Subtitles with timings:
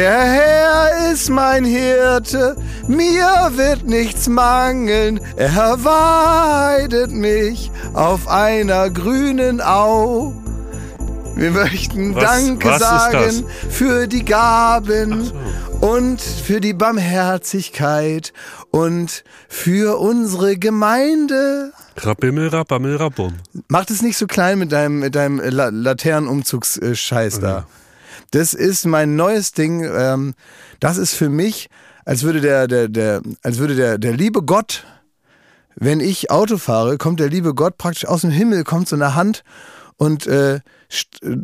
[0.00, 2.56] Der Herr ist mein Hirte,
[2.88, 5.20] mir wird nichts mangeln.
[5.36, 5.52] Er
[5.84, 10.32] weidet mich auf einer grünen Au.
[11.36, 15.30] Wir möchten Was- Danke was sagen für die Gaben
[15.82, 18.32] und für die Barmherzigkeit
[18.70, 21.72] und für unsere Gemeinde.
[21.98, 23.34] Rabimmel, rabammel, rabum.
[23.68, 27.66] Mach das nicht so klein mit deinem, mit deinem La Laternenumzugsscheiß da.
[28.30, 29.84] Das ist mein neues Ding.
[29.84, 30.34] Ähm,
[30.78, 31.68] das ist für mich,
[32.04, 34.84] als würde der, der, der, als würde der, der liebe Gott,
[35.76, 39.14] wenn ich Auto fahre, kommt der liebe Gott praktisch aus dem Himmel, kommt so eine
[39.14, 39.42] Hand
[39.96, 40.60] und äh,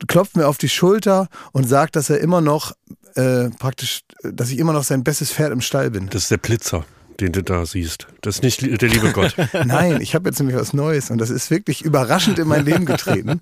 [0.07, 2.73] klopft mir auf die Schulter und sagt, dass er immer noch
[3.15, 6.09] äh, praktisch, dass ich immer noch sein bestes Pferd im Stall bin.
[6.09, 6.85] Das ist der Blitzer,
[7.21, 8.07] den du da siehst.
[8.21, 9.35] Das ist nicht der liebe Gott.
[9.65, 12.85] Nein, ich habe jetzt nämlich was Neues und das ist wirklich überraschend in mein Leben
[12.87, 13.41] getreten.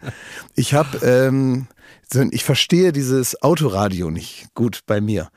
[0.55, 1.67] Ich habe, ähm,
[2.31, 5.29] ich verstehe dieses Autoradio nicht gut bei mir.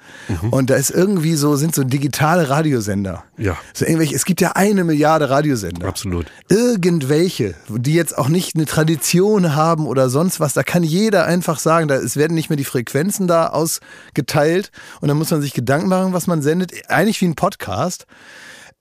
[0.51, 3.23] Und da ist irgendwie so, sind so digitale Radiosender.
[3.37, 3.57] Ja.
[3.73, 5.87] So irgendwelche, es gibt ja eine Milliarde Radiosender.
[5.87, 6.27] Absolut.
[6.49, 11.59] Irgendwelche, die jetzt auch nicht eine Tradition haben oder sonst was, da kann jeder einfach
[11.59, 15.53] sagen, da es werden nicht mehr die Frequenzen da ausgeteilt und dann muss man sich
[15.53, 16.89] Gedanken machen, was man sendet.
[16.89, 18.05] Eigentlich wie ein Podcast.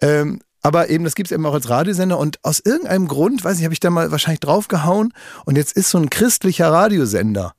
[0.00, 3.58] Ähm, aber eben, das gibt es eben auch als Radiosender und aus irgendeinem Grund, weiß
[3.58, 5.12] ich, habe ich da mal wahrscheinlich draufgehauen
[5.44, 7.54] und jetzt ist so ein christlicher Radiosender.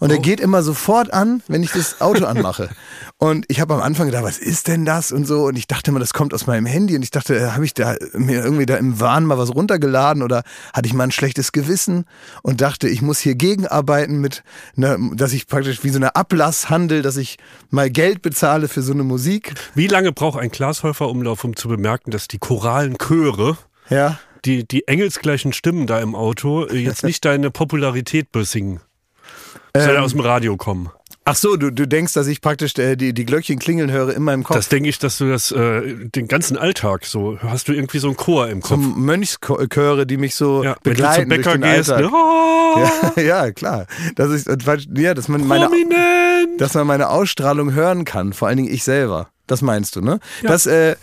[0.00, 2.70] Und der geht immer sofort an, wenn ich das Auto anmache.
[3.18, 5.44] Und ich habe am Anfang gedacht, was ist denn das und so.
[5.44, 6.96] Und ich dachte immer, das kommt aus meinem Handy.
[6.96, 10.22] Und ich dachte, äh, habe ich da mir irgendwie da im Wahn mal was runtergeladen
[10.22, 10.42] oder
[10.72, 12.06] hatte ich mal ein schlechtes Gewissen
[12.42, 14.42] und dachte, ich muss hier gegenarbeiten mit,
[14.74, 17.36] einer, dass ich praktisch wie so eine Ablasshandel, dass ich
[17.68, 19.52] mal Geld bezahle für so eine Musik.
[19.74, 23.58] Wie lange braucht ein Glashäufer-Umlauf, um zu bemerken, dass die choralen Chöre,
[23.90, 24.18] Ja.
[24.46, 28.80] die, die engelsgleichen Stimmen da im Auto, äh, jetzt nicht deine Popularität besingen?
[29.76, 30.90] Soll Ähm, aus dem Radio kommen?
[31.26, 34.22] Ach so, du, du denkst, dass ich praktisch äh, die, die Glöckchen klingeln höre in
[34.22, 34.56] meinem Kopf.
[34.56, 38.08] Das denke ich, dass du das äh, den ganzen Alltag so hast du irgendwie so
[38.08, 38.80] einen Chor im so Kopf.
[38.96, 42.10] Mönchschöre, die mich so Ja, wenn du begleiten zum Bäcker durch den gehst, Alltag.
[42.10, 42.16] ne?
[42.16, 42.84] Oh,
[43.16, 43.86] Ja, ja, klar.
[44.16, 44.48] Das ist,
[44.96, 46.60] ja, dass man meine, prominent.
[46.60, 49.28] dass man meine Ausstrahlung hören kann, vor allen Dingen ich selber.
[49.46, 50.20] Das meinst du, ne?
[50.42, 50.94] Das äh,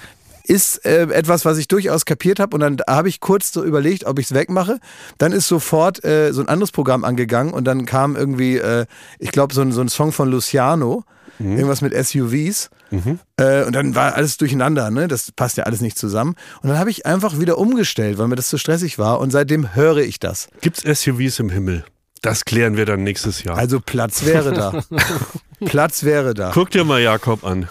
[0.47, 4.06] ist äh, etwas, was ich durchaus kapiert habe und dann habe ich kurz so überlegt,
[4.06, 4.80] ob ich es wegmache.
[5.18, 8.85] Dann ist sofort äh, so ein anderes Programm angegangen und dann kam irgendwie, äh,
[9.19, 11.03] ich glaube, so ein, so ein Song von Luciano,
[11.40, 12.69] irgendwas mit SUVs.
[13.38, 15.08] Äh, und dann war alles durcheinander, ne?
[15.08, 16.35] Das passt ja alles nicht zusammen.
[16.62, 19.75] Und dann habe ich einfach wieder umgestellt, weil mir das zu stressig war und seitdem
[19.75, 20.47] höre ich das.
[20.62, 21.85] Gibt's SUVs im Himmel?
[22.22, 23.58] Das klären wir dann nächstes Jahr.
[23.58, 24.81] Also Platz wäre da.
[25.66, 26.52] Platz wäre da.
[26.53, 27.68] Guck dir mal Jakob an.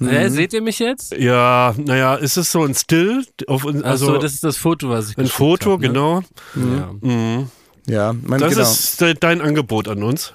[0.00, 1.16] Hä, seht ihr mich jetzt?
[1.16, 3.24] Ja, naja, ist es so ein Still?
[3.46, 5.88] Auf, Also also das ist das Foto, was ich ein Foto, hab, ne?
[5.88, 6.22] genau.
[6.56, 6.90] Ja.
[7.00, 7.48] Mhm.
[7.86, 8.62] Ja, man, Das genau.
[8.62, 10.32] ist de dein Angebot an uns.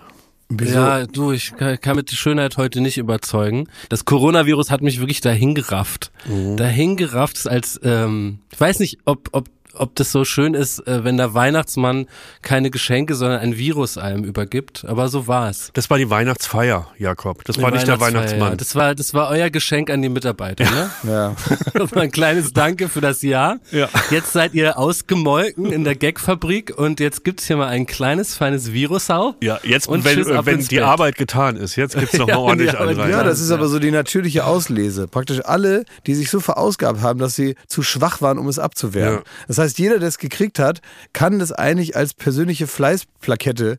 [0.52, 0.74] Wieso?
[0.80, 3.68] Ja, du, ich kann, mit der Schönheit heute nicht überzeugen.
[3.90, 6.12] Das Coronavirus hat mich wirklich dahin gerafft.
[6.28, 6.58] Mhm.
[6.58, 10.85] Dahin gerafft ist als, ähm, ich weiß nicht, ob, ob, ob das so schön ist,
[10.88, 12.07] äh, wenn der Weihnachtsmann
[12.41, 14.85] keine Geschenke, sondern ein Virus einem übergibt.
[14.85, 15.72] Aber so war es.
[15.74, 17.44] Das war die Weihnachtsfeier, Jakob.
[17.46, 18.57] Das war nicht der Weihnachtsmann.
[18.57, 20.90] Das war, das war euer Geschenk an die Mitarbeiter, ne?
[21.03, 21.35] Ja.
[21.74, 23.57] Das war ein kleines Danke für das Jahr.
[23.72, 23.88] Ja.
[24.12, 28.74] Jetzt seid ihr ausgemolken in der Gagfabrik und jetzt gibt's hier mal ein kleines, feines
[28.74, 29.36] Virusau.
[29.41, 30.84] Ja, jetzt, Und wenn, wenn ins die Bett.
[30.86, 33.09] Arbeit getan ist, jetzt gibt's noch mal Ja, ordentlich die Arbeit.
[33.09, 33.56] Ja, das ist Ja.
[33.56, 35.07] aber so die natürliche Auslese.
[35.07, 39.16] Praktisch alle, die sich so verausgabt haben, dass sie zu schwach waren, um es abzuwehren.
[39.18, 39.22] Ja.
[39.47, 40.81] Das heißt, jeder, der es gekriegt hat,
[41.14, 43.78] kann das eigentlich als persönliche Fleißplakette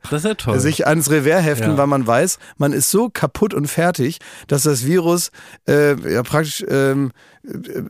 [0.54, 1.78] ja sich ans Revers heften, Ja.
[1.78, 5.30] weil man weiß, man ist so kaputt und fertig, dass das Virus
[5.68, 7.12] äh, ja praktisch ähm,
[7.44, 7.82] äh,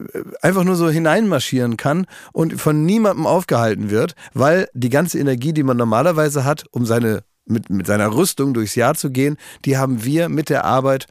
[0.43, 5.63] einfach nur so hineinmarschieren kann und von niemandem aufgehalten wird, weil die ganze Energie, die
[5.63, 10.05] man normalerweise hat, um seine mit, mit seiner Rüstung durchs Jahr zu gehen, die haben
[10.05, 11.07] wir mit der Arbeit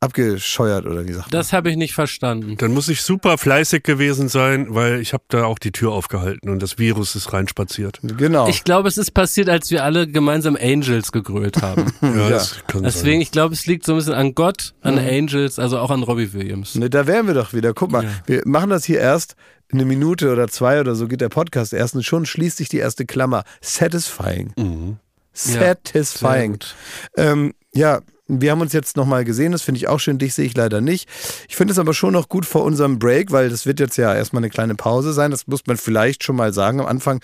[0.00, 1.30] abgescheuert oder wie sagt man?
[1.38, 2.56] Das habe ich nicht verstanden.
[2.56, 6.48] Dann muss ich super fleißig gewesen sein, weil ich habe da auch die Tür aufgehalten
[6.48, 8.00] und das Virus ist reinspaziert.
[8.02, 8.48] Genau.
[8.48, 11.92] Ich glaube, es ist passiert, als wir alle gemeinsam Angels gegrölt haben.
[12.02, 13.20] Ja, das kann Deswegen, sein.
[13.20, 16.32] ich glaube, es liegt so ein bisschen an Gott, an Angels, also auch an Robbie
[16.32, 16.74] Williams.
[16.74, 17.72] Ne, da wären wir doch wieder.
[17.74, 18.10] Guck mal, Ja.
[18.26, 19.36] wir machen das hier erst
[19.72, 22.78] eine Minute oder zwei oder so geht der Podcast erst und schon schließt sich die
[22.78, 23.44] erste Klammer.
[23.60, 24.52] Satisfying.
[24.56, 24.96] Mhm.
[25.32, 26.52] Satisfying.
[26.52, 26.74] gut.
[27.16, 28.00] Ähm, ja,
[28.38, 30.80] wir haben uns jetzt nochmal gesehen, das finde ich auch schön, dich sehe ich leider
[30.80, 31.08] nicht.
[31.48, 34.14] Ich finde es aber schon noch gut vor unserem Break, weil das wird jetzt ja
[34.14, 35.30] erstmal eine kleine Pause sein.
[35.30, 37.20] Das muss man vielleicht schon mal sagen am Anfang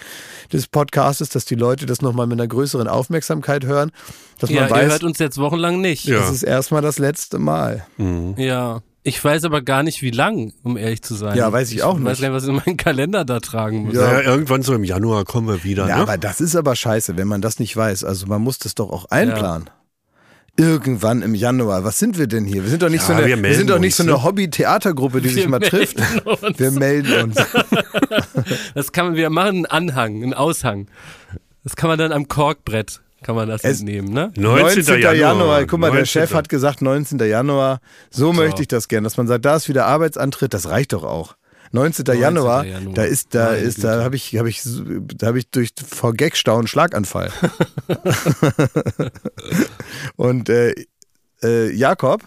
[0.52, 3.92] des Podcastes, dass die Leute das nochmal mit einer größeren Aufmerksamkeit hören.
[4.38, 6.04] Dass Ja, man ihr weiß, hört uns jetzt wochenlang nicht.
[6.04, 6.18] Ja.
[6.18, 7.86] das ist erstmal das letzte Mal.
[8.36, 8.80] Ja.
[9.02, 11.36] Ich weiß aber gar nicht, wie lang, um ehrlich zu sein.
[11.38, 12.22] Ja, weiß ich auch Ich weiß nicht.
[12.22, 13.94] gar nicht, was ich in meinen Kalender da tragen muss.
[13.94, 14.14] Ja.
[14.14, 15.86] Ja, irgendwann so im Januar kommen wir wieder.
[15.88, 16.02] Ja, ne?
[16.02, 18.02] aber das ist aber scheiße, wenn man das nicht weiß.
[18.02, 19.70] Also man muss das doch auch einplanen.
[20.58, 21.84] Irgendwann im Januar.
[21.84, 22.62] Was sind wir denn hier?
[22.62, 24.22] Wir sind doch nicht Ja, so eine, wir wir sind doch nicht so eine ne?
[24.22, 25.96] Hobby-Theatergruppe, die sich Wir mal trifft.
[26.24, 26.58] uns.
[26.58, 27.36] Wir melden uns.
[28.74, 30.86] Das kann man wieder machen, einen Anhang, einen Aushang.
[31.64, 34.32] Das kann man dann am Korkbrett, kann man das Es- entnehmen, ne?
[34.36, 35.00] 19.
[35.16, 35.64] Januar.
[35.66, 36.06] Guck mal, der 19..
[36.06, 37.18] Chef hat gesagt 19.
[37.18, 37.80] Januar.
[38.10, 40.54] So möchte ich das gern, dass man sagt, da ist wieder Arbeitsantritt.
[40.54, 41.34] Das reicht doch auch.
[41.72, 42.04] 19.
[42.18, 42.94] Januar, Januar.
[42.94, 44.62] da ist, da Meine ist, da habe ich, habe ich,
[45.16, 47.30] da habe ich durch vor Gagstau einen Schlaganfall.
[50.16, 50.74] Und äh,
[51.42, 52.22] äh, Jakob,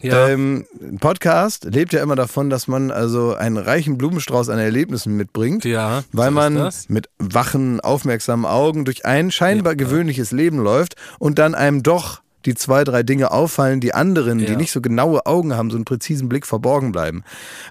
[0.00, 0.28] Ja.
[0.28, 0.66] ähm,
[1.00, 5.64] Podcast lebt ja immer davon, dass man also einen reichen Blumenstrauß an Erlebnissen mitbringt.
[5.64, 6.02] ja.
[6.12, 6.88] Weil so man das.
[6.88, 12.54] mit wachen, aufmerksamen Augen durch ein scheinbar gewöhnliches Leben läuft und dann einem doch die
[12.54, 14.56] zwei, drei Dinge auffallen, die anderen, die Ja.
[14.56, 17.22] nicht so genaue Augen haben, so einen präzisen Blick verborgen bleiben.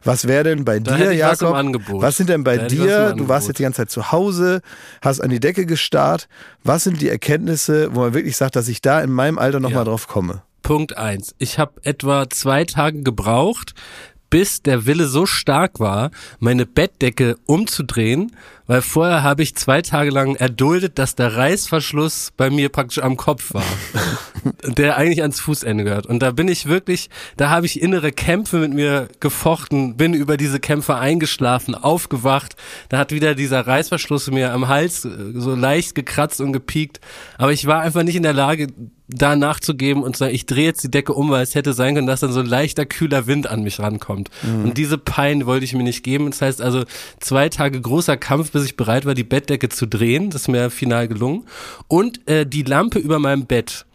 [0.04, 1.56] Was wäre denn bei Da dir, was Jakob?
[1.56, 2.02] Angebot.
[2.02, 3.14] Was sind denn bei Da was dir?
[3.18, 4.62] Du warst jetzt die ganze Zeit zu Hause,
[5.02, 6.28] hast an die Decke gestarrt.
[6.64, 9.80] Was sind die Erkenntnisse, wo man wirklich sagt, dass ich da in meinem Alter nochmal
[9.80, 9.86] Ja.
[9.86, 10.42] drauf komme?
[10.64, 11.34] Punkt eins.
[11.40, 13.74] Ich habe etwa zwei Tage gebraucht,
[14.32, 18.32] bis der Wille so stark war, meine Bettdecke umzudrehen,
[18.66, 23.18] weil vorher habe ich zwei Tage lang erduldet, dass der Reißverschluss bei mir praktisch am
[23.18, 23.66] Kopf war,
[24.66, 26.06] der eigentlich ans Fußende gehört.
[26.06, 30.38] Und da bin ich wirklich, da habe ich innere Kämpfe mit mir gefochten, bin über
[30.38, 32.56] diese Kämpfe eingeschlafen, aufgewacht,
[32.88, 37.02] da hat wieder dieser Reißverschluss mir am Hals äh, so leicht gekratzt und gepiekt,
[37.38, 38.68] aber ich war einfach nicht in der Lage,
[39.14, 41.96] da nachzugeben und zu sagen, ich drehe jetzt die Decke um, weil es hätte sein
[41.96, 44.30] können, dass dann so ein leichter, kühler Wind an mich rankommt.
[44.64, 46.30] Und diese Pein wollte ich mir nicht geben.
[46.30, 46.84] Das heißt also,
[47.20, 50.30] zwei Tage großer Kampf, bis ich bereit war, die Bettdecke zu drehen.
[50.30, 51.46] Das ist mir final gelungen.
[51.88, 53.86] Und äh, die Lampe über meinem Bett.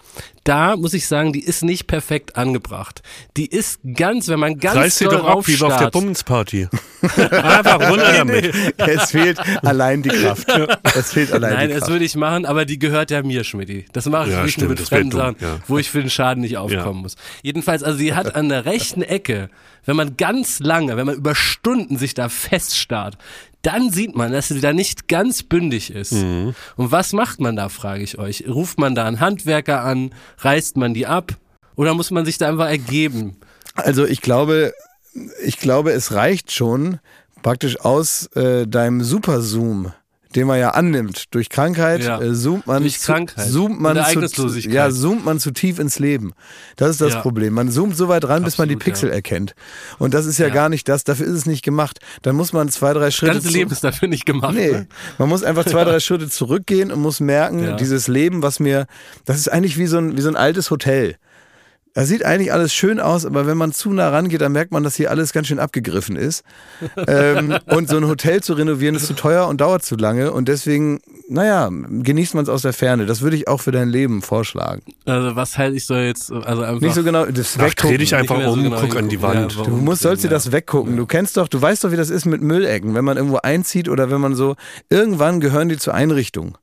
[0.45, 3.03] Da muss ich sagen, die ist nicht perfekt angebracht.
[3.37, 6.69] Die ist ganz, wenn man ganz Reiß sie doll doch ab, wie auf der Bummensparty.
[7.17, 8.55] Einfach runter damit.
[8.77, 10.47] Es fehlt allein die Kraft.
[10.95, 11.93] Es fehlt allein Nein, die das Kraft.
[11.93, 13.87] würde ich machen, aber die gehört ja mir, Schmidti.
[13.93, 15.59] Das mache ich Ja, nicht stimmt, nur mit das fremden Sachen, ja.
[15.67, 17.03] wo ich für den Schaden nicht aufkommen Ja.
[17.03, 17.17] muss.
[17.43, 19.51] Jedenfalls, also sie hat an der rechten Ecke,
[19.85, 23.19] wenn man ganz lange, wenn man über Stunden sich da feststarrt,
[23.67, 26.13] dann sieht man, dass sie da nicht ganz bündig ist.
[26.13, 26.55] Mhm.
[26.77, 28.45] Und was macht man da, frage ich euch.
[28.49, 31.37] Ruft man da einen Handwerker an, reißt man die ab
[31.75, 33.37] oder muss man sich da einfach ergeben?
[33.75, 34.73] Also ich glaube,
[35.45, 37.01] ich glaube, es reicht schon
[37.43, 39.93] praktisch aus äh, deinem Superzoom,
[40.35, 42.21] den man ja annimmt durch Krankheit, Ja.
[42.21, 43.97] äh, zoomt man Durch zu, Krankheit zoomt man
[44.29, 46.33] zu, ja, zoomt man zu tief ins Leben.
[46.77, 47.21] Das ist das Ja.
[47.21, 47.55] Problem.
[47.55, 49.15] Man zoomt so weit ran, bis man die Absolut, Pixel ja.
[49.15, 49.55] erkennt.
[49.99, 51.05] Und das ist ja, gar nicht das.
[51.05, 52.01] Dafür ist es nicht gemacht.
[52.23, 54.55] Dann muss man zwei, drei Das Schritte ganze zu- Leben ist dafür nicht gemacht.
[54.55, 54.87] Nee, Ne?
[55.19, 58.87] man muss einfach zwei, drei Schritte zurückgehen und muss merken, dieses Leben, was mir,
[59.25, 61.17] das ist eigentlich wie so ein, wie so ein altes Hotel.
[61.97, 64.83] Das sieht eigentlich alles schön aus, aber wenn man zu nah rangeht, dann merkt man,
[64.83, 66.45] dass hier alles ganz schön abgegriffen ist.
[67.09, 70.31] ähm, und so ein Hotel zu renovieren ist zu teuer und dauert zu lange.
[70.31, 73.07] Und deswegen, naja, genießt man es aus der Ferne.
[73.07, 74.83] Das würde ich auch für dein Leben vorschlagen.
[75.07, 76.83] Also was halt ich soll jetzt, also einfach.
[76.83, 79.23] Nicht so genau, das Ach, dreh dich einfach mehr so um, genau guck an die.
[79.23, 79.57] Wand.
[79.57, 80.35] Ja, Du musst, sollst dir Ja.
[80.35, 80.99] das weggucken.
[80.99, 83.89] Du kennst doch, du weißt doch, wie das ist mit Müllecken, wenn man irgendwo einzieht
[83.89, 84.55] oder wenn man so,
[84.91, 86.59] irgendwann gehören die zur Einrichtung.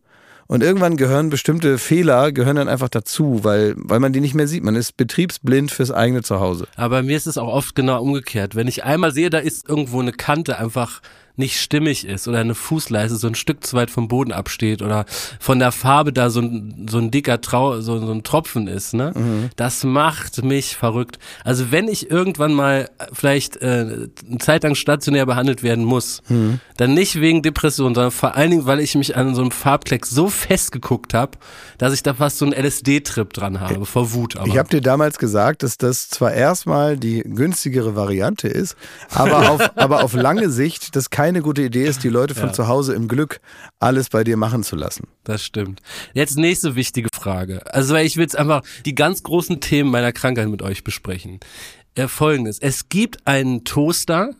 [0.47, 4.47] Und irgendwann gehören bestimmte Fehler, gehören dann einfach dazu, weil, weil man die nicht mehr
[4.47, 4.63] sieht.
[4.63, 6.67] Man ist betriebsblind fürs eigene Zuhause.
[6.75, 8.55] Aber mir ist es auch oft genau umgekehrt.
[8.55, 11.01] Wenn ich einmal sehe, da ist irgendwo eine Kante einfach
[11.35, 15.05] nicht stimmig ist oder eine Fußleiste so ein Stück zu weit vom Boden absteht oder
[15.39, 18.93] von der Farbe da so ein, so ein dicker Trau, so, so ein Tropfen ist,
[18.93, 19.49] ne?
[19.55, 21.17] Das macht mich verrückt.
[21.43, 26.21] Also wenn ich irgendwann mal vielleicht äh, eine Zeit lang stationär behandelt werden muss,
[26.77, 30.05] dann nicht wegen Depression, sondern vor allen Dingen, weil ich mich an so einem Farbkleck
[30.05, 31.37] so festgeguckt habe,
[31.77, 34.47] dass ich da fast so einen LSD-Trip dran habe, vor Wut aber.
[34.47, 38.75] Ich habe dir damals gesagt, dass das zwar erstmal die günstigere Variante ist,
[39.09, 42.53] aber auf, aber auf lange Sicht das keine gute Idee ist, die Leute von Ja.
[42.53, 43.39] zu Hause im Glück
[43.79, 45.07] alles bei dir machen zu lassen.
[45.23, 45.81] Das stimmt.
[46.13, 47.61] Jetzt nächste wichtige Frage.
[47.73, 51.39] Also weil ich will jetzt einfach die ganz großen Themen meiner Krankheit mit euch besprechen.
[51.95, 52.59] Äh, Folgendes.
[52.59, 54.31] Es gibt einen Toaster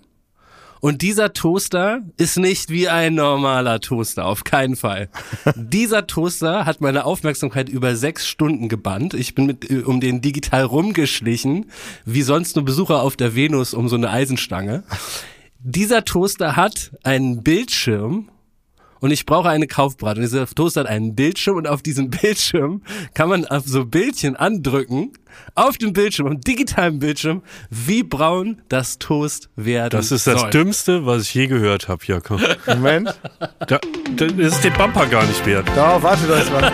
[0.82, 5.08] und dieser Toaster ist nicht wie ein normaler Toaster, auf keinen Fall.
[5.56, 9.14] dieser Toaster hat meine Aufmerksamkeit über sechs Stunden gebannt.
[9.14, 11.68] Ich bin mit, äh, um den digital rumgeschlichen,
[12.04, 14.84] wie sonst nur Besucher auf der Venus um so eine Eisenstange.
[15.66, 18.30] Dieser Toaster hat einen Bildschirm
[19.00, 20.18] und ich brauche eine Kaufbrat.
[20.18, 22.82] Und dieser Toaster hat einen Bildschirm und auf diesem Bildschirm
[23.14, 25.14] kann man auf so Bildchen andrücken,
[25.56, 30.50] auf dem Bildschirm, am digitalen Bildschirm, wie braun das Toast werden Das ist das soll.
[30.50, 32.42] Dümmste, was ich je gehört habe, Jakob.
[32.68, 33.18] Moment,
[33.68, 33.80] Da,
[34.18, 35.68] da ist den Bumper gar nicht wert.
[35.76, 36.72] darauf warte das mal.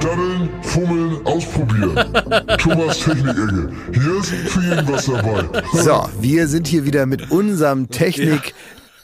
[0.00, 1.03] Daddeln, fummeln,
[1.34, 1.94] ausprobieren.
[2.58, 3.72] Thomas Technik-Ecke.
[3.92, 5.62] Hier ist für jeden was dabei.
[5.72, 8.54] So, wir sind hier wieder mit unserem Technik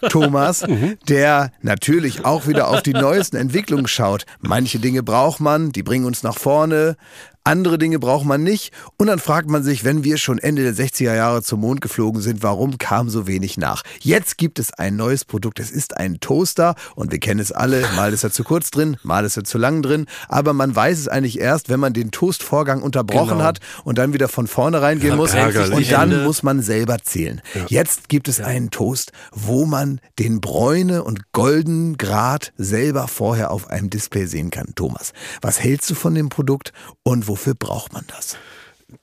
[0.09, 0.65] Thomas,
[1.09, 4.25] der natürlich auch wieder auf die neuesten Entwicklungen schaut.
[4.41, 6.97] Manche Dinge braucht man, die bringen uns nach vorne.
[7.45, 8.73] Andere Dinge braucht man nicht.
[8.99, 12.21] Und dann fragt man sich, wenn wir schon Ende der 60er Jahre zum Mond geflogen
[12.21, 13.83] sind, warum kam so wenig nach?
[14.01, 15.59] Jetzt gibt es ein neues Produkt.
[15.59, 17.81] Es ist ein Toaster und wir kennen es alle.
[17.97, 20.07] Mal ist er zu kurz drin, mal ist er zu lang drin.
[20.29, 23.45] Aber man weiß es eigentlich erst, wenn man den Toastvorgang unterbrochen Genau.
[23.45, 25.33] hat und dann wieder von vorne reingehen muss.
[25.35, 25.75] ärgerlich.
[25.75, 27.41] Und dann muss man selber zählen.
[27.69, 33.69] Jetzt gibt es einen Toast, wo man den Bräune und goldenen Grad selber vorher auf
[33.71, 34.73] einem Display sehen kann.
[34.75, 38.37] Thomas, was hältst du von dem Produkt und wofür braucht man das?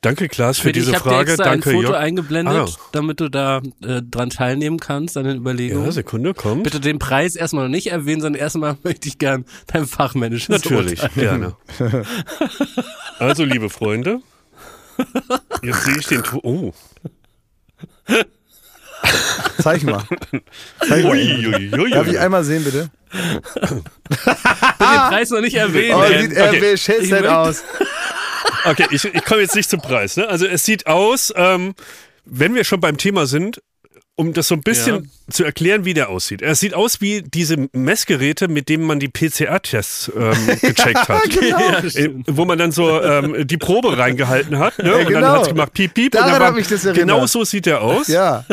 [0.01, 1.31] Danke, Klaas, für diese ich habe dir Frage.
[1.31, 1.97] extra Danke, ein Foto Jörg.
[2.01, 5.85] eingeblendet, Ah, damit du da äh, dran teilnehmen kannst an den Überlegungen.
[5.85, 6.63] ja, Sekunde, kommt.
[6.65, 11.01] Bitte den Preis erstmal noch nicht erwähnen, sondern erstmal möchte ich gern dein fachmännisches Natürlich,
[11.01, 11.23] Urteil.
[11.23, 11.55] gerne.
[13.19, 14.19] Also, liebe Freunde,
[15.63, 16.21] jetzt sehe ich den.
[16.21, 16.73] Tu oh.
[19.61, 20.03] Zeig mal.
[20.87, 21.11] Zeig mal.
[21.11, 22.89] Ui, ui, ui, Darf ich einmal sehen, bitte?
[23.71, 23.83] Den
[24.79, 25.95] Preis noch nicht erwähnen.
[25.95, 26.73] Oh, sieht Okay.
[26.73, 27.63] Ich möchte- aus.
[28.65, 30.17] Okay, ich, ich komme jetzt nicht zum Preis.
[30.17, 30.27] Ne?
[30.27, 31.73] Also es sieht aus, ähm,
[32.25, 33.61] wenn wir schon beim Thema sind,
[34.19, 35.01] um das so ein bisschen Ja.
[35.33, 36.41] zu erklären, wie der aussieht.
[36.41, 41.21] Es sieht aus wie diese Messgeräte, mit denen man die PCR-Tests ähm, gecheckt hat.
[41.41, 44.95] Ja, Äh, wo man dann so ähm, die Probe reingehalten hat ne?
[44.95, 45.27] und dann genau.
[45.33, 47.07] hat es gemacht piep piep Daran und dann war, hab ich das erinnert.
[47.07, 48.07] genau so sieht der aus.
[48.07, 48.43] Ja,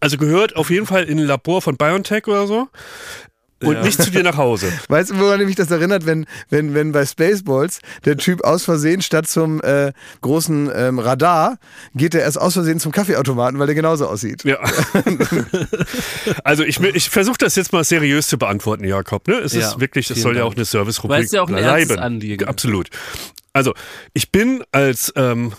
[0.00, 2.68] Also gehört auf jeden Fall in ein Labor von BioNTech oder so
[3.62, 3.82] und Ja.
[3.82, 4.72] nicht zu dir nach Hause.
[4.88, 9.02] weißt du, woran mich das erinnert, wenn, wenn, wenn bei Spaceballs der Typ aus Versehen
[9.02, 11.58] statt zum äh, großen ähm, Radar
[11.94, 14.44] geht er erst aus Versehen zum Kaffeeautomaten, weil der genauso aussieht.
[14.44, 14.58] Ja.
[16.44, 19.26] also ich, ich versuche das jetzt mal seriös zu beantworten, Jakob.
[19.28, 19.34] Ne?
[19.34, 20.52] Es Ja, ist wirklich, es soll ja Dank.
[20.52, 21.68] auch eine Service-Rubrik Weil es ja auch ein bleiben.
[21.68, 22.48] ernstes Anliegen.
[22.48, 22.88] Absolut.
[23.52, 23.74] Also
[24.14, 25.52] ich bin als ähm,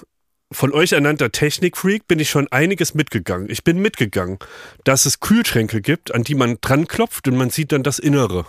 [0.52, 3.50] von euch ernannter Technikfreak bin ich schon einiges mitgegangen.
[3.50, 4.40] Ich bin mitgegangen,
[4.84, 8.46] dass es Kühlschränke gibt, an die man dran klopft und man sieht dann das Innere.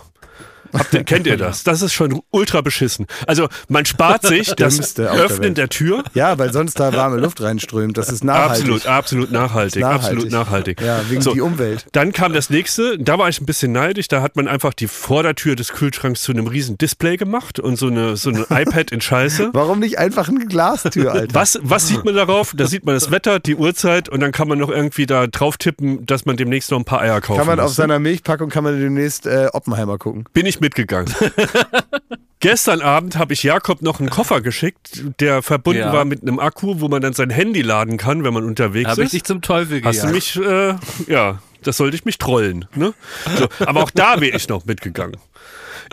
[0.91, 1.63] Ihr, kennt ihr das?
[1.63, 3.05] Das ist schon ultra beschissen.
[3.27, 5.57] Also man spart sich das der Öffnen Welt.
[5.57, 6.03] der Tür.
[6.13, 7.97] Ja, weil sonst da warme Luft reinströmt.
[7.97, 8.51] Das ist nachhaltig.
[8.65, 10.05] Absolut, absolut nachhaltig, Nachhaltig.
[10.05, 10.81] absolut nachhaltig.
[10.81, 11.85] Ja, wegen So, die Umwelt.
[11.91, 14.87] Dann kam das nächste, da war ich ein bisschen neidisch, da hat man einfach die
[14.87, 19.01] Vordertür des Kühlschranks zu einem riesen Display gemacht und so eine so ein iPad in
[19.01, 19.49] Scheiße.
[19.53, 21.33] Warum nicht einfach eine Glastür, Alter?
[21.33, 22.53] Was, was sieht man darauf?
[22.55, 25.57] Da sieht man das Wetter, die Uhrzeit und dann kann man noch irgendwie da drauf
[25.57, 27.75] tippen, dass man demnächst noch ein paar Eier kaufen Kann man auf muss.
[27.75, 30.25] seiner Milchpackung kann man demnächst äh, Oppenheimer gucken.
[30.33, 31.13] Bin ich mitgegangen.
[32.39, 35.93] Gestern Abend habe ich Jakob noch einen Koffer geschickt, der verbunden Ja.
[35.93, 39.01] war mit einem Akku, wo man dann sein Handy laden kann, wenn man unterwegs Habe
[39.01, 39.13] ich ist.
[39.13, 40.13] dich zum Teufel Hast du gejagt.
[40.15, 40.75] mich, äh,
[41.07, 42.65] ja, das sollte ich mich trollen.
[42.75, 42.93] Ne?
[43.37, 45.17] So, aber auch da wäre ich noch mitgegangen.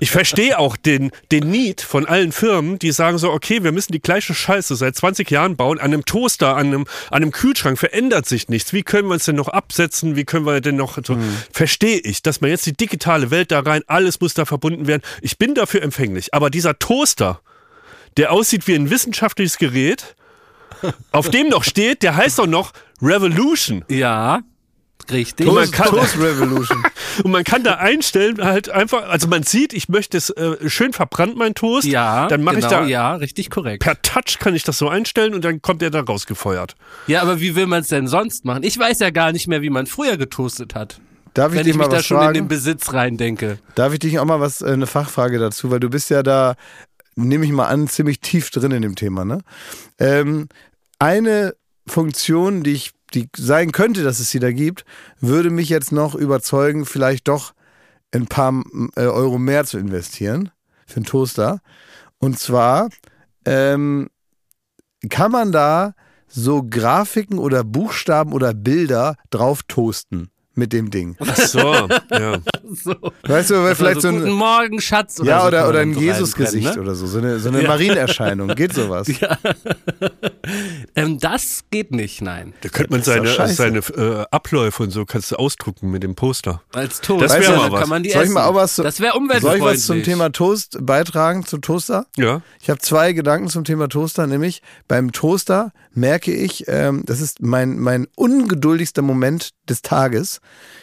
[0.01, 3.93] Ich verstehe auch den, den Need von allen Firmen, die sagen so, okay, wir müssen
[3.93, 5.79] die gleiche Scheiße seit 20 Jahren bauen.
[5.79, 8.73] An einem Toaster, an einem, an einem Kühlschrank verändert sich nichts.
[8.73, 10.15] Wie können wir uns denn noch absetzen?
[10.15, 11.19] Wie können wir denn noch so?
[11.53, 15.03] Verstehe ich, dass man jetzt die digitale Welt da rein, alles muss da verbunden werden.
[15.21, 16.33] Ich bin dafür empfänglich.
[16.33, 17.41] Aber dieser Toaster,
[18.17, 20.15] der aussieht wie ein wissenschaftliches Gerät,
[21.11, 22.73] auf dem noch steht, der heißt doch noch
[23.03, 23.85] Revolution.
[23.89, 24.43] Ja,
[25.11, 25.47] richtig.
[25.47, 26.83] Und man kann- Toast Revolution.
[27.25, 30.93] Und man kann da einstellen, halt einfach, also man sieht, ich möchte es äh, schön
[30.93, 31.87] verbrannt, mein Toast.
[31.87, 33.83] ja, Dann mache genau, ich da, ja, richtig korrekt.
[33.83, 36.77] per Touch kann ich das so einstellen und dann kommt der da rausgefeuert.
[37.07, 38.62] Ja, aber wie will man es denn sonst machen?
[38.62, 41.00] Ich weiß ja gar nicht mehr, wie man früher getoastet hat.
[41.35, 42.49] Darf ich Wenn dich ich mal mich da was schon in den fragen?
[42.49, 43.59] Besitz reindenke.
[43.75, 46.55] Darf ich dich auch mal was, äh, eine Fachfrage dazu, weil du bist ja da,
[47.17, 49.41] nehme ich mal an, ziemlich tief drin in dem Thema, ne?
[49.99, 50.49] Ähm,
[50.99, 51.55] eine
[51.87, 54.85] Funktion, die ich, die sein könnte, dass es sie da gibt,
[55.21, 57.53] würde mich jetzt noch überzeugen, vielleicht doch
[58.12, 58.65] ein paar
[58.97, 60.50] äh, Euro mehr zu investieren
[60.87, 61.61] für einen Toaster.
[62.19, 62.88] Und zwar
[63.45, 64.09] ähm,
[65.09, 65.95] kann man da
[66.27, 71.17] so Grafiken oder Buchstaben oder Bilder drauf toasten mit dem Ding.
[71.21, 72.38] Ach so, ja.
[72.71, 72.95] So.
[73.23, 75.19] Weißt du, weil vielleicht so Guten ein Morgen, Schatz.
[75.21, 76.83] Oder ja, so oder, oder ein so Jesus-Gesicht ne?
[76.83, 77.07] oder so.
[77.07, 78.49] So eine, so eine Marienerscheinung.
[78.49, 79.09] Geht sowas?
[80.00, 80.38] Ähm,
[81.21, 82.55] das geht nicht, nein.
[82.61, 86.63] Da könnte man seine, seine äh, Abläufe und so kannst du ausdrucken mit dem Poster.
[86.73, 87.25] Als Toast.
[87.25, 87.81] Das wär Weißt du, mal was.
[87.81, 90.31] Kann man die Soll ich mal auch was das wäre Soll ich was zum Thema
[90.31, 92.07] Toast beitragen, zum Toaster?
[92.17, 92.43] Ja.
[92.61, 97.43] Ich habe zwei Gedanken zum Thema Toaster, nämlich beim Toaster merke ich, ähm, das ist
[97.43, 100.41] mein, mein ungeduldigster Moment des Tages,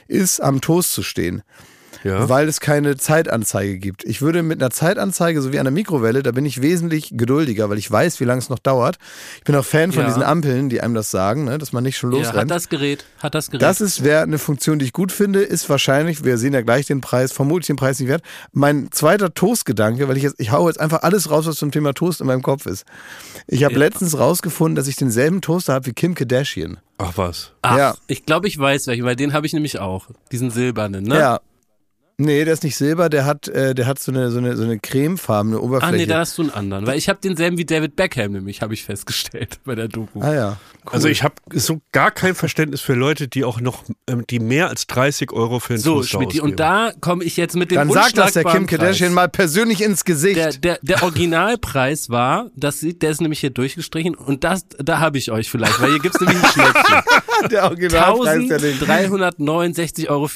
[0.07, 1.43] ist am Toast zu stehen.
[2.05, 2.29] Ja.
[2.29, 4.03] weil es keine Zeitanzeige gibt.
[4.05, 7.79] Ich würde mit einer Zeitanzeige, so wie einer Mikrowelle, da bin ich wesentlich geduldiger, weil
[7.79, 8.97] ich weiß, wie lange es noch dauert.
[9.39, 10.07] Ich bin auch Fan von Ja.
[10.07, 12.37] diesen Ampeln, die einem das sagen, ne, dass man nicht schon Ja, losrennt.
[12.41, 13.63] hat das Gerät, hat das Gerät.
[13.63, 16.85] Das ist wäre eine Funktion, die ich gut finde, ist wahrscheinlich, wir sehen ja gleich
[16.85, 18.21] den Preis, vermutlich den Preis nicht wert.
[18.53, 21.93] Mein zweiter Toastgedanke, weil ich jetzt, ich hau jetzt einfach alles raus, was zum Thema
[21.93, 22.85] Toast in meinem Kopf ist.
[23.47, 23.79] Ich habe Ja.
[23.79, 26.77] letztens rausgefunden, dass ich denselben Toaster habe wie Kim Kardashian.
[26.99, 27.51] Ach was.
[27.63, 27.95] Ach, ja.
[28.07, 30.07] ich glaube, ich weiß welchen, weil den habe ich nämlich auch.
[30.31, 31.17] Diesen silbernen, ne?
[31.17, 31.39] Ja.
[32.17, 34.63] Nee, der ist nicht silber, der hat, äh, der hat so eine, so eine, so
[34.63, 35.95] eine cremefarbene Oberfläche.
[35.97, 36.87] nee, da hast du einen anderen.
[36.87, 40.21] Weil ich habe denselben wie David Beckham nämlich, habe ich festgestellt bei der Doku.
[40.21, 40.57] ah ja.
[40.85, 40.93] Cool.
[40.93, 44.69] Also ich habe so gar kein Verständnis für Leute, die auch noch, ähm, die mehr
[44.69, 46.45] als 30 Euro für einen so, Toaster Schmidt, ausgeben.
[46.51, 49.81] und da komme ich jetzt mit dem Dann sagt das der Kim Kardashian mal persönlich
[49.81, 50.35] ins Gesicht.
[50.37, 54.99] Der, der, der Originalpreis war, das sieht, der ist nämlich hier durchgestrichen und das, da
[54.99, 56.95] habe ich euch vielleicht, weil hier gibt's nämlich ein Schnäppchen.
[57.51, 58.77] Der Originalpreis der den.
[58.79, 60.27] 1369,44 Euro.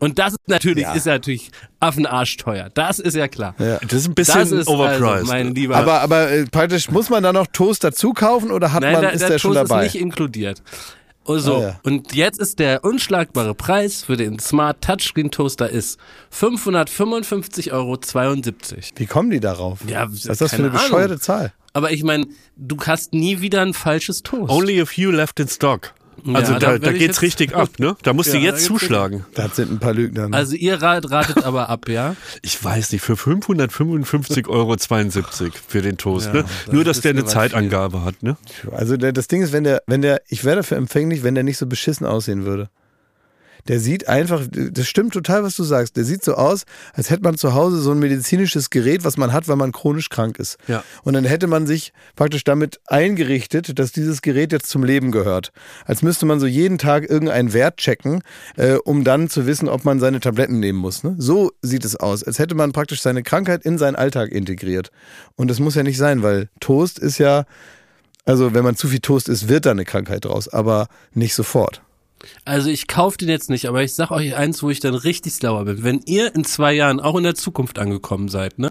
[0.00, 0.92] Und das ist natürlich, Ja.
[0.94, 1.50] ist natürlich
[1.80, 2.70] Affenarsch teuer.
[2.74, 3.54] Das ist ja klar.
[3.58, 3.78] Ja.
[3.78, 5.02] das ist ein Das bisschen ist overpriced.
[5.04, 5.76] also, mein lieber.
[5.76, 9.02] Aber, aber äh, praktisch, muss man da noch Toast dazu kaufen oder hat Nein, man,
[9.02, 9.73] da, ist der, der schon dabei?
[9.82, 10.62] Ist nicht inkludiert.
[11.26, 11.56] Oh, so.
[11.56, 11.80] Ah, ja.
[11.84, 15.98] Und jetzt ist der unschlagbare Preis für den Smart Touchscreen Toaster ist
[16.32, 17.98] 555,72 Euro.
[18.96, 19.80] Wie kommen die darauf?
[19.88, 20.80] Ja, Was ist das für eine Ahnung.
[20.82, 21.52] bescheuerte Zahl?
[21.72, 22.26] Aber ich meine,
[22.56, 24.52] du hast nie wieder ein falsches Toast.
[24.52, 25.94] Only a few left in stock.
[26.32, 27.96] Also Ja, da, da da geht's richtig ab, ne?
[28.02, 29.24] Da musst du Ja, da jetzt zuschlagen.
[29.34, 30.28] Das sind ein paar Lügner.
[30.28, 30.36] ne?
[30.36, 32.16] Also ihr rat, ratet aber ab, ja?
[32.42, 34.76] Ich weiß nicht, für 555,72 Euro
[35.66, 36.44] für den Toast, Ja, ne?
[36.70, 38.36] Nur, dass der eine Zeitangabe hat, ne?
[38.72, 41.44] Also der, das Ding ist, wenn der, wenn der, ich wäre dafür empfänglich, wenn der
[41.44, 42.70] nicht so beschissen aussehen würde.
[43.68, 45.96] Der sieht einfach, das stimmt total, was du sagst.
[45.96, 49.32] Der sieht so aus, als hätte man zu Hause so ein medizinisches Gerät, was man
[49.32, 50.58] hat, weil man chronisch krank ist.
[50.68, 50.84] Ja.
[51.02, 55.52] Und dann hätte man sich praktisch damit eingerichtet, dass dieses Gerät jetzt zum Leben gehört.
[55.86, 58.22] Als müsste man so jeden Tag irgendeinen Wert checken,
[58.56, 61.02] äh, um dann zu wissen, ob man seine Tabletten nehmen muss.
[61.02, 61.14] Ne?
[61.18, 64.90] So sieht es aus, als hätte man praktisch seine Krankheit in seinen Alltag integriert.
[65.36, 67.44] Und das muss ja nicht sein, weil Toast ist ja,
[68.24, 71.82] also wenn man zu viel Toast isst, wird da eine Krankheit draus, aber nicht sofort.
[72.44, 75.34] Also ich kaufe den jetzt nicht, aber ich sag euch eins, wo ich dann richtig
[75.34, 75.82] sauer bin.
[75.84, 78.70] Wenn ihr in zwei Jahren auch in der Zukunft angekommen seid, ne?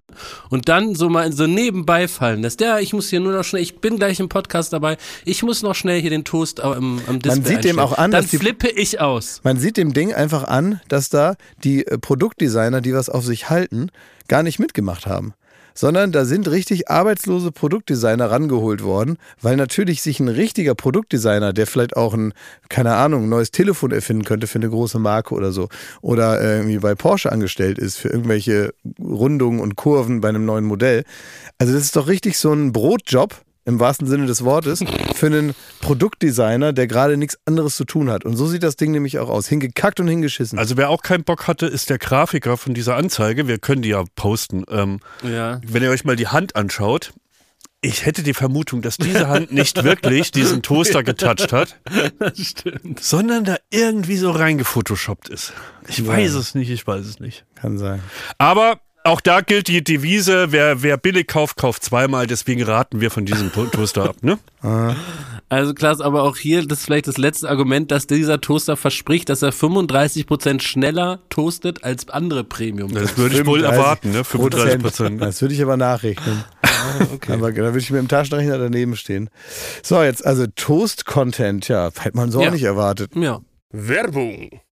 [0.49, 3.61] Und dann so mal so nebenbei fallen lässt, ja, ich muss hier nur noch schnell,
[3.61, 7.19] ich bin gleich im Podcast dabei, ich muss noch schnell hier den Toast am, am
[7.19, 7.79] Display sieht dem einstellen.
[7.79, 9.41] auch an, dann dass die- flippe ich aus.
[9.43, 13.49] Man sieht dem Ding einfach an, dass da die äh, Produktdesigner, die was auf sich
[13.49, 13.89] halten,
[14.27, 15.33] gar nicht mitgemacht haben.
[15.73, 21.67] Sondern da sind richtig arbeitslose Produktdesigner rangeholt worden, weil natürlich sich ein richtiger Produktdesigner, der
[21.67, 22.33] vielleicht auch ein,
[22.69, 25.69] keine Ahnung, ein neues Telefon erfinden könnte für eine große Marke oder so,
[26.01, 30.65] oder äh, irgendwie bei Porsche angestellt ist für irgendwelche Rundungen und Kurven bei einem neuen
[30.65, 31.03] Modell.
[31.57, 34.83] Also das ist doch richtig so ein Brotjob, im wahrsten Sinne des Wortes,
[35.15, 38.25] für einen Produktdesigner, der gerade nichts anderes zu tun hat.
[38.25, 39.47] Und so sieht das Ding nämlich auch aus.
[39.47, 40.59] Hingekackt und hingeschissen.
[40.59, 43.47] Also wer auch keinen Bock hatte, ist der Grafiker von dieser Anzeige.
[43.47, 44.63] Wir können die ja posten.
[44.69, 45.61] Ähm, Ja.
[45.65, 47.13] wenn ihr euch mal die Hand anschaut,
[47.85, 51.79] ich hätte die Vermutung, dass diese Hand nicht wirklich diesen Toaster getoucht hat,
[52.17, 53.01] Das stimmt.
[53.03, 55.51] sondern da irgendwie so reingefotoshoppt ist.
[55.87, 57.45] Ich weiß es nicht, ich weiß es nicht.
[57.55, 58.01] Kann sein.
[58.37, 62.27] Aber auch da gilt die Devise, wer, wer billig kauft, kauft zweimal.
[62.27, 64.15] Deswegen raten wir von diesem To- Toaster ab.
[64.21, 64.37] Ne?
[65.49, 69.29] Also Klaas, aber auch hier, das ist vielleicht das letzte Argument, dass dieser Toaster verspricht,
[69.29, 72.91] dass er 35% schneller toastet als andere Premium.
[72.91, 74.23] Das würde ich wohl 35 erwarten, ne?
[74.23, 75.21] 35 Prozent.
[75.21, 76.43] Das würde ich aber nachrechnen.
[77.29, 79.29] Aber da würde ich mit dem Taschenrechner daneben stehen.
[79.83, 81.67] So, jetzt also Toast-Content.
[81.67, 82.47] Ja, hätte man so Ja.
[82.47, 83.11] auch nicht erwartet.
[83.15, 83.39] Ja.
[83.71, 84.59] Werbung.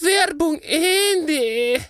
[0.00, 1.80] Werbung Ende.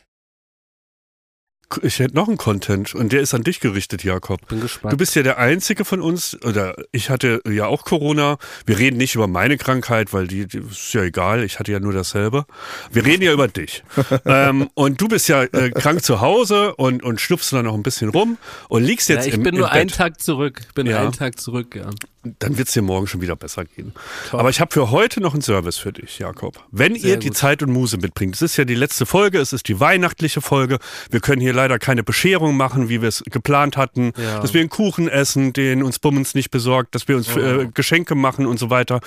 [1.83, 4.47] Ich hätte noch einen Content und der ist an dich gerichtet, Jakob.
[4.47, 4.92] Bin gespannt.
[4.92, 8.38] Du bist ja der Einzige von uns, oder ich hatte ja auch Corona.
[8.66, 11.81] Wir reden nicht über meine Krankheit, weil die, die ist ja egal, ich hatte ja
[11.81, 12.47] nur dasselbe.
[12.92, 13.83] Wir reden ja über dich.
[14.27, 17.83] ähm, und du bist ja äh, krank zu Hause und, und schnupfst dann noch ein
[17.83, 18.38] bisschen rum
[18.69, 19.77] und liegst ja, jetzt ich im, bin im nur Bett.
[19.81, 20.61] einen Tag zurück.
[20.69, 21.03] Ich bin Ja.
[21.03, 21.90] einen Tag zurück, ja.
[22.38, 23.92] Dann wird es dir morgen schon wieder besser gehen.
[24.32, 26.62] Aber ich habe für heute noch einen Service für dich, Jakob.
[26.70, 27.36] Wenn Sehr ihr die gut.
[27.36, 30.78] Zeit und Muse mitbringt, es ist ja die letzte Folge, es ist die weihnachtliche Folge.
[31.10, 34.12] Wir können hier leider keine Bescherung machen, wie wir es geplant hatten.
[34.16, 34.40] Ja.
[34.40, 38.14] Dass wir einen Kuchen essen, den uns Bummens nicht besorgt, dass wir uns äh, Geschenke
[38.14, 39.00] machen und so weiter.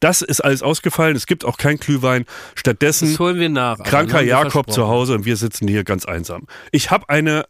[0.00, 1.16] Das ist alles ausgefallen.
[1.16, 2.24] Es gibt auch kein Glühwein.
[2.54, 3.78] Stattdessen Das holen wir nach.
[3.82, 6.46] kranker Jakob zu Hause und wir sitzen hier ganz einsam.
[6.72, 7.44] Ich habe eine,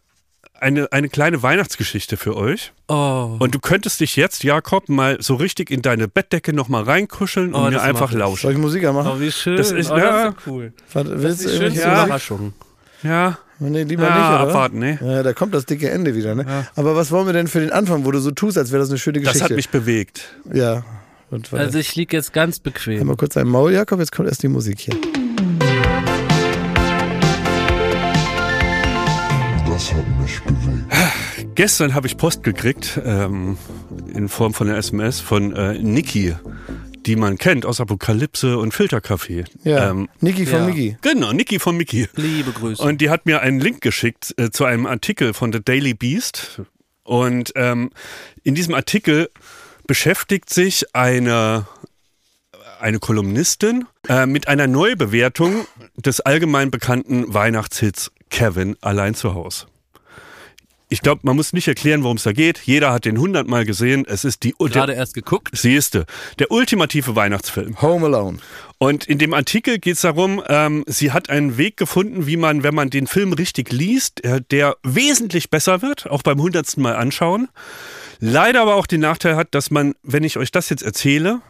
[0.59, 2.73] eine, eine kleine Weihnachtsgeschichte für euch.
[2.87, 3.37] Oh.
[3.39, 7.61] Und du könntest dich jetzt, Jakob, mal so richtig in deine Bettdecke nochmal reinkuscheln und
[7.61, 8.41] Oh, mir das einfach lauschen.
[8.41, 9.11] Soll ich Musik anmachen?
[9.15, 9.57] Oh, wie schön.
[9.57, 10.25] Das ist- oh, ja.
[10.25, 10.73] das ist cool.
[10.93, 12.53] Das willst ist die irgendwas- Überraschung.
[13.03, 14.39] Ja, Nee, lieber ja nicht, oder?
[14.39, 14.99] abwarten, ne?
[15.01, 16.65] Ja, da kommt das dicke Ende wieder, ne?
[16.77, 18.89] Aber was wollen wir denn für den Anfang, wo du so tust, als wäre das
[18.89, 19.39] eine schöne Geschichte?
[19.39, 20.29] Das hat mich bewegt.
[20.53, 20.83] Ja.
[21.29, 21.51] Und.
[21.53, 23.01] Also ich liege jetzt ganz bequem.
[23.01, 24.95] Einmal kurz ein Maul, Jakob, jetzt kommt erst die Musik hier.
[31.59, 33.57] Gestern habe ich Post gekriegt, ähm,
[34.13, 36.33] in Form von einer SMS von äh, Niki,
[37.05, 39.43] die man kennt aus Apokalypse und Filterkaffee.
[39.65, 39.89] Ja.
[39.89, 40.65] Ähm, Niki von ja.
[40.67, 40.97] Miki.
[41.01, 42.07] genau, Niki von Miki.
[42.15, 42.81] Liebe Grüße.
[42.81, 46.61] Und die hat mir einen Link geschickt äh, zu einem Artikel von The Daily Beast.
[47.03, 47.89] Und ähm,
[48.43, 49.29] in diesem Artikel
[49.85, 51.67] beschäftigt sich eine,
[52.79, 55.67] eine Kolumnistin äh, mit einer Neubewertung
[55.97, 59.65] des allgemein bekannten Weihnachtshits Kevin allein zu Hause.
[60.91, 62.59] Ich glaube, man muss nicht erklären, worum es da geht.
[62.65, 64.05] Jeder hat den hundertmal gesehen.
[64.07, 65.55] Es ist die Gerade erst geguckt.
[65.55, 66.05] siehste,
[66.39, 67.79] der ultimative Weihnachtsfilm.
[67.79, 68.39] Home Alone.
[68.79, 72.63] Und in dem Artikel geht es darum, ähm, sie hat einen Weg gefunden, wie man,
[72.63, 76.95] wenn man den Film richtig liest, äh, der wesentlich besser wird, auch beim hundertsten Mal
[76.95, 77.49] anschauen.
[78.19, 81.41] Leider aber auch den Nachteil hat, dass man, wenn ich euch das jetzt erzähle,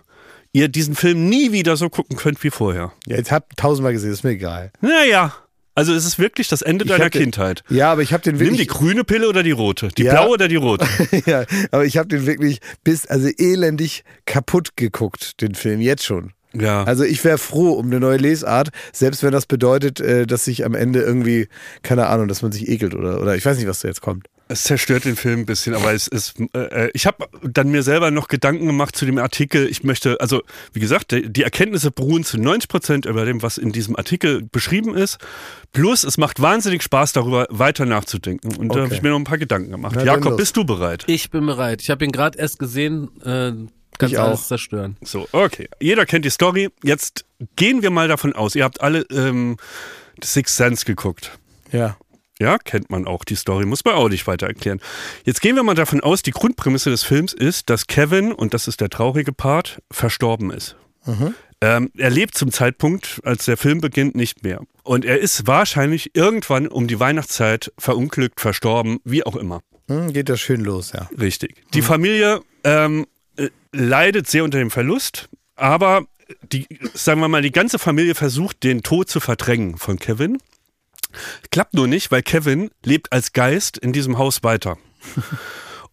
[0.52, 2.92] ihr diesen Film nie wieder so gucken könnt wie vorher.
[3.06, 4.72] Ja, jetzt hab tausendmal gesehen, ist mir egal.
[4.82, 5.34] Naja,
[5.80, 7.64] also es ist wirklich das Ende Ich deiner hab den- Kindheit.
[7.70, 8.68] Ja, aber ich habe den Nimm die wirklich.
[8.68, 9.88] grüne Pille oder die rote?
[9.90, 10.12] Die Ja.
[10.14, 10.86] blaue oder die rote?
[11.26, 16.32] ja, aber ich habe den wirklich bis, also elendig kaputt geguckt, den Film, jetzt schon.
[16.54, 16.84] Ja.
[16.84, 20.66] Also ich wäre froh um eine neue Lesart, selbst wenn das bedeutet, äh, dass sich
[20.66, 21.48] am Ende irgendwie,
[21.84, 24.26] keine Ahnung, dass man sich ekelt oder, oder ich weiß nicht, was da jetzt kommt.
[24.52, 26.34] Es zerstört den Film ein bisschen, aber es ist.
[26.54, 29.68] Äh, ich habe dann mir selber noch Gedanken gemacht zu dem Artikel.
[29.70, 30.42] Ich möchte, also
[30.74, 34.96] wie gesagt, die Erkenntnisse beruhen zu 90 Prozent über dem, was in diesem Artikel beschrieben
[34.96, 35.20] ist.
[35.72, 38.56] Plus, es macht wahnsinnig Spaß, darüber weiter nachzudenken.
[38.56, 38.84] Und da Okay.
[38.86, 39.94] habe ich mir noch ein paar Gedanken gemacht.
[39.96, 41.04] Na, Jakob, bist du bereit?
[41.06, 41.84] Ich bin bereit.
[41.84, 43.10] Ich habe ihn gerade erst gesehen.
[43.22, 43.52] Äh,
[44.00, 44.48] kannst Ich alles auch.
[44.48, 44.98] zerstören.
[45.04, 45.70] So, okay.
[45.80, 46.70] Jeder kennt die Story.
[46.84, 47.24] Jetzt
[47.56, 49.58] gehen wir mal davon aus, ihr habt alle ähm,
[50.24, 51.38] Six Sense geguckt.
[51.72, 51.98] Ja.
[52.42, 54.80] Ja, kennt man auch die Story, muss man auch nicht weiter erklären.
[55.26, 58.68] Jetzt gehen wir mal davon aus, die Grundprämisse des Films ist, dass Kevin, und das
[58.68, 60.78] ist der traurige Part, verstorben ist.
[61.62, 64.62] Ähm, er lebt zum Zeitpunkt, als der Film beginnt, nicht mehr.
[64.84, 69.62] Und er ist wahrscheinlich irgendwann um die Weihnachtszeit verunglückt, verstorben, wie auch immer.
[69.90, 71.10] Hm, geht das schön los, ja.
[71.20, 71.56] Richtig.
[71.74, 76.06] Die Familie ähm, äh, leidet sehr unter dem Verlust, aber
[76.54, 80.38] die, sagen wir mal, die ganze Familie versucht, den Tod zu verdrängen von Kevin.
[81.52, 84.78] Klappt nur nicht, weil Kevin lebt als Geist in diesem Haus weiter.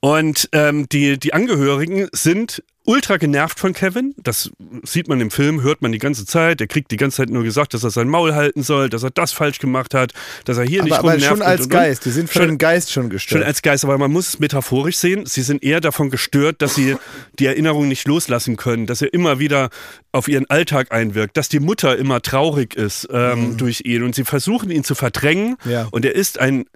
[0.00, 4.14] Und ähm, die, die Angehörigen sind ultra genervt von Kevin.
[4.16, 4.52] Das
[4.84, 6.60] sieht man im Film, hört man die ganze Zeit.
[6.60, 9.10] Er kriegt die ganze Zeit nur gesagt, dass er sein Maul halten soll, dass er
[9.10, 10.12] das falsch gemacht hat,
[10.44, 11.70] dass er hier Aber, nicht aber rumnervt schon und- als und- und.
[11.72, 12.04] Geist.
[12.04, 13.44] Die sind von Schon- dem Geist schon Schon gestört.
[13.44, 15.26] als Geist, aber man muss es metaphorisch sehen.
[15.26, 16.94] Sie sind eher davon gestört, dass sie
[17.40, 19.70] die Erinnerung nicht loslassen können, dass er immer wieder
[20.12, 24.24] auf ihren Alltag einwirkt, dass die Mutter immer traurig ist ähm, durch ihn und sie
[24.24, 25.88] versuchen ihn zu verdrängen Ja.
[25.90, 26.66] und er ist ein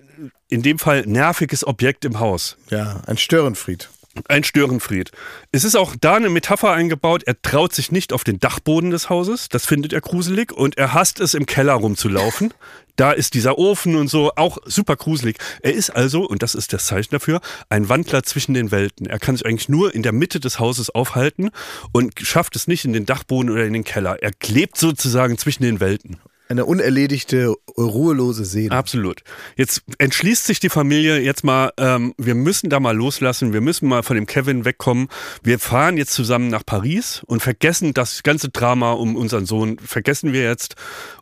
[0.49, 2.57] in dem Fall nerviges Objekt im Haus.
[2.71, 3.89] ja, ein Störenfried.
[4.29, 5.13] Ein Störenfried.
[5.53, 7.23] Es ist auch da eine Metapher eingebaut.
[7.27, 9.49] Er traut sich nicht auf den Dachboden des Hauses.
[9.49, 10.53] Das findet er gruselig.
[10.53, 12.53] Und er hasst es, im Keller rumzulaufen.
[12.97, 15.39] Da ist dieser Ofen und so, auch super gruselig.
[15.63, 19.07] Er ist also, und das ist das Zeichen dafür, ein Wandler zwischen den Welten.
[19.07, 21.51] Er kann sich eigentlich nur in der Mitte des Hauses aufhalten
[21.93, 24.23] und schafft es nicht in den Dachboden oder in den Keller.
[24.23, 26.19] Er klebt sozusagen zwischen den Welten.
[26.51, 28.75] Eine unerledigte, ruhelose Seele.
[28.75, 29.23] Absolut.
[29.55, 33.89] Jetzt entschließt sich die Familie jetzt mal, ähm, wir müssen da mal loslassen, wir müssen
[33.89, 35.07] mal von dem Kevin wegkommen.
[35.45, 40.33] Wir fahren jetzt zusammen nach Paris und vergessen das ganze Drama um unseren Sohn, vergessen
[40.33, 40.75] wir jetzt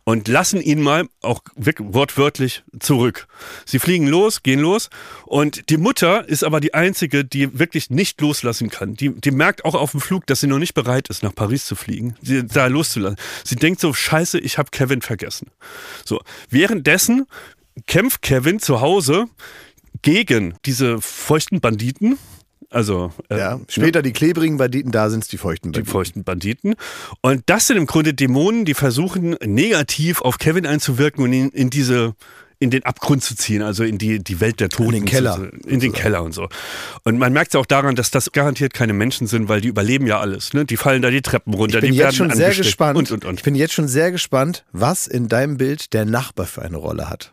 [0.05, 3.27] und lassen ihn mal auch wortwörtlich zurück.
[3.67, 4.89] Sie fliegen los, gehen los
[5.27, 8.95] und die Mutter ist aber die einzige, die wirklich nicht loslassen kann.
[8.95, 11.67] Die, die merkt auch auf dem Flug, dass sie noch nicht bereit ist, nach Paris
[11.67, 13.19] zu fliegen, sie, da loszulassen.
[13.45, 15.18] Sie denkt so, scheiße, ich habe Kevin vergessen.
[16.05, 17.27] So, währenddessen
[17.87, 19.27] kämpft Kevin zu Hause
[20.03, 22.19] gegen diese feuchten Banditen,
[22.71, 23.61] also äh, ja.
[23.69, 25.93] Später die klebrigen Banditen, da sind es die feuchten die Banditen.
[25.93, 26.75] feuchten Banditen.
[27.23, 31.71] Und das sind im Grunde Dämonen, die versuchen negativ auf Kevin einzuwirken und ihn in
[31.71, 32.15] diese
[32.61, 34.93] in den Abgrund zu ziehen, also in die, die Welt der Toten.
[34.93, 36.49] den Keller, Zu, in den Keller und so.
[37.05, 40.07] Und man merkt es auch daran, dass das garantiert keine Menschen sind, weil die überleben
[40.07, 40.55] ja alles.
[40.55, 40.65] Ne?
[40.65, 42.99] Die fallen da die Treppen runter, Ich bin die jetzt werden schon sehr gespannt.
[42.99, 43.39] Und, und, und.
[43.39, 47.09] Ich bin jetzt schon sehr gespannt, was in deinem Bild der Nachbar für eine Rolle
[47.09, 47.33] hat.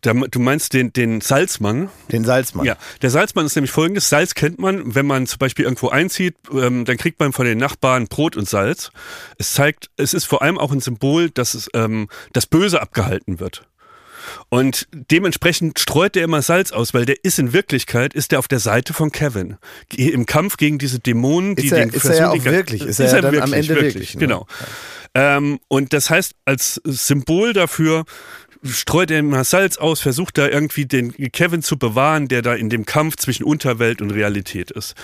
[0.00, 2.64] Da, du meinst den, den Salzmann, Den Salzmann.
[2.64, 4.08] Ja, der Salzmann ist nämlich folgendes.
[4.08, 7.58] Salz kennt man, wenn man zum Beispiel irgendwo einzieht, ähm, dann kriegt man von den
[7.58, 8.92] Nachbarn Brot und Salz.
[9.38, 13.40] Es zeigt, es ist vor allem auch ein Symbol, dass es, ähm, das Böse abgehalten
[13.40, 13.66] wird.
[14.48, 18.48] Und dementsprechend streut er immer Salz aus, weil der ist in Wirklichkeit, ist der auf
[18.48, 19.56] der Seite von Kevin.
[19.94, 22.82] Im Kampf gegen diese Dämonen, die Ist er- den ist er ja auch versuchen, wirklich,
[22.82, 24.20] ist er ja dann am Ende wirklich, ne?
[24.20, 24.46] Genau.
[25.14, 28.04] Ähm, und das heißt, als Symbol dafür
[28.64, 32.70] streut er immer Salz aus, versucht da irgendwie den Kevin zu bewahren, der da in
[32.70, 34.94] dem Kampf zwischen Unterwelt und Realität ist.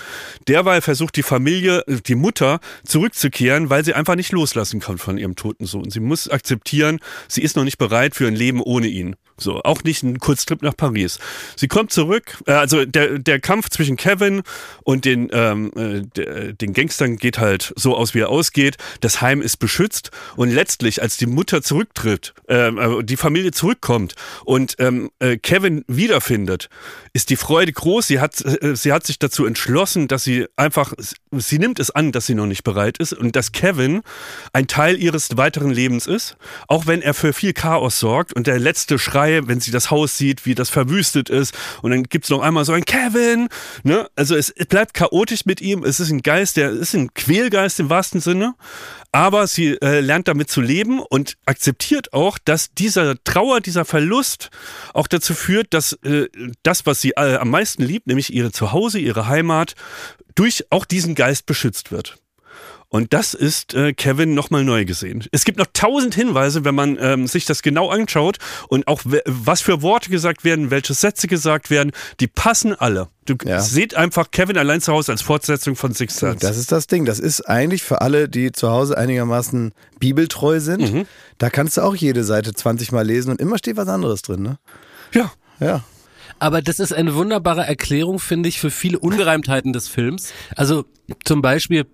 [0.47, 5.35] Derweil versucht die Familie, die Mutter, zurückzukehren, weil sie einfach nicht loslassen kann von ihrem
[5.35, 5.89] toten Sohn.
[5.89, 9.15] Sie muss akzeptieren, sie ist noch nicht bereit für ein Leben ohne ihn.
[9.37, 11.19] So, auch nicht ein Kurztrip nach Paris.
[11.57, 14.43] Sie kommt zurück, äh, also der, der Kampf zwischen Kevin
[14.83, 18.77] und den, ähm, äh, den Gangstern geht halt so aus, wie er ausgeht.
[19.01, 24.15] Das Heim ist beschützt und letztlich, als die Mutter zurücktritt, ähm, äh, die Familie zurückkommt
[24.45, 26.69] und ähm, äh, Kevin wiederfindet,
[27.11, 28.07] ist die Freude groß.
[28.07, 30.93] Sie hat, äh, sie hat sich dazu entschlossen, dass sie einfach,
[31.39, 34.01] sie nimmt es an, dass sie noch nicht bereit ist und dass Kevin
[34.53, 38.59] ein Teil ihres weiteren Lebens ist, auch wenn er für viel Chaos sorgt und der
[38.59, 42.41] letzte Schrei, wenn sie das Haus sieht, wie das verwüstet ist und dann gibt's noch
[42.41, 43.49] einmal so ein Kevin,
[43.83, 44.07] ne?
[44.15, 47.79] Also es, es bleibt chaotisch mit ihm, es ist ein Geist, der ist ein Quälgeist
[47.79, 48.55] im wahrsten Sinne,
[49.15, 54.49] aber sie äh, lernt damit zu leben und akzeptiert auch, dass dieser Trauer, dieser Verlust
[54.93, 56.27] auch dazu führt, dass äh,
[56.63, 59.75] das, was sie äh, am meisten liebt, nämlich ihre Zuhause, ihre Heimat,
[60.35, 62.17] durch auch diesen Geist beschützt wird.
[62.95, 65.21] Und das ist äh, Kevin nochmal neu gesehen.
[65.33, 68.37] Es gibt noch tausend Hinweise, wenn man ähm, sich das genau anschaut
[68.69, 73.09] und auch was für Worte gesagt werden, welche Sätze gesagt werden, die passen alle.
[73.25, 73.59] Du Ja.
[73.59, 76.37] seht einfach Kevin allein zu Hause als Fortsetzung von Six Sense.
[76.39, 77.03] Das ist das Ding.
[77.03, 80.93] Das ist eigentlich für alle, die zu Hause einigermaßen bibeltreu sind.
[80.93, 81.05] Mhm.
[81.37, 84.41] Da kannst du auch jede Seite 20 Mal lesen und immer steht was anderes drin.
[84.41, 84.57] Ne?
[85.13, 85.33] ja.
[85.59, 85.83] Ja.
[86.39, 90.31] Aber das ist eine wunderbare Erklärung, finde ich, für viele Ungereimtheiten des Films.
[90.55, 90.85] Also
[91.25, 91.85] zum Beispiel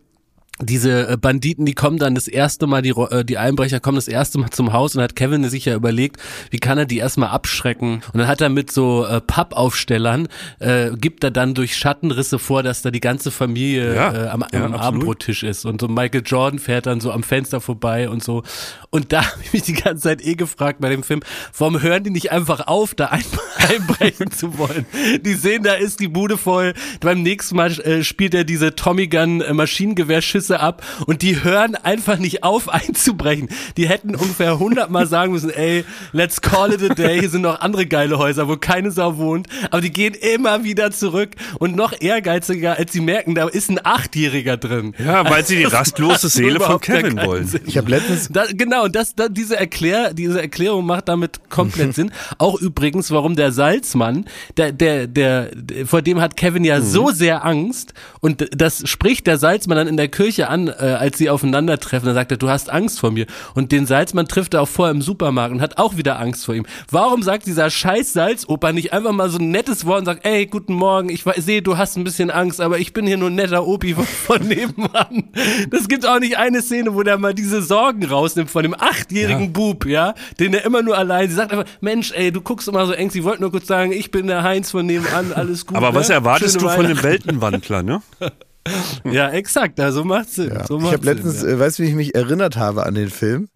[0.62, 4.08] diese äh, Banditen, die kommen dann das erste Mal, die, äh, die Einbrecher kommen das
[4.08, 6.18] erste Mal zum Haus und hat Kevin sich ja überlegt,
[6.50, 8.02] wie kann er die erstmal abschrecken.
[8.14, 10.28] Und dann hat er mit so äh, Pappaufstellern,
[10.60, 14.46] äh, gibt er dann durch Schattenrisse vor, dass da die ganze Familie Ja, äh, am,
[14.52, 14.74] ja, am.
[14.74, 15.66] Abendbrottisch ist.
[15.66, 18.44] Und so Michael Jordan fährt dann so am Fenster vorbei und so.
[18.90, 21.22] Und da habe ich mich die ganze Zeit eh gefragt bei dem Film,
[21.58, 23.24] warum hören die nicht einfach auf, da ein
[23.70, 24.86] einbrechen zu wollen?
[25.22, 26.74] Die sehen, da ist die Bude voll.
[27.00, 31.44] Beim nächsten Mal äh, spielt er diese Tommy Gun äh, Maschinengewehrschüsse Scheiße ab und die
[31.44, 33.50] hören einfach nicht auf einzubrechen.
[33.78, 37.62] Die hätten ungefähr hundertmal sagen müssen, ey, let's call it a day, hier sind noch
[37.62, 41.94] andere geile Häuser, wo keine Sau wohnt, aber die gehen immer wieder zurück und noch
[42.00, 44.94] ehrgeiziger, als sie merken, da ist ein Achtjähriger drin.
[45.04, 47.48] Ja, weil sie die rastlose Seele von Kevin wollen.
[47.48, 47.62] Sinn.
[47.66, 52.12] Ich habe letztens Da, genau, das, da, diese, Erklär, diese Erklärung macht damit komplett Sinn.
[52.38, 54.26] Auch übrigens, warum der Salzmann,
[54.58, 59.28] der, der, der, der vor dem hat Kevin ja so sehr Angst und das spricht
[59.28, 62.08] der Salzmann dann in der Kirche an, äh, als sie aufeinandertreffen.
[62.08, 63.26] Da sagt er, du hast Angst vor mir.
[63.56, 66.56] Und den Salzmann trifft er auch vorher im Supermarkt und hat auch wieder Angst vor
[66.56, 66.66] ihm.
[66.90, 70.46] Warum sagt dieser scheiß Salzoper nicht einfach mal so ein nettes Wort und sagt, ey,
[70.46, 73.36] guten Morgen, ich sehe, du hast ein bisschen Angst, aber ich bin hier nur ein
[73.36, 74.06] netter Opi von,
[74.40, 75.30] von nebenan.
[75.70, 79.54] Das gibt auch nicht eine Szene, wo der mal diese Sorgen rausnimmt von dem achtjährigen
[79.54, 82.86] Bub, ja, den er immer nur allein, sie sagt einfach, Mensch, ey, du guckst immer
[82.86, 85.78] so eng, sie wollte nur kurz sagen, ich bin der Heinz von nebenan, alles gut.
[85.78, 85.96] Aber ne?
[85.96, 87.04] was erwartest Schöne du von dem.
[87.04, 88.02] Weltenwandler, ne?
[89.04, 90.50] Ja, exakt, also macht's Sinn.
[90.50, 90.66] Ja.
[90.66, 91.50] So ich macht's habe letztens, ja.
[91.50, 93.50] äh, weißt du, wie ich mich erinnert habe an den Film?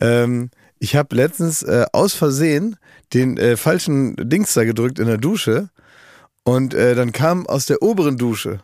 [0.00, 2.76] Ähm, ich habe letztens äh, aus Versehen
[3.12, 5.68] den äh, falschen Dings da gedrückt in der Dusche
[6.44, 8.60] und äh, dann kam aus der oberen Dusche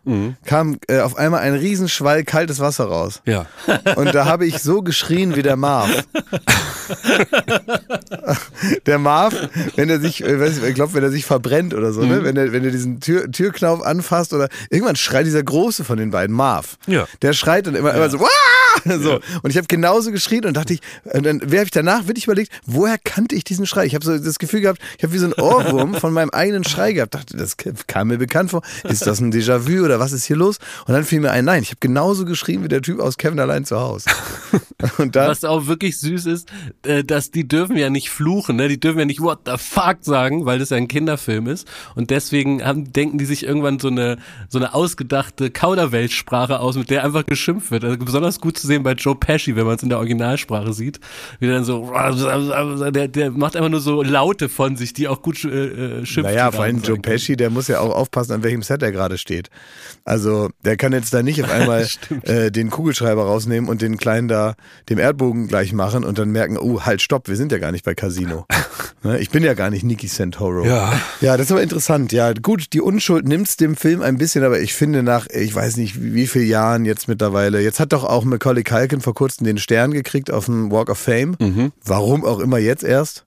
[0.47, 3.47] kam äh, auf einmal ein Riesenschwall kaltes Wasser raus Ja.
[3.97, 5.91] und da habe ich so geschrien wie der Marv.
[8.87, 9.35] der Marv,
[9.77, 12.25] wenn er sich, äh, weiß ich, ich glaube, wenn er sich verbrennt oder so, ne?
[12.25, 16.11] wenn er wenn er diesen Tür, Türknauf anfasst oder irgendwann schreit dieser große von den
[16.11, 16.79] beiden Marv.
[16.87, 17.07] Ja.
[17.23, 18.29] Der schreit dann immer, immer so, Wah!
[19.01, 19.21] so.
[19.43, 22.25] Und ich habe genauso geschrien und dachte ich, und dann wer habe ich danach wirklich
[22.25, 23.87] überlegt, woher kannte ich diesen Schrei?
[23.87, 26.65] Ich habe so das Gefühl gehabt, ich habe wie so ein Ohrwurm von meinem eigenen
[26.65, 27.15] Schrei gehabt.
[27.15, 27.57] Dachte, das
[27.87, 28.63] kam mir bekannt vor.
[28.85, 30.59] Ist das ein Déjà-vu oder was ist hier los?
[30.87, 33.41] Und dann fiel mir ein, nein, ich habe genauso geschrien wie der Typ aus Kevin
[33.41, 34.11] allein zu Hause.
[34.99, 36.49] Und dann Was auch wirklich süß ist,
[36.83, 38.69] äh, dass die dürfen ja nicht fluchen, ne?
[38.69, 41.67] Die dürfen ja nicht what the fuck sagen, weil das ja ein Kinderfilm ist.
[41.95, 46.91] Und deswegen haben, denken die sich irgendwann so eine, so eine ausgedachte Kauderweltsprache aus, mit
[46.91, 47.85] der einfach geschimpft wird.
[47.85, 51.01] Also besonders gut zu sehen bei Joe Pesci, wenn man es in der Originalsprache sieht.
[51.41, 51.91] Wie der dann so,
[52.91, 56.31] der, der macht einfach nur so Laute von sich, die auch gut äh, äh, schimpft.
[56.31, 59.19] Naja, vor allem Joe Pesci, der muss ja auch aufpassen, an welchem Set er gerade
[59.19, 59.51] steht.
[60.05, 61.87] Also der kann jetzt da nicht auf einmal
[62.23, 64.55] äh, den Kugelschreiber rausnehmen und den kleinen da
[64.89, 67.85] dem Erdbogen gleich machen und dann merken, oh, halt, stopp, wir sind ja gar nicht
[67.85, 68.47] bei Casino.
[69.03, 70.65] Ne, ich bin ja gar nicht Nicky Santoro.
[70.65, 70.99] Ja.
[71.21, 72.13] Ja, das ist aber interessant.
[72.13, 75.77] Ja, gut, die Unschuld nimmt's dem Film ein bisschen, aber ich finde nach, ich weiß
[75.77, 79.59] nicht, wie, vielen Jahren jetzt mittlerweile, jetzt hat doch auch Macaulay Culkin vor kurzem den
[79.59, 81.37] Stern gekriegt auf dem Walk of Fame.
[81.85, 83.27] Warum auch immer jetzt erst.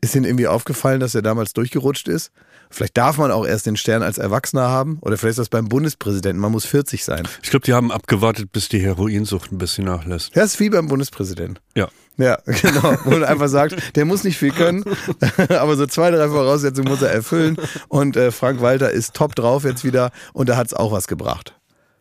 [0.00, 2.32] Ist Ihnen irgendwie aufgefallen, dass er damals durchgerutscht ist?
[2.70, 4.98] Vielleicht darf man auch erst den Stern als Erwachsener haben.
[5.00, 6.40] Oder vielleicht ist das beim Bundespräsidenten.
[6.40, 7.26] Man muss 40 sein.
[7.42, 10.34] Ich glaube, die haben abgewartet, bis die Heroinsucht ein bisschen nachlässt.
[10.36, 11.58] Ja, ist wie beim Bundespräsidenten.
[11.74, 11.88] Ja.
[12.16, 12.96] Ja, genau.
[13.04, 14.84] Wo man einfach sagt, der muss nicht viel können,
[15.48, 17.56] aber so zwei, drei Voraussetzungen muss er erfüllen.
[17.88, 21.54] Und äh, Frank Walter ist top drauf jetzt wieder und da hat's auch was gebracht.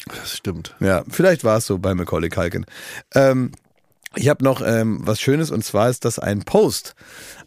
[0.08, 0.76] Das stimmt.
[0.80, 2.66] Ja, vielleicht war es so bei Macaulay Culkin.
[3.16, 3.52] Ähm,
[4.16, 6.96] ich habe noch ähm, was Schönes und zwar ist das ein Post.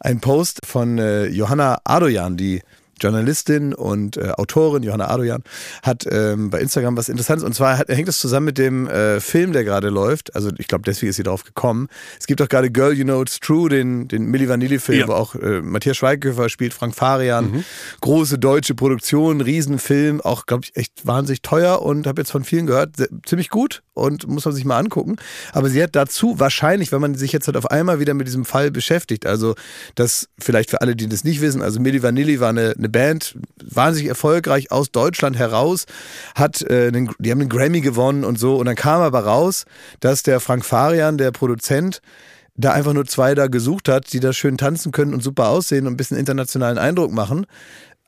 [0.00, 2.62] Ein Post von äh, Johanna Adoyan, die
[3.00, 5.42] Journalistin und äh, Autorin Johanna Adoyan
[5.82, 9.20] hat ähm, bei Instagram was Interessantes und zwar hat, hängt es zusammen mit dem äh,
[9.20, 10.34] Film, der gerade läuft.
[10.34, 11.88] Also ich glaube, deswegen ist sie drauf gekommen.
[12.18, 15.08] Es gibt auch gerade Girl You Know It's True, den, den Milli Vanilli-Film, Ja.
[15.08, 17.64] wo auch äh, Matthias Schweighöfer spielt, Frank Farian.
[18.00, 22.66] Große deutsche Produktion, Riesenfilm, auch glaube ich echt wahnsinnig teuer und habe jetzt von vielen
[22.66, 25.16] gehört, sehr, ziemlich gut und muss man sich mal angucken.
[25.52, 28.44] Aber sie hat dazu wahrscheinlich, wenn man sich jetzt halt auf einmal wieder mit diesem
[28.44, 29.54] Fall beschäftigt, also
[29.94, 33.36] das vielleicht für alle, die das nicht wissen, also Milli Vanilli war eine, eine Band,
[33.62, 35.86] wahnsinnig erfolgreich aus Deutschland heraus,
[36.34, 39.64] hat äh, einen, die haben einen Grammy gewonnen und so und dann kam aber raus,
[40.00, 42.00] dass der Frank Farian, der Produzent,
[42.54, 45.86] da einfach nur zwei da gesucht hat, die da schön tanzen können und super aussehen
[45.86, 47.46] und ein bisschen internationalen Eindruck machen,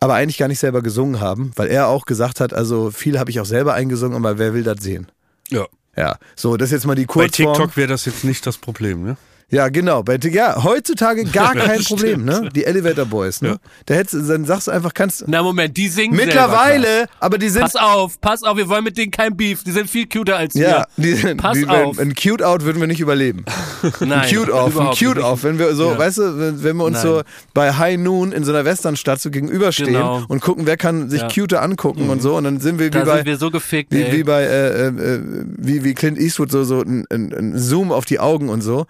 [0.00, 3.30] aber eigentlich gar nicht selber gesungen haben, weil er auch gesagt hat, also viel habe
[3.30, 5.06] ich auch selber eingesungen, aber wer will das sehen?
[5.48, 5.66] Ja.
[5.96, 7.54] Ja, so, das ist jetzt mal die Bei Kurzform.
[7.54, 9.16] TikTok wäre das jetzt nicht das Problem, ne?
[9.50, 10.02] Ja, genau.
[10.02, 12.48] Bei, ja, heutzutage gar kein Problem, ne?
[12.54, 13.48] Die Elevator Boys, ne?
[13.50, 13.56] Ja.
[13.86, 17.38] Da hättest, du- dann sagst du einfach, kannst Na Moment, die singen selber, Mittlerweile, aber
[17.38, 17.62] die sind.
[17.62, 19.62] Pass auf, pass auf, wir wollen mit denen kein Beef.
[19.62, 21.14] Die sind viel cuter als ja, wir.
[21.16, 21.98] die, Pass die, auf.
[21.98, 23.44] Ein Cute-Out würden wir nicht überleben.
[24.00, 25.12] Nein, Ein Cute-Off, ein überhaupt nicht.
[25.12, 25.44] Cute-Off.
[25.44, 25.98] Wenn wir so, Ja.
[25.98, 27.06] weißt du, wenn, wenn wir uns Nein.
[27.06, 30.22] so bei High Noon in so einer Westernstadt so gegenüberstehen Genau.
[30.26, 33.04] und gucken, wer kann sich cuter angucken und so und dann sind wir wie Da
[33.04, 33.16] bei.
[33.18, 35.20] sind wir so gefickt, wie, wie bei äh, äh, äh,
[35.58, 38.86] wie, wie Clint Eastwood so, so ein, ein, ein Zoom auf die Augen und so.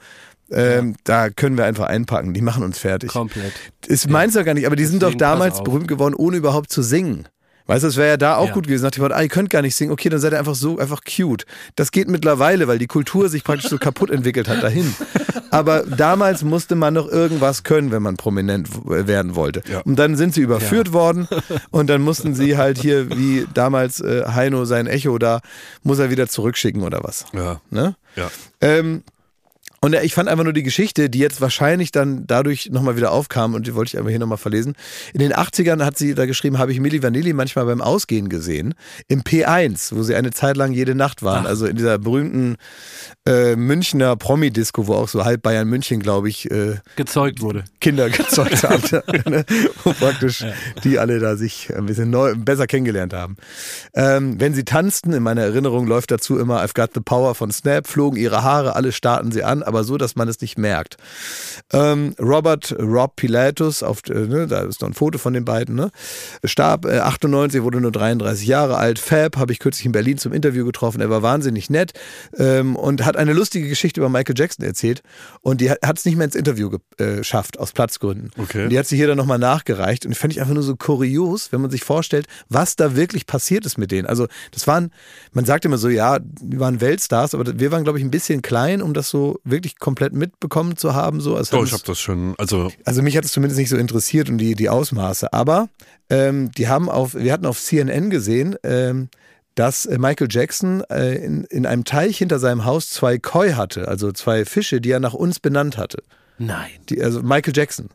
[0.55, 2.33] Ähm, Da können wir einfach einpacken.
[2.35, 3.11] Die machen uns fertig.
[3.11, 3.53] Komplett.
[3.87, 6.71] Ist meins doch gar nicht, aber die sind doch Deswegen damals berühmt geworden, ohne überhaupt
[6.71, 7.29] zu singen.
[7.67, 8.53] Weißt du, es wäre ja da auch Ja.
[8.53, 8.85] gut gewesen.
[8.85, 10.79] Nach dem Motto, ah, ihr könnt gar nicht singen, okay, dann seid ihr einfach so,
[10.79, 11.47] einfach cute.
[11.77, 14.95] Das geht mittlerweile, weil die Kultur sich praktisch so kaputt entwickelt hat dahin.
[15.51, 19.63] aber damals musste man noch irgendwas können, wenn man prominent w- werden wollte.
[19.67, 19.81] Ja.
[19.81, 21.27] Und dann sind sie überführt worden
[21.71, 25.41] und dann mussten sie halt hier, wie damals äh, Heino sein Echo da,
[25.83, 27.25] muss er wieder zurückschicken oder was.
[27.33, 27.63] Ja.
[27.71, 27.97] Ne?
[28.15, 28.31] Ja.
[28.61, 29.05] Ähm,
[29.85, 33.13] und ja, ich fand einfach nur die Geschichte, die jetzt wahrscheinlich dann dadurch nochmal wieder
[33.13, 34.77] aufkam und die wollte ich einfach hier nochmal verlesen.
[35.13, 38.73] In den 80ern hat sie da geschrieben, habe ich Milli Vanilli manchmal beim Ausgehen gesehen.
[39.09, 41.45] Im P1, wo sie eine Zeit lang jede Nacht waren.
[41.45, 42.57] Also in dieser berühmten
[43.29, 47.65] äh, Münchner Promi-Disco, wo auch so halb Bayern München, glaube ich, äh, Gezeugt wurde.
[47.79, 48.83] Kinder gezeugt haben,
[49.31, 49.45] ne?
[49.83, 50.47] wo praktisch
[50.83, 53.37] die alle da sich ein bisschen neu, besser kennengelernt haben.
[53.93, 57.51] Ähm, wenn sie tanzten, in meiner Erinnerung läuft dazu immer I've Got the Power von
[57.51, 60.97] Snap, flogen ihre Haare, alle starten sie an, aber so, dass man es nicht merkt.
[61.73, 65.75] Ähm, Robert Rob Pilatus, auf, äh, ne, da ist noch ein Foto von den beiden,
[65.75, 65.91] ne?
[66.45, 68.99] starb äh, 98, wurde nur 33 Jahre alt.
[68.99, 71.93] Fab habe ich kürzlich in Berlin zum Interview getroffen, er war wahnsinnig nett
[72.39, 75.03] ähm, und hat eine lustige Geschichte über Michael Jackson erzählt
[75.41, 78.31] und die hat es nicht mehr ins Interview äh, geschafft, aus Platzgründen.
[78.39, 78.65] Okay.
[78.65, 81.51] Und die hat sie hier dann nochmal nachgereicht und fand ich einfach nur so kurios,
[81.51, 84.07] wenn man sich vorstellt, was da wirklich passiert ist mit denen.
[84.07, 84.93] Also das waren,
[85.33, 88.43] man sagt immer so, ja, die waren Weltstars, aber wir waren, glaube ich, ein bisschen
[88.43, 91.21] klein, um das so wirklich komplett mitbekommen zu haben.
[91.21, 91.37] So.
[91.37, 94.29] Also, Doch, ich habe das schon, also also mich hat es zumindest nicht so interessiert
[94.29, 95.33] und die, die Ausmaße.
[95.33, 95.69] Aber
[96.11, 99.09] ähm, die haben auf, wir hatten auf CNN gesehen, ähm,
[99.55, 103.89] dass äh, Michael Jackson äh, in, in einem Teich hinter seinem Haus zwei Koi hatte,
[103.89, 106.03] also zwei Fische, die er nach uns benannt hatte.
[106.39, 106.71] Nein.
[106.89, 107.89] Die, also Michael Jackson.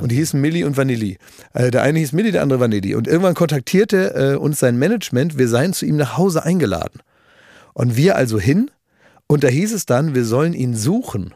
[0.00, 1.18] Und die hießen Milli und Vanilli.
[1.52, 2.94] Äh, der eine hieß Milli, der andere Vanilli.
[2.94, 7.00] Und irgendwann kontaktierte äh, uns sein Management, wir seien zu ihm nach Hause eingeladen.
[7.72, 8.70] Und wir also hin.
[9.30, 11.32] Und da hieß es dann, wir sollen ihn suchen.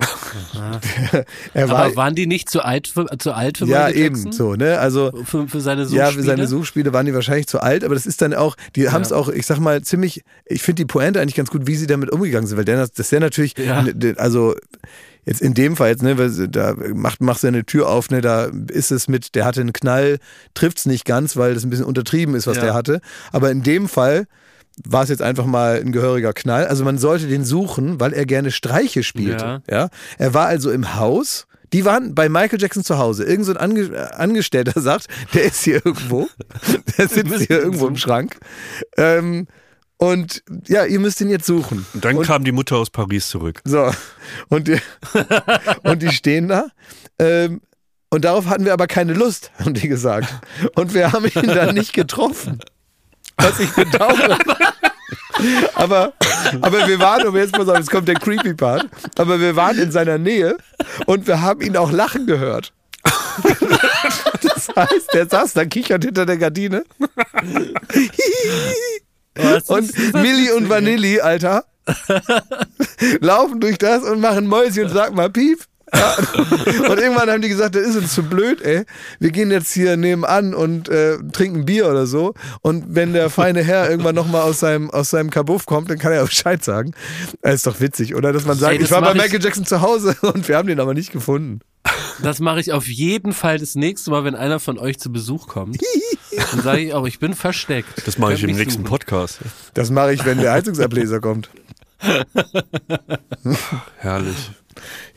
[1.54, 4.54] er war, Aber waren die nicht zu alt für, zu alt für ja eben so,
[4.56, 4.80] ne?
[4.80, 6.12] Also Für, für seine ja, Suchspiele?
[6.12, 9.02] für seine Suchspiele waren die wahrscheinlich zu alt, aber das ist dann auch, die haben
[9.02, 11.86] es auch, ich sag mal, ziemlich, ich finde die Pointe eigentlich ganz gut, wie sie
[11.86, 13.82] damit umgegangen sind, weil der, das ist ja natürlich, Ja.
[13.82, 14.56] ne, also
[15.24, 16.16] jetzt in dem Fall jetzt, ne,
[16.48, 19.72] da macht, machst du eine Tür auf, ne, da ist es mit, der hatte einen
[19.72, 20.18] Knall,
[20.54, 22.64] trifft's nicht ganz, weil das ein bisschen untertrieben ist, was Ja.
[22.64, 23.00] der hatte,
[23.30, 24.26] aber in dem Fall
[24.84, 26.66] war es jetzt einfach mal ein gehöriger Knall.
[26.66, 29.62] Also man sollte den suchen, weil er gerne Streiche spielte.
[29.68, 29.76] Ja.
[29.82, 29.88] Ja.
[30.18, 31.46] Er war also im Haus.
[31.72, 33.24] Die waren bei Michael Jackson zu Hause.
[33.24, 36.28] Irgend so ein Ange Angestellter sagt, der ist hier irgendwo.
[36.98, 38.38] Der sitzt hier irgendwo im Schrank.
[38.96, 39.46] Ähm,
[39.96, 41.86] und ja, ihr müsst ihn jetzt suchen.
[41.94, 43.60] und dann und, kam die Mutter aus Paris zurück.
[43.64, 43.90] so.
[44.48, 44.78] Und die,
[45.84, 46.66] und die stehen da.
[47.18, 47.60] Ähm,
[48.10, 50.28] und darauf hatten wir aber keine Lust, haben die gesagt.
[50.74, 52.58] Und wir haben ihn dann nicht getroffen.
[53.36, 54.38] Was ich bedauere.
[55.74, 56.12] Aber,
[56.60, 59.78] aber wir waren, und jetzt pass auf, jetzt kommt der creepy Part, aber wir waren
[59.78, 60.56] in seiner Nähe
[61.06, 62.72] und wir haben ihn auch lachen gehört.
[64.42, 66.84] Das heißt, der saß da kichert hinter der Gardine
[69.66, 70.14] und?
[70.14, 71.64] Milli und Vanilli, Alter,
[73.20, 75.60] laufen durch das und machen Mäuschen und sag mal Piep.
[76.88, 78.84] Und irgendwann haben die gesagt, das ist uns zu blöd, ey.
[79.20, 82.32] Wir gehen jetzt hier nebenan und äh, trinken Bier oder so.
[82.62, 86.12] Und wenn der feine Herr irgendwann nochmal aus seinem, aus seinem Kabuff kommt, dann kann
[86.12, 86.92] er auch Bescheid sagen.
[87.42, 88.32] Das ist doch witzig, oder?
[88.32, 90.56] Dass man sagt, Ey, das ich war bei ich- Michael Jackson zu Hause und wir
[90.56, 91.60] haben den aber nicht gefunden.
[92.22, 95.46] Das mache ich auf jeden Fall das nächste Mal, wenn einer von euch zu Besuch
[95.48, 95.78] kommt.
[96.52, 98.06] Dann sage ich auch, ich bin versteckt.
[98.06, 98.90] Das mache ich Könnt im nächsten suchen.
[98.90, 99.40] Podcast.
[99.74, 101.50] Das mache ich, wenn der Heizungsableser kommt.
[103.98, 104.50] Herrlich.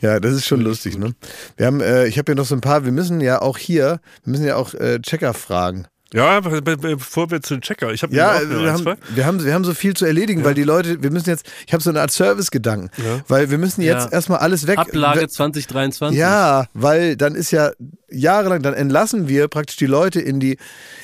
[0.00, 1.14] Ja, das ist schon lustig, ne?
[1.56, 4.00] Wir haben, äh, ich habe hier noch so ein paar, wir müssen ja auch hier,
[4.24, 5.86] wir müssen ja auch äh, Checker fragen.
[6.16, 7.92] Ja, be- be- bevor wir zu den Checker.
[7.92, 10.62] Ich habe Ja, wir haben, wir, haben, wir haben so viel zu erledigen, weil die
[10.64, 12.90] Leute, wir müssen jetzt, ich habe so eine Art Service-Gedanken,
[13.28, 14.12] weil wir müssen jetzt Ja.
[14.12, 14.78] erstmal alles weg.
[14.78, 16.18] Ablage we- 2023.
[16.18, 17.70] Ja, weil dann ist ja
[18.08, 20.56] jahrelang, dann entlassen wir praktisch die Leute in die,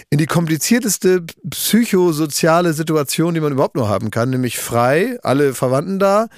[0.09, 5.99] in die komplizierteste psychosoziale Situation, die man überhaupt nur haben kann, nämlich frei, alle Verwandten
[5.99, 6.29] da,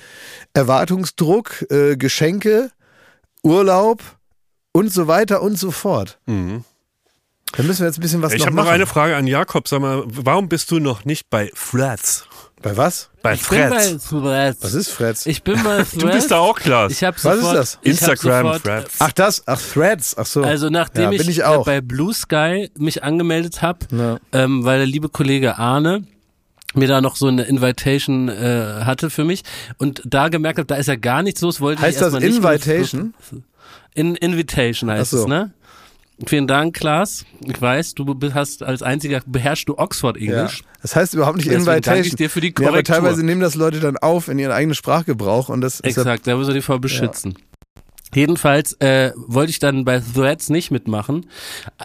[0.54, 2.70] Erwartungsdruck, äh, Geschenke,
[3.42, 4.02] Urlaub
[4.72, 6.18] und so weiter und so fort.
[6.26, 6.64] Mhm.
[7.56, 8.66] Da müssen wir jetzt ein bisschen was Ich noch habe machen.
[8.66, 9.68] noch eine Frage an Jakob.
[9.68, 12.26] Sag mal, warum bist du noch nicht bei Threads?
[12.62, 13.10] Bei was?
[13.22, 14.08] Bei Ich bin bei Threads.
[14.08, 14.58] Threads.
[14.62, 15.26] Was ist Fretz?
[15.26, 16.90] Ich bin bei Du bist da auch klar.
[16.90, 17.78] Ich habe Was ist sofort, das?
[17.82, 18.94] Ich hab Instagram sofort, Threads.
[18.98, 20.42] Ach das, ach Threads, ach so.
[20.42, 21.64] Also nachdem ja, ich, bin ich äh, auch.
[21.66, 24.18] bei Blue Sky mich angemeldet habe, Ja.
[24.32, 26.04] ähm, weil der liebe Kollege Arne
[26.74, 29.42] mir da noch so eine Invitation äh, hatte für mich
[29.78, 32.28] und da gemerkt habe, da ist ja gar nichts los, wollte Heißt ich das erstmal
[32.30, 33.14] nicht mehr- Invitation?
[33.94, 35.18] In Invitation heißt so.
[35.20, 35.52] es, ne?
[36.26, 37.24] Vielen Dank, Klaas.
[37.44, 40.36] Ich weiß, du hast als einziger beherrschst du Oxford Ja.
[40.36, 40.62] Englisch.
[40.80, 42.06] Das heißt überhaupt nicht Deswegen danke Invitation.
[42.06, 42.94] ich dir für die Ja, aber Korrektur.
[42.96, 46.36] teilweise nehmen das Leute dann auf in ihren eigenen Sprachgebrauch und das ja, Exakt, da
[46.36, 47.34] muss er die vor beschützen.
[48.14, 51.26] Jedenfalls äh, wollte ich dann bei Threads nicht mitmachen,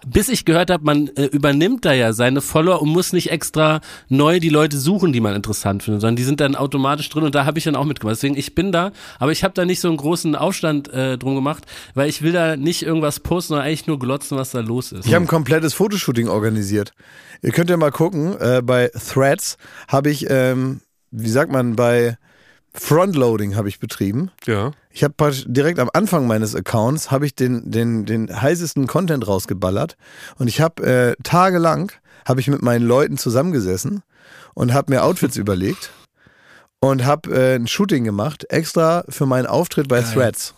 [0.07, 3.82] bis ich gehört habe, man äh, übernimmt da ja seine Follower und muss nicht extra
[4.07, 7.36] neu die Leute suchen, die man interessant findet, sondern die sind dann automatisch drin und
[7.36, 8.17] da habe ich dann auch mitgemacht.
[8.17, 11.36] Deswegen, ich bin da, aber ich habe da nicht so einen großen Aufstand äh, drum
[11.36, 11.65] gemacht,
[11.95, 15.05] weil ich will da nicht irgendwas posten, sondern eigentlich nur glotzen, was da los ist.
[15.05, 16.93] Ich habe ein komplettes Fotoshooting organisiert.
[17.41, 19.57] Ihr könnt ja mal gucken, äh, bei Threads
[19.88, 22.17] habe ich, ähm, wie sagt man, bei
[22.80, 24.32] Frontloading habe ich betrieben.
[24.45, 24.71] Ja.
[24.89, 25.13] Ich habe
[25.45, 29.97] direkt am Anfang meines Accounts habe ich den, den, den heißesten Content rausgeballert
[30.38, 31.91] und ich habe äh, tagelang
[32.25, 34.03] habe ich mit meinen Leuten zusammengesessen
[34.53, 35.91] und habe mir Outfits überlegt
[36.80, 40.13] und habe äh, ein Shooting gemacht, extra für meinen Auftritt bei Geil.
[40.13, 40.53] Threads.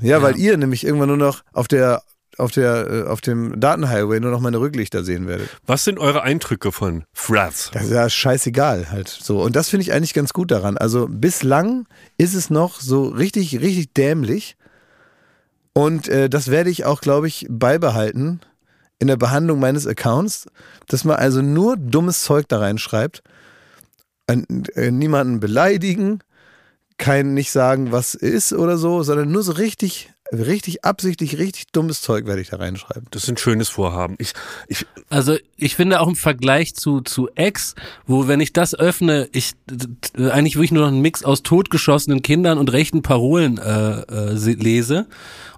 [0.00, 2.02] Ja, weil ihr nämlich irgendwann nur noch auf der
[2.38, 5.48] auf der äh, auf dem Datenhighway nur noch meine Rücklichter sehen werdet.
[5.66, 7.70] Was sind eure Eindrücke von Threads?
[7.72, 9.42] Das ist ja scheißegal halt so.
[9.42, 10.76] Und das finde ich eigentlich ganz gut daran.
[10.78, 11.86] Also bislang
[12.16, 14.56] ist es noch so richtig, richtig dämlich.
[15.72, 18.40] Und äh, das werde ich auch, glaube ich, beibehalten
[18.98, 20.46] in der Behandlung meines Accounts,
[20.88, 23.22] dass man also nur dummes Zeug da reinschreibt,
[24.26, 24.42] äh,
[24.74, 26.20] äh, niemanden beleidigen,
[26.98, 32.02] kein nicht sagen, was ist oder so, sondern nur so richtig, richtig absichtlich, richtig dummes
[32.02, 33.06] Zeug werde ich da reinschreiben.
[33.10, 34.16] Das ist ein schönes Vorhaben.
[34.18, 34.32] Ich,
[34.68, 37.74] ich, Also ich finde auch im Vergleich zu zu X,
[38.06, 39.52] wo wenn ich das öffne, ich
[40.16, 44.36] äh, eigentlich wirklich nur noch einen Mix aus totgeschossenen Kindern und rechten Parolen äh, äh,
[44.36, 45.06] se- lese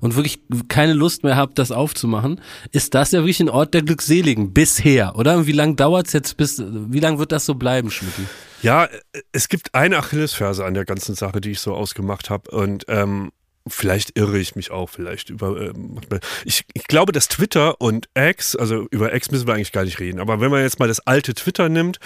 [0.01, 2.41] und wirklich keine Lust mehr habe, das aufzumachen,
[2.71, 5.37] ist das ja wirklich ein Ort der Glückseligen bisher, oder?
[5.37, 6.63] Und wie lange dauert's jetzt bis?
[6.65, 8.23] Wie lange wird das so bleiben, Schmidti?
[8.63, 8.89] ja,
[9.33, 12.51] es gibt eine Achillesferse an der ganzen Sache, die ich so ausgemacht habe.
[12.51, 13.31] Und ähm,
[13.67, 15.61] vielleicht irre ich mich auch, vielleicht über.
[15.61, 16.01] Ähm,
[16.45, 20.01] ich, ich glaube, dass Twitter und X, also über X müssen wir eigentlich gar nicht
[20.01, 21.99] reden, aber wenn man jetzt mal das alte Twitter nimmt,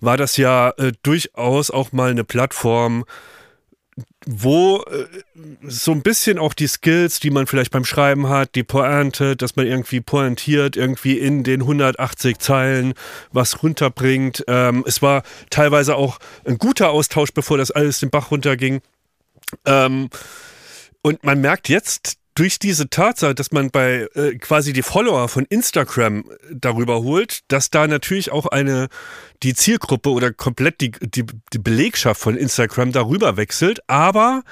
[0.00, 3.04] war das ja äh, durchaus auch mal eine Plattform,
[4.24, 5.06] wo äh,
[5.62, 9.56] so ein bisschen auch die Skills, die man vielleicht beim Schreiben hat, die Pointe, dass
[9.56, 12.94] man irgendwie pointiert, irgendwie in den 180 Zeilen
[13.32, 14.44] was runterbringt.
[14.48, 18.80] Ähm, es war teilweise auch ein guter Austausch, bevor das alles den Bach runterging.
[19.66, 20.08] Ähm,
[21.02, 25.44] und man merkt jetzt durch diese Tatsache, dass man bei äh, quasi die Follower von
[25.44, 28.88] Instagram darüber holt, dass da natürlich auch eine
[29.42, 34.42] die Zielgruppe oder komplett die, die, die Belegschaft von Instagram darüber wechselt, aber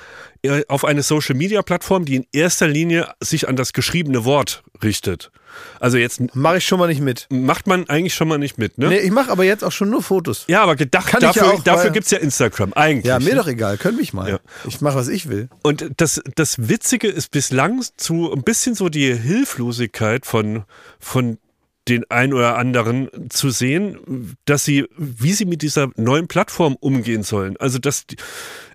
[0.43, 4.63] äh, auf eine Social Media Plattform, die in erster Linie sich an das geschriebene Wort
[4.83, 5.31] richtet.
[5.81, 7.27] Also jetzt Mache ich schon mal nicht mit.
[7.31, 8.89] macht man eigentlich schon mal nicht mit, ne?
[8.89, 10.45] Nee, ich mache aber jetzt auch schon nur Fotos.
[10.49, 13.07] Ja, aber gedacht, Kann ich ja dafür, auch, dafür weil- gibt's ja Instagram eigentlich.
[13.07, 13.37] Ja, mir ne?
[13.37, 14.29] doch egal, könnt mich mal.
[14.29, 14.41] Ja.
[14.67, 15.49] Ich mache, was ich will.
[15.63, 20.65] Und das, das Witzige ist bislang zu ein bisschen so die Hilflosigkeit von,
[20.99, 21.39] von
[21.89, 27.23] den ein oder anderen zu sehen, dass sie, wie sie mit dieser neuen Plattform umgehen
[27.23, 27.57] sollen.
[27.59, 28.05] Also das,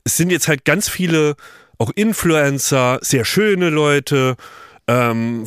[0.03, 1.35] es sind jetzt halt ganz viele
[1.77, 4.35] auch Influencer, sehr schöne Leute,
[4.87, 5.45] ähm,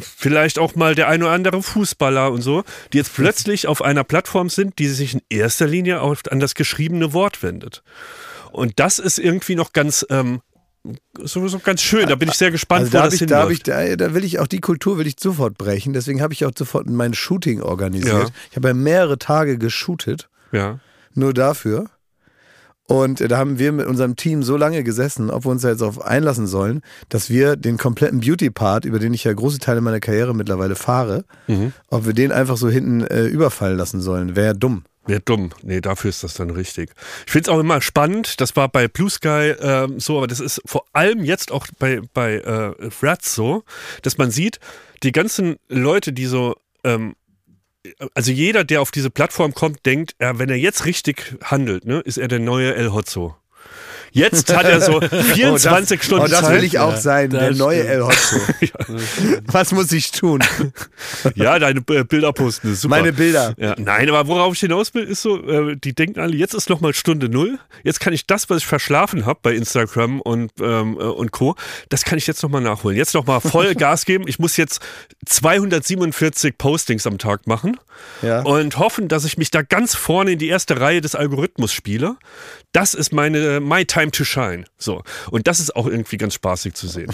[0.00, 4.04] vielleicht auch mal der ein oder andere Fußballer und so, die jetzt plötzlich auf einer
[4.04, 7.82] Plattform sind, die sich in erster Linie an das geschriebene Wort wendet.
[8.50, 10.42] Und das ist irgendwie noch ganz ähm,
[11.18, 12.08] sowieso ganz schön.
[12.08, 14.14] Da bin ich sehr gespannt, Also wo da, das hab ich, da, ich, da, da
[14.14, 15.92] will ich auch die Kultur will ich sofort brechen.
[15.92, 18.28] Deswegen habe ich auch sofort mein Shooting organisiert.
[18.28, 18.34] Ja.
[18.50, 20.80] Ich habe ja mehrere Tage geshootet, ja.
[21.14, 21.86] nur dafür.
[22.92, 25.82] Und da haben wir mit unserem Team so lange gesessen, ob wir uns da jetzt
[25.82, 30.00] auf einlassen sollen, dass wir den kompletten Beauty-Part, über den ich ja große Teile meiner
[30.00, 31.72] Karriere mittlerweile fahre, Mhm.
[31.88, 34.36] ob wir den einfach so hinten äh, überfallen lassen sollen.
[34.36, 34.84] Wäre ja dumm.
[35.06, 35.50] Wäre dumm.
[35.62, 36.90] Nee, dafür ist das dann richtig.
[37.26, 40.38] Ich finde es auch immer spannend, das war bei Blue Sky ähm, so, aber das
[40.38, 43.64] ist vor allem jetzt auch bei, bei äh, Threads so,
[44.02, 44.60] dass man sieht,
[45.02, 47.14] die ganzen Leute, die so, ähm,
[48.14, 52.18] also jeder, der auf diese Plattform kommt, denkt, wenn er jetzt richtig handelt, ne, ist
[52.18, 53.36] er der neue El Hotzo.
[54.12, 56.54] Jetzt hat er so 24 oh, das, Stunden Oh, das Zeit.
[56.56, 57.86] will ich auch sein, das der neue.
[57.86, 58.36] El Hotzo.
[59.46, 60.40] Was muss ich tun?
[61.34, 62.96] Ja, deine äh, Bilder posten ist super.
[62.96, 63.54] Meine Bilder.
[63.56, 66.68] Ja, nein, aber worauf ich hinaus will, ist so, äh, die denken alle, jetzt ist
[66.68, 67.58] noch mal Stunde null.
[67.84, 71.54] Jetzt kann ich das, was ich verschlafen habe bei Instagram und, ähm, äh, und Co.,
[71.88, 72.96] das kann ich jetzt noch mal nachholen.
[72.96, 74.24] Jetzt noch mal voll Gas geben.
[74.26, 74.80] Ich muss jetzt
[75.26, 77.78] 247 Postings am Tag machen
[78.22, 78.42] Ja.
[78.42, 82.16] und hoffen, dass ich mich da ganz vorne in die erste Reihe des Algorithmus spiele.
[82.72, 84.64] Das ist meine My Time to Shine.
[84.78, 85.02] So.
[85.30, 87.12] Und das ist auch irgendwie ganz spaßig zu sehen.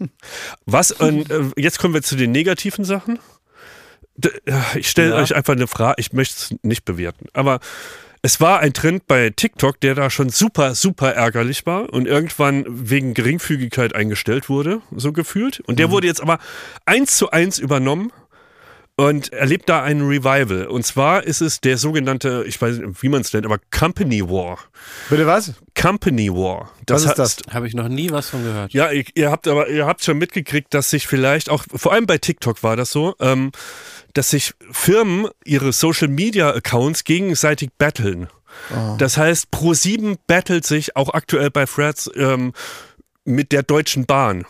[0.66, 3.18] Was, und, äh, jetzt kommen wir zu den negativen Sachen.
[4.22, 4.28] Äh,
[4.78, 5.16] Ich stelle Ja.
[5.16, 7.60] euch einfach eine Frage, ich möchte es nicht bewerten, aber
[8.22, 12.66] es war ein Trend bei TikTok, der da schon super, super ärgerlich war und irgendwann
[12.68, 15.60] wegen Geringfügigkeit eingestellt wurde, so gefühlt.
[15.60, 16.38] Und der wurde jetzt aber
[16.84, 18.12] eins zu eins übernommen
[19.00, 20.66] und erlebt da ein Revival.
[20.66, 24.28] Und zwar ist es der sogenannte, ich weiß nicht, wie man es nennt, aber Company
[24.28, 24.58] War.
[25.08, 25.54] Bitte was?
[25.74, 26.70] Company War.
[26.86, 27.38] Was ist das?
[27.50, 28.74] Habe ich noch nie was von gehört.
[28.74, 32.04] Ja, ihr, ihr habt aber ihr habt schon mitgekriegt, dass sich vielleicht auch, vor allem
[32.04, 33.52] bei TikTok war das so, ähm,
[34.12, 38.28] dass sich Firmen ihre Social Media Accounts gegenseitig battlen.
[38.98, 42.52] Das heißt, Pro7 battelt sich auch aktuell bei Threads ähm,
[43.24, 44.44] mit der Deutschen Bahn.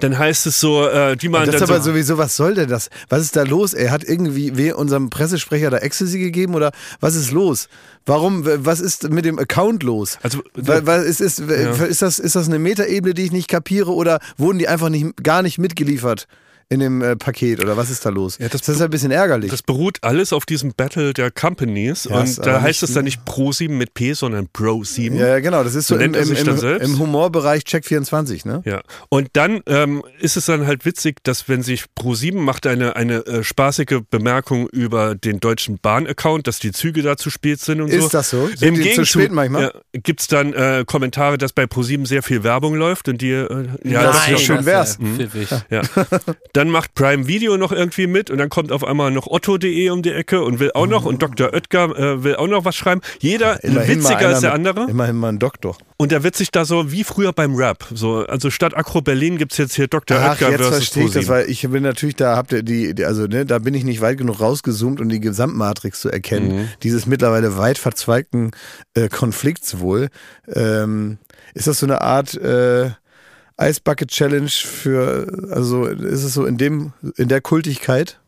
[0.00, 2.68] Dann heißt es so, äh, die machen Das ist aber so, sowieso, was soll denn
[2.70, 2.88] das?
[3.08, 3.74] Was ist da los?
[3.74, 7.68] Er hat irgendwie we- unserem Pressesprecher da Ecstasy gegeben oder was ist los?
[8.06, 10.18] Warum, was ist mit dem Account los?
[10.22, 14.18] Also, weil ist, ist, ist, das, ist das eine Metaebene, die ich nicht kapiere oder
[14.38, 16.26] wurden die einfach nicht, gar nicht mitgeliefert
[16.68, 18.38] in dem äh, Paket oder was ist da los?
[18.38, 19.50] Ja, das das ist ein bisschen ärgerlich.
[19.50, 23.04] Das beruht alles auf diesem Battle der Companies Ja, ist und da heißt es dann
[23.04, 25.14] nicht Pro7 mit P, sondern Pro7.
[25.14, 28.62] ja, ja, genau, das ist so, So im, im, im, im Humorbereich Check 24, ne?
[28.64, 28.82] Ja.
[29.08, 33.26] Und dann ähm, ist es dann halt witzig, dass wenn sich Pro7 macht eine, eine
[33.26, 37.90] äh, spaßige Bemerkung über den deutschen Bahn-Account, dass die Züge da zu spät sind und
[37.90, 37.96] so.
[37.98, 38.46] Ist das so?
[38.48, 39.62] Sind Im die zu spät manchmal?
[39.62, 43.30] Ja, gibt es dann äh, Kommentare, dass bei Pro7 sehr viel Werbung läuft und die
[43.30, 44.98] äh, ja, Das das ist das wär's.
[45.00, 45.48] ja pfiffig.
[45.70, 45.82] ja.
[46.54, 50.02] Dann macht Prime Video noch irgendwie mit und dann kommt auf einmal noch Otto.de um
[50.02, 51.52] die Ecke und will auch noch und Dr.
[51.52, 53.00] Oetker äh, will auch noch was schreiben.
[53.18, 54.88] Jeder mal witziger als der andere.
[54.88, 55.76] Immerhin mal ein Doktor.
[55.96, 57.84] Und da wird sich da so wie früher beim Rap.
[57.92, 60.16] So, also statt Akro Berlin gibt es jetzt hier Dr.
[60.20, 62.94] Ach, Oetker jetzt versus verstehe ich das, weil ich bin natürlich, da habt ihr die,
[62.94, 66.56] die also ne, da bin ich nicht weit genug rausgezoomt, um die Gesamtmatrix zu erkennen.
[66.56, 66.68] Mhm.
[66.84, 68.52] Dieses mittlerweile weit verzweigten
[68.94, 70.08] äh, Konflikts wohl.
[70.54, 71.18] Ähm,
[71.54, 72.90] ist das so eine Art äh,
[73.56, 78.18] Eisbucket Challenge für, also ist es so in dem, in der Kultigkeit?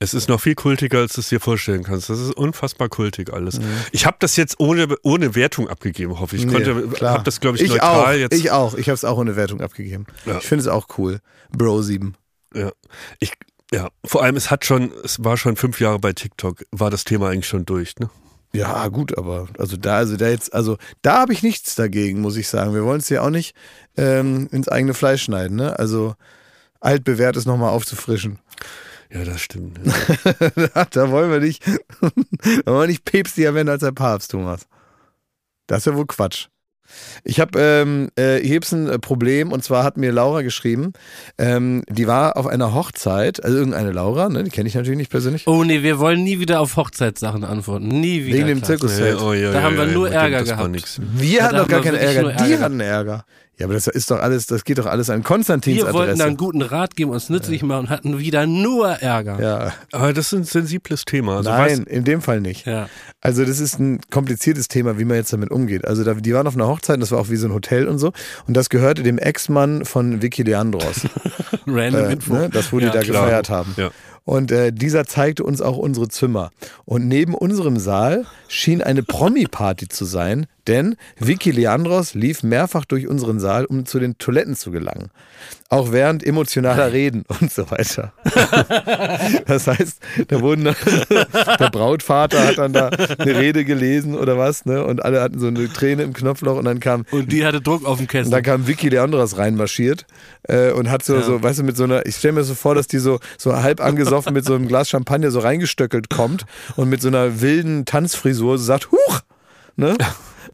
[0.00, 2.08] Es ist noch viel kultiger, als du es dir vorstellen kannst.
[2.08, 3.58] Das ist unfassbar kultig alles.
[3.90, 6.44] Ich habe das jetzt ohne, ohne Wertung abgegeben, hoffe ich.
[6.44, 7.14] Ich konnte, klar.
[7.14, 8.34] habe das, glaube ich, ich neutral auch, jetzt.
[8.34, 10.06] Ich auch, ich habe es auch ohne Wertung abgegeben.
[10.24, 10.38] Ja.
[10.38, 11.18] Ich finde es auch cool.
[11.50, 12.14] Bro 7.
[12.54, 12.70] Ja.
[13.18, 13.32] Ich,
[13.72, 17.04] ja, vor allem, es hat schon, es war schon fünf Jahre bei TikTok, war das
[17.04, 18.08] Thema eigentlich schon durch, ne?
[18.52, 22.36] Ja, gut, aber also da, also da jetzt, also da habe ich nichts dagegen, muss
[22.36, 22.74] ich sagen.
[22.74, 23.54] Wir wollen es ja auch nicht
[23.96, 25.78] ähm, ins eigene Fleisch schneiden, ne?
[25.78, 26.14] Also
[26.80, 28.38] altbewährtes nochmal aufzufrischen.
[29.10, 29.78] Ja, das stimmt.
[30.56, 30.84] Ja.
[30.90, 31.66] da wollen wir nicht,
[32.00, 34.66] da wollen wir nicht päpstlicher werden als der Papst, Thomas.
[35.66, 36.48] Das ist ja wohl Quatsch.
[37.24, 40.92] Ich habe ähm, äh, hier gibt's ein äh, Problem und zwar hat mir Laura geschrieben,
[41.38, 45.10] ähm, die war auf einer Hochzeit, also irgendeine Laura, ne, die kenne ich natürlich nicht
[45.10, 45.46] persönlich.
[45.46, 47.88] Oh nee, wir wollen nie wieder auf Hochzeitssachen antworten.
[47.88, 48.38] Nie wieder.
[48.38, 48.62] Wegen dem.
[48.62, 49.20] Zirkuszelt.
[49.20, 50.98] oh, ja, Da ja, haben wir ja, nur Ärger gehabt.
[50.98, 53.24] Wir Ja, hatten da doch gar keinen Ärger, nur die Ärger hatten Ärger.
[53.58, 56.18] Ja, aber das ist doch alles, das geht doch alles an Konstantins Wir wollten Adresse.
[56.18, 59.40] da einen guten Rat geben, uns nützlich machen und hatten wieder nur Ärger.
[59.42, 61.38] ja, Aber das ist ein sensibles Thema.
[61.38, 62.66] Also nein, was, in dem Fall nicht.
[62.66, 62.88] Ja.
[63.20, 65.84] Also das ist ein kompliziertes Thema, wie man jetzt damit umgeht.
[65.86, 67.98] Also da, die waren auf einer Hochzeit, das war auch wie so ein Hotel und
[67.98, 68.12] so.
[68.46, 71.00] Und das gehörte dem Ex-Mann von Vicky Leandros,
[71.66, 72.34] Random äh, Info.
[72.34, 73.24] ne, das wo die Ja, da klar.
[73.24, 73.74] gefeiert haben.
[73.76, 73.90] Ja.
[74.24, 76.50] Und äh, dieser zeigte uns auch unsere Zimmer.
[76.84, 83.08] Und neben unserem Saal schien eine Promi-Party zu sein, denn Vicky Leandros lief mehrfach durch
[83.08, 85.10] unseren Saal, um zu den Toiletten zu gelangen.
[85.70, 88.12] Auch während emotionaler Reden und so weiter.
[89.46, 89.98] Das heißt,
[90.28, 90.64] da wurden
[91.60, 94.84] der Brautvater hat dann da eine Rede gelesen oder was, ne?
[94.84, 97.84] Und alle hatten so eine Träne im Knopfloch und dann kam Und die hatte Druck
[97.86, 98.30] auf dem und Kessel.
[98.30, 100.06] dann kam Vicky Leandros reinmarschiert
[100.44, 102.74] äh, und hat so, so, weißt du, mit so einer, ich stelle mir so vor,
[102.74, 106.44] dass die so, so halb angesoffen mit so einem Glas Champagner so reingestöckelt kommt
[106.76, 109.20] und mit so einer wilden Tanzfrisur so sagt, Huch!
[109.76, 109.96] Ne?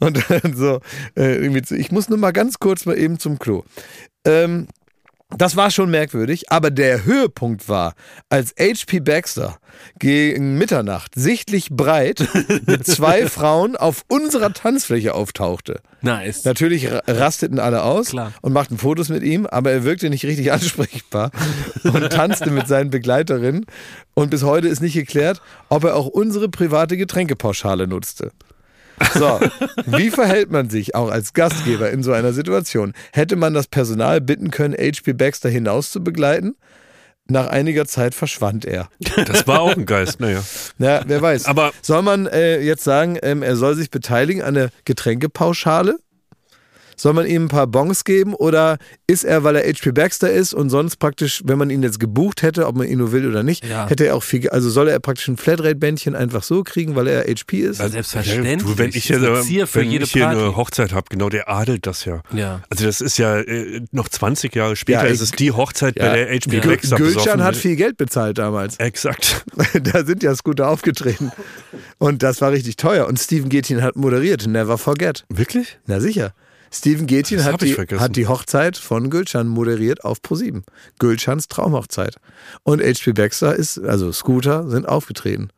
[0.00, 0.80] Und dann so,
[1.16, 3.64] äh, irgendwie, ich muss nur mal ganz kurz mal eben zum Klo.
[4.24, 4.68] Ähm,
[5.36, 7.94] das war schon merkwürdig, aber der Höhepunkt war,
[8.28, 9.58] als HP Baxter
[9.98, 12.28] gegen Mitternacht sichtlich breit
[12.66, 15.80] mit zwei Frauen auf unserer Tanzfläche auftauchte.
[16.02, 16.44] nice.
[16.44, 18.32] Natürlich ra- rasteten alle aus Klar.
[18.42, 21.32] und machten Fotos mit ihm, aber er wirkte nicht richtig ansprechbar
[21.82, 23.66] und tanzte mit seinen Begleiterinnen.
[24.12, 28.30] Und bis heute ist nicht geklärt, ob er auch unsere private Getränkepauschale nutzte.
[29.14, 29.40] So,
[29.86, 32.92] wie verhält man sich auch als Gastgeber in so einer Situation?
[33.12, 36.54] Hätte man das Personal bitten können, HP Baxter hinaus zu begleiten?
[37.26, 38.88] Nach einiger Zeit verschwand er.
[39.26, 40.42] das war auch ein Geist, naja.
[40.78, 41.46] Na, wer weiß.
[41.46, 45.96] Aber- soll man äh, jetzt sagen, ähm, er soll sich beteiligen an der Getränkepauschale?
[46.96, 50.54] Soll man ihm ein paar Bons geben oder ist er, weil er HP Baxter ist
[50.54, 53.42] und sonst praktisch, wenn man ihn jetzt gebucht hätte, ob man ihn nur will oder
[53.42, 53.88] nicht, Ja.
[53.88, 57.22] hätte er auch viel, also soll er praktisch ein Flatrate-Bändchen einfach so kriegen, weil er
[57.24, 57.80] HP ist?
[57.80, 58.62] Also selbstverständlich.
[58.62, 59.20] Du, wenn ich für
[59.80, 60.40] wenn jede ich hier Party.
[60.40, 62.22] eine Hochzeit habe, genau, der adelt das ja.
[62.32, 62.62] Ja.
[62.70, 66.08] Also das ist ja äh, noch 20 Jahre später Ja, ist es die Hochzeit, ja.
[66.08, 66.62] bei der HP Ja.
[66.62, 68.76] Baxter Gülcan besoffen hat viel Geld bezahlt damals.
[68.78, 69.44] Exakt.
[69.82, 71.32] da sind ja Scooter aufgetreten.
[71.98, 73.06] Und das war richtig teuer.
[73.06, 74.46] Und Steven Gethin hat moderiert.
[74.46, 75.24] Never forget.
[75.28, 75.78] Wirklich?
[75.86, 76.32] Na sicher.
[76.74, 80.62] Steven Gätchen hat die, hat die Hochzeit von Gülcan moderiert auf Pro7.
[80.98, 82.16] Gülcans Traumhochzeit.
[82.64, 83.12] Und H.P.
[83.12, 85.50] Baxter ist, also Scooter, sind aufgetreten.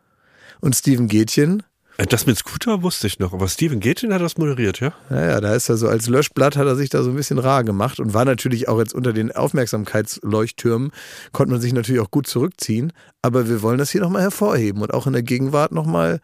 [0.60, 1.62] Und Steven Gätchen,
[1.96, 4.92] Äh, Das mit Scooter wusste ich noch, aber Steven Gätchen hat das moderiert, ja?
[5.08, 7.64] naja, da ist er so als Löschblatt, hat er sich da so ein bisschen rar
[7.64, 10.90] gemacht und war natürlich auch jetzt unter den Aufmerksamkeitsleuchttürmen,
[11.32, 12.92] konnte man sich natürlich auch gut zurückziehen.
[13.22, 16.20] Aber wir wollen das hier nochmal hervorheben und auch in der Gegenwart nochmal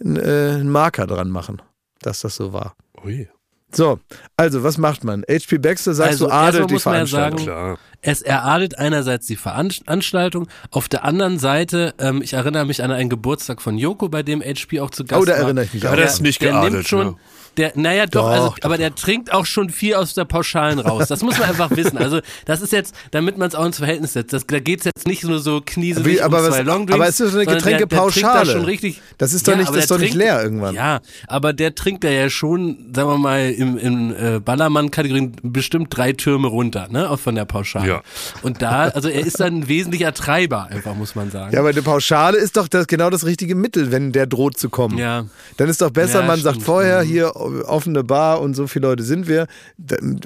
[0.00, 1.60] einen, äh, einen Marker dran machen,
[2.00, 2.74] dass das so war.
[3.04, 3.28] Ui.
[3.72, 4.00] So,
[4.36, 5.24] also was macht man?
[5.28, 7.38] HP Baxter sagt Also, so, adelt erstmal die man ja Veranstaltung.
[7.38, 7.78] sagen, Klar.
[8.02, 13.10] Es eradet einerseits die Veranstaltung, auf der anderen Seite, ähm, ich erinnere mich an einen
[13.10, 15.38] Geburtstag von Joko, bei dem HP auch zu Gast Oh, da war.
[15.40, 15.96] erinnere ich mich Ja, auch.
[15.96, 16.14] das dran.
[16.14, 17.14] ist nicht der geadelt, nimmt schon, ne?
[17.56, 20.78] der, naja, doch, Doch, also, doch, aber der trinkt auch schon viel aus der Pauschalen
[20.78, 21.08] raus.
[21.08, 21.98] Das muss man einfach wissen.
[21.98, 24.32] Also, das ist jetzt, damit man es auch ins Verhältnis setzt.
[24.32, 26.94] Das, da geht's jetzt nicht nur so knieselig Wie, aber um was- zwei Longdrinks.
[26.94, 28.46] aber es ist so eine der- der Getränkepauschale.
[28.46, 29.02] da schon richtig.
[29.18, 30.74] Das ist doch nicht- aber das ist der doch nicht trinkt- leer irgendwann.
[30.76, 35.88] Ja, aber der trinkt da ja schon, sagen wir mal, im, im äh, Ballermann-Kategorien bestimmt
[35.94, 37.86] drei Türme runter, ne, auch von der Pauschale.
[37.90, 38.02] Ja.
[38.42, 41.52] Und da, also er ist dann ein wesentlicher Treiber, einfach, muss man sagen.
[41.52, 44.68] Ja, aber eine Pauschale ist doch das, genau das richtige Mittel, wenn der droht zu
[44.70, 44.98] kommen.
[44.98, 45.26] Ja.
[45.56, 46.66] Dann ist doch besser, Ja, man sagt stimmt.
[46.66, 49.46] vorher, hier offene Bar und so viele Leute sind wir.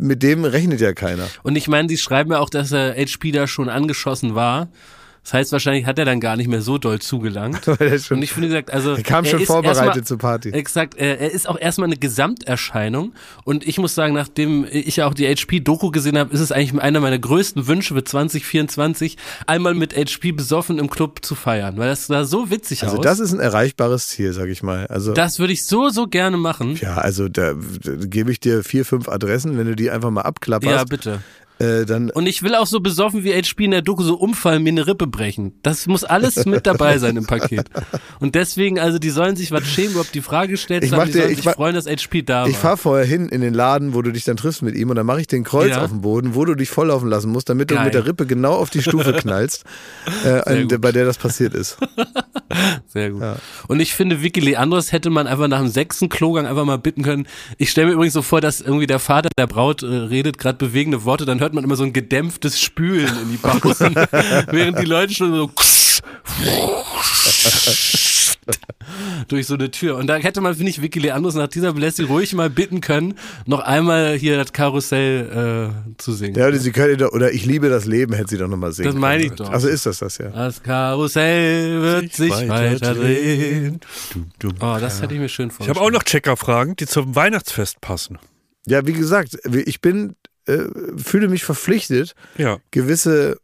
[0.01, 1.27] Mit dem rechnet ja keiner.
[1.43, 4.69] Und ich meine, sie schreiben ja auch, dass er HP da schon angeschossen war.
[5.25, 7.67] Das heißt, wahrscheinlich hat er dann gar nicht mehr so doll zugelangt.
[7.81, 10.51] Er schon- Und ich finde gesagt, also Er kam schon ist vorbereitet erstmal- zur Party.
[10.51, 13.15] Exakt, er, er ist auch erstmal eine Gesamterscheinung.
[13.45, 16.81] Und ich muss sagen, nachdem ich ja auch die HP-Doku gesehen habe, ist es eigentlich
[16.81, 19.17] einer meiner größten Wünsche für 2024,
[19.47, 23.03] einmal mit HP besoffen im Club zu feiern, weil das sah so witzig Also aus.
[23.03, 24.87] das ist ein erreichbares Ziel, sag ich mal.
[24.89, 26.77] Also das würde ich so, so gerne machen.
[26.77, 30.21] ja, also da, da gebe ich dir vier, fünf Adressen, wenn du die einfach mal
[30.21, 31.21] Ja, abklapperst, bitte.
[31.59, 34.63] Äh, dann Und ich will auch so besoffen wie HP in der Doku so umfallen,
[34.63, 35.55] mir eine Rippe brechen.
[35.63, 37.67] Das muss alles mit dabei sein im Paket.
[38.21, 41.21] Und deswegen, also die sollen sich was schämen, überhaupt die Frage gestellt haben, die dir-
[41.21, 42.49] sollen ich sich freuen, dass HP da war.
[42.49, 44.97] Ich fahre vorher hin in den Laden, wo du dich dann triffst mit ihm und
[44.97, 45.83] dann mache ich den Kreuz Ja.
[45.85, 47.85] auf dem Boden, wo du dich volllaufen lassen musst, damit du Geil.
[47.85, 49.65] mit der Rippe genau auf die Stufe knallst,
[50.25, 51.79] äh, bei der das passiert ist.
[52.89, 53.23] Sehr gut.
[53.69, 57.03] Und ich finde, Vicky Leandros hätte man einfach nach dem sechsten Klogang einfach mal bitten
[57.03, 57.27] können.
[57.59, 60.59] Ich stelle mir übrigens so vor, dass irgendwie der Vater der Braut äh, redet, gerade
[60.59, 63.95] bewegende Worte, dann hört man immer so ein gedämpftes Spülen in die Pausen,
[64.51, 65.51] während die Leute schon so
[69.29, 69.97] durch so eine Tür.
[69.97, 73.15] Und da hätte man, finde ich, Vicky Leandros nach dieser Belästigung ruhig mal bitten können,
[73.45, 76.35] noch einmal hier das Karussell äh, zu singen.
[76.35, 78.89] Ja, oder sie könnte doch, oder ich liebe das Leben, hätte sie doch nochmal singen
[78.89, 79.51] Das meine ich doch.
[79.51, 80.31] Also ist das das ja.
[80.31, 83.81] Das Karussell wird sich weiter drehen.
[84.61, 85.77] Oh, das hätte ich mir schön Ich vorgestellt.
[85.77, 88.19] habe auch noch Checkerfragen, die zum Weihnachtsfest passen.
[88.67, 90.17] Ja, wie gesagt, ich bin,
[90.47, 90.59] äh,
[90.97, 92.59] fühle mich verpflichtet, Ja.
[92.71, 93.39] gewisse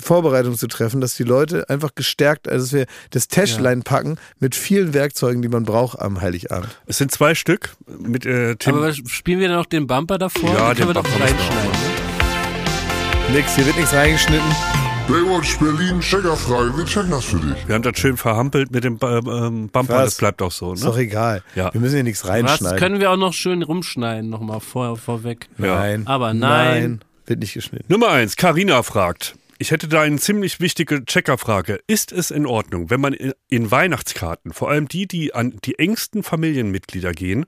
[0.00, 4.54] Vorbereitungen zu treffen, dass die Leute einfach gestärkt, also dass wir das Täschlein packen mit
[4.54, 6.70] vielen Werkzeugen, die man braucht am Heiligabend.
[6.86, 8.76] Es sind zwei Stück mit äh, Tim.
[8.76, 10.54] Aber was- spielen wir dann noch den Bumper davor?
[10.54, 11.72] Ja, Den können wir den doch reinschneiden.
[11.72, 13.36] Ne?
[13.36, 14.83] Nix, hier wird nichts reingeschnitten.
[15.08, 17.68] Baywatch Berlin, Checkerfrage, wir checken das für dich.
[17.68, 20.04] wir haben das schön verhampelt mit dem ähm, Bumper, Was?
[20.04, 20.72] das bleibt auch so.
[20.72, 21.02] Ist doch Ne?
[21.02, 21.42] egal.
[21.54, 21.72] Ja.
[21.74, 22.78] Wir müssen hier nichts reinschneiden.
[22.78, 25.48] können wir auch noch schön rumschneiden, nochmal vor, vorweg.
[25.58, 25.74] Ja.
[25.76, 26.06] Nein.
[26.06, 27.00] Aber nein.
[27.26, 27.84] Wird nicht geschnitten.
[27.88, 29.34] Nummer eins, Karina fragt.
[29.58, 31.78] Ich hätte da eine ziemlich wichtige Checkerfrage.
[31.86, 36.24] Ist es in Ordnung, wenn man in, Weihnachtskarten, vor allem die, die an die engsten
[36.24, 37.46] Familienmitglieder gehen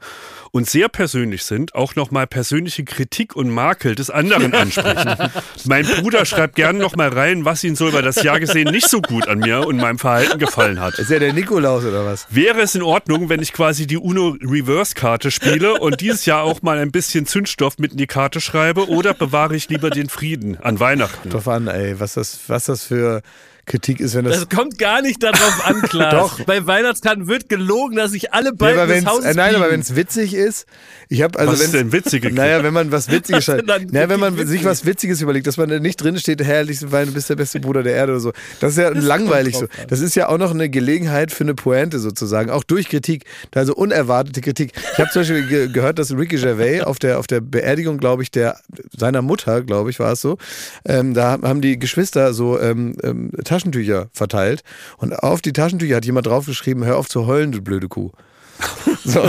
[0.53, 5.31] und sehr persönlich sind, auch nochmal persönliche Kritik und Makel des anderen ansprechen?
[5.65, 9.01] mein Bruder schreibt gerne nochmal rein, was ihn so über das Jahr gesehen nicht so
[9.03, 10.99] gut an mir und meinem Verhalten gefallen hat.
[10.99, 12.27] Ist ja der Nikolaus oder was?
[12.31, 16.45] Wäre es in Ordnung, wenn ich quasi die Uno Reverse Karte spiele und dieses Jahr
[16.45, 20.09] auch mal ein bisschen Zündstoff mit in die Karte schreibe oder bewahre ich lieber den
[20.09, 21.31] Frieden an Weihnachten?
[21.31, 23.23] Drauf an, ey, was das, was das für
[23.67, 24.41] Kritik ist, wenn das.
[24.41, 26.13] Das kommt gar nicht darauf an, Klaas.
[26.13, 26.41] Doch.
[26.45, 29.71] Bei Weihnachtskarten wird gelogen, dass sich alle ja, beiden aber des Hauses äh, nein, aber
[29.71, 30.67] wenn es witzig ist,
[31.09, 33.67] ich habe also Was ist denn witzige Naja, wenn man was Witziges schreibt.
[33.67, 37.13] Naja, wenn man sich was Witziges überlegt, dass man nicht drin steht, herrlich, weil du
[37.13, 38.33] bist der beste Bruder der Erde oder so.
[38.61, 39.67] Das ist ja langweilig so.
[39.89, 43.75] Das ist ja auch noch eine Gelegenheit für eine Pointe sozusagen, auch durch Kritik, also
[43.75, 44.73] unerwartete Kritik.
[44.93, 48.23] Ich habe zum Beispiel ge gehört, dass Ricky Gervais auf der, auf der Beerdigung, glaube
[48.23, 48.59] ich, der
[48.97, 50.39] seiner Mutter, glaube ich, war es so,
[50.85, 54.63] ähm, da haben die Geschwister so ähm, ähm, Taschentücher verteilt
[54.99, 58.11] und auf die Taschentücher hat jemand draufgeschrieben, hör auf zu heulen, du blöde Kuh.
[59.05, 59.29] So.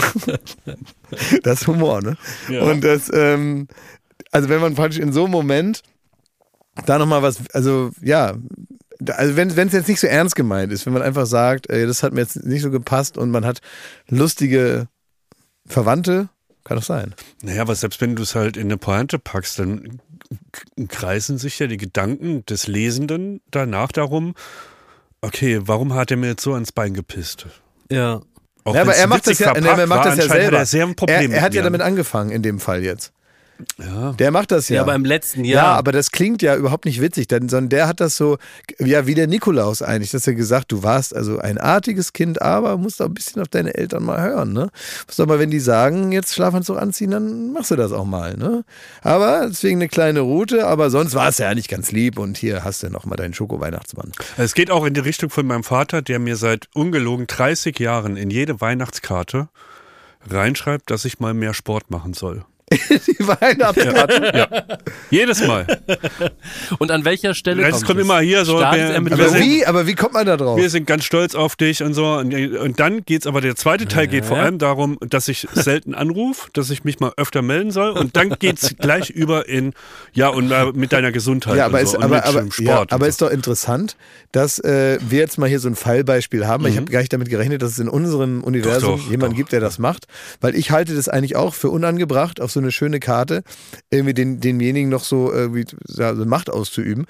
[1.44, 2.18] Das ist Humor, ne?
[2.50, 2.64] Ja.
[2.64, 3.68] Und das, ähm,
[4.32, 5.84] also wenn man praktisch in so einem Moment
[6.86, 8.36] da nochmal was, also ja,
[9.06, 12.02] also wenn es jetzt nicht so ernst gemeint ist, wenn man einfach sagt, ey, das
[12.02, 13.62] hat mir jetzt nicht so gepasst und man hat
[14.08, 14.88] lustige
[15.68, 16.30] Verwandte,
[16.64, 17.14] kann doch sein.
[17.44, 20.02] Naja, aber selbst wenn du es halt in eine Pointe packst, dann
[20.90, 24.36] kreisen sich ja die Gedanken des Lesenden danach darum,
[25.22, 27.48] okay, warum hat er mir jetzt so ans Bein gepisst?
[27.92, 28.22] Ja.
[28.64, 30.58] Auch Ja, aber er macht das ja, nee, er macht war, das ja selber.
[30.58, 31.66] Hat er sehr ein Problem er, er hat mit ja mir.
[31.66, 33.14] damit angefangen in dem Fall jetzt.
[33.80, 34.14] Ja.
[34.14, 34.78] Der macht das ja.
[34.78, 35.76] Ja, aber im letzten Ja, Jahr.
[35.78, 38.38] aber das klingt ja überhaupt nicht witzig, denn, sondern der hat das so,
[38.80, 42.78] ja, wie der Nikolaus eigentlich, dass er gesagt, du warst also ein artiges Kind, aber
[42.78, 44.70] musst auch ein bisschen auf deine Eltern mal hören, ne?
[45.08, 48.64] Musst mal, wenn die sagen, jetzt Schlafanzug anziehen, dann machst du das auch mal, ne?
[49.02, 52.64] Aber deswegen eine kleine Route, aber sonst war es ja nicht ganz lieb und hier
[52.64, 54.12] hast du noch mal deinen Schoko-Weihnachtsmann.
[54.38, 58.18] Es geht auch in die Richtung von meinem Vater, der mir seit ungelogen 30 Jahren
[58.18, 59.50] in jede Weihnachtskarte
[60.30, 62.44] reinschreibt, dass ich mal mehr Sport machen soll.
[62.72, 64.32] die Weihnachtskarte.
[64.36, 64.78] Ja.
[65.10, 65.66] Jedes Mal.
[66.80, 68.06] Und an welcher Stelle Es kommt kommt es?
[68.06, 70.58] immer hier so, wir- mit Aber wie, aber wie kommt man da drauf?
[70.60, 72.06] Wir sind ganz stolz auf dich und so.
[72.16, 74.44] Und, und dann geht's aber, der zweite Teil geht vor Ja.
[74.44, 77.92] allem darum, dass ich selten anrufe, dass ich mich mal öfter melden soll.
[77.92, 79.74] Und dann geht's gleich über in,
[80.14, 81.56] ja, und äh, mit deiner Gesundheit.
[81.56, 82.92] Ja, aber, und ist, so, und aber, mit aber, dem Sport.
[82.92, 83.10] ja, aber so.
[83.10, 83.96] ist doch interessant,
[84.34, 86.64] dass äh, wir jetzt mal hier so ein Fallbeispiel haben.
[86.64, 86.70] Mhm.
[86.70, 89.38] Ich habe gar nicht damit gerechnet, dass es in unserem Universum Doch, doch, jemanden doch.
[89.38, 90.08] gibt, der das macht.
[90.42, 93.44] Weil ich halte das eigentlich auch für unangebracht, auf so eine schöne Karte
[93.90, 97.06] irgendwie den, denjenigen noch so irgendwie so Macht auszuüben.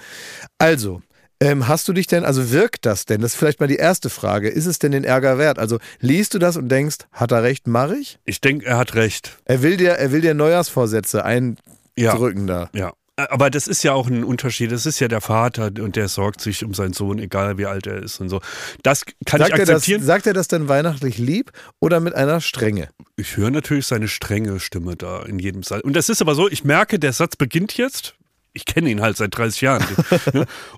[0.57, 1.01] Also,
[1.39, 3.21] ähm, hast du dich denn, also wirkt das denn?
[3.21, 4.49] Das ist vielleicht mal die erste Frage.
[4.49, 5.59] Ist es denn den Ärger wert?
[5.59, 8.17] Also liest du das und denkst, hat er recht, mach ich?
[8.25, 9.37] Ich denke, er hat recht.
[9.45, 11.59] Er will dir, er will dir Neujahrsvorsätze eindrücken
[11.97, 12.15] Ja.
[12.47, 12.69] da.
[12.73, 12.93] Ja.
[13.17, 14.71] Aber das ist ja auch ein Unterschied.
[14.71, 17.87] Das ist ja der Vater und der sorgt sich um seinen Sohn, egal wie alt
[17.87, 18.41] er ist und so.
[18.83, 20.03] Das kann Sagt ich er, das, akzeptieren.
[20.03, 22.89] sagt er das dann weihnachtlich lieb oder mit einer Strenge?
[23.15, 25.81] Ich höre natürlich seine strenge Stimme da in jedem Satz.
[25.81, 28.13] Und das ist aber so, ich merke, der Satz beginnt jetzt.
[28.57, 29.85] Ich kenne ihn halt seit 30 Jahren.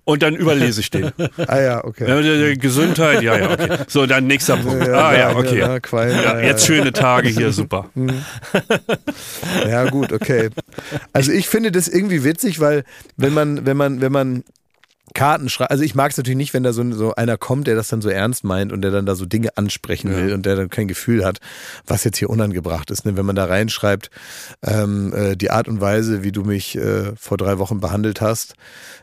[0.04, 1.14] Und dann überlese ich den.
[1.48, 2.58] Ah ja, okay.
[2.58, 3.78] Gesundheit, ja, ja, okay.
[3.88, 4.86] So, dann nächster Punkt.
[4.90, 5.60] Ah, ja, okay.
[5.60, 7.90] ja, Qualm, Ja, jetzt schöne Tage hier, super.
[9.70, 10.50] Ja, gut, okay.
[11.14, 12.84] Also ich finde das irgendwie witzig, weil
[13.16, 14.44] wenn man, wenn man, wenn man
[15.20, 17.76] Karten schreibt, also ich mag es natürlich nicht, wenn da so, so einer kommt, der
[17.76, 20.56] das dann so ernst meint und der dann da so Dinge ansprechen will und der
[20.56, 21.40] dann kein Gefühl hat,
[21.86, 23.06] was jetzt hier unangebracht ist.
[23.06, 23.18] Ne?
[23.18, 24.12] Wenn man da reinschreibt,
[24.64, 28.54] ähm, äh, die Art und Weise, wie du mich äh, vor drei Wochen behandelt hast,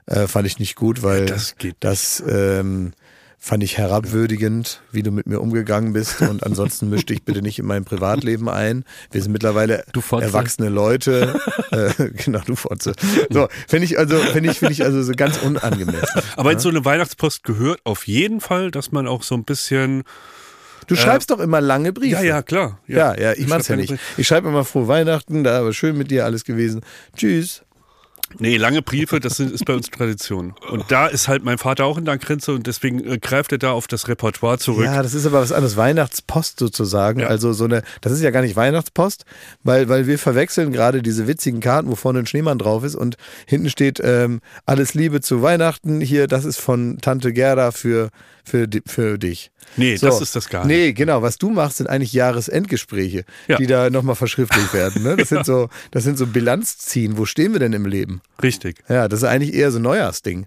[0.07, 2.93] äh, fand ich nicht gut, weil das geht das ähm,
[3.47, 6.21] fand ich herabwürdigend, wie du mit mir umgegangen bist.
[6.21, 8.85] Und ansonsten misch dich bitte nicht in mein Privatleben ein.
[9.13, 11.41] Wir sind mittlerweile erwachsene Leute.
[11.71, 12.95] äh, genau, du Fotze.
[13.31, 16.23] So, finde ich also, finde ich, finde ich also so ganz unangemessen.
[16.37, 20.03] Aber in so eine Weihnachtspost gehört auf jeden Fall, dass man auch so ein bisschen.
[20.89, 22.17] Du schreibst doch immer lange Briefe.
[22.17, 22.81] Ja, ja, klar.
[22.89, 23.95] Ja, ja, ich mach's ja nicht.
[24.17, 26.81] Ich schreibe immer frohe Weihnachten, da war schön mit dir alles gewesen.
[27.17, 27.63] Tschüss.
[28.39, 30.55] Nee, lange Briefe, das ist bei uns Tradition.
[30.71, 33.59] Und da ist halt mein Vater auch in der Grenze und deswegen äh, greift er
[33.59, 34.85] da auf das Repertoire zurück.
[34.85, 35.77] Ja, das ist aber was anderes.
[35.77, 37.21] Weihnachtspost sozusagen.
[37.21, 37.29] Ja.
[37.29, 39.25] Also so eine, das ist ja gar nicht Weihnachtspost,
[39.63, 43.17] weil, weil wir verwechseln gerade diese witzigen Karten, wo vorne ein Schneemann drauf ist und
[43.47, 46.01] hinten steht ähm, alles Liebe zu Weihnachten.
[46.01, 48.11] Hier, das ist von Tante Gerda für,
[48.47, 49.51] für, für dich.
[49.77, 50.07] Nee, So.
[50.07, 50.77] das ist das gar nicht.
[50.77, 51.23] Nee, genau.
[51.23, 53.57] Was du machst, sind eigentlich Jahresendgespräche, Ja.
[53.57, 55.03] die da nochmal verschriftlicht werden.
[55.03, 55.17] Ne?
[55.17, 57.19] Das sind so, das sind so Bilanzziehen.
[57.19, 58.21] Wo stehen wir denn im Leben?
[58.43, 58.83] Richtig.
[58.89, 60.47] Ja, das ist eigentlich eher so ein Neujahrsding.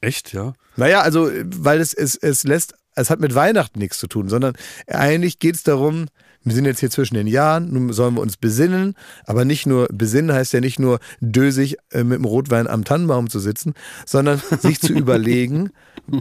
[0.00, 0.52] Echt, ja?
[0.76, 4.54] Naja, also, weil es, es, es lässt, es hat mit Weihnachten nichts zu tun, sondern
[4.86, 6.06] eigentlich geht es darum,
[6.44, 8.94] wir sind jetzt hier zwischen den Jahren, nun sollen wir uns besinnen,
[9.26, 13.28] aber nicht nur, besinnen heißt ja nicht nur dösig äh, mit dem Rotwein am Tannenbaum
[13.28, 13.74] zu sitzen,
[14.06, 15.70] sondern sich zu überlegen,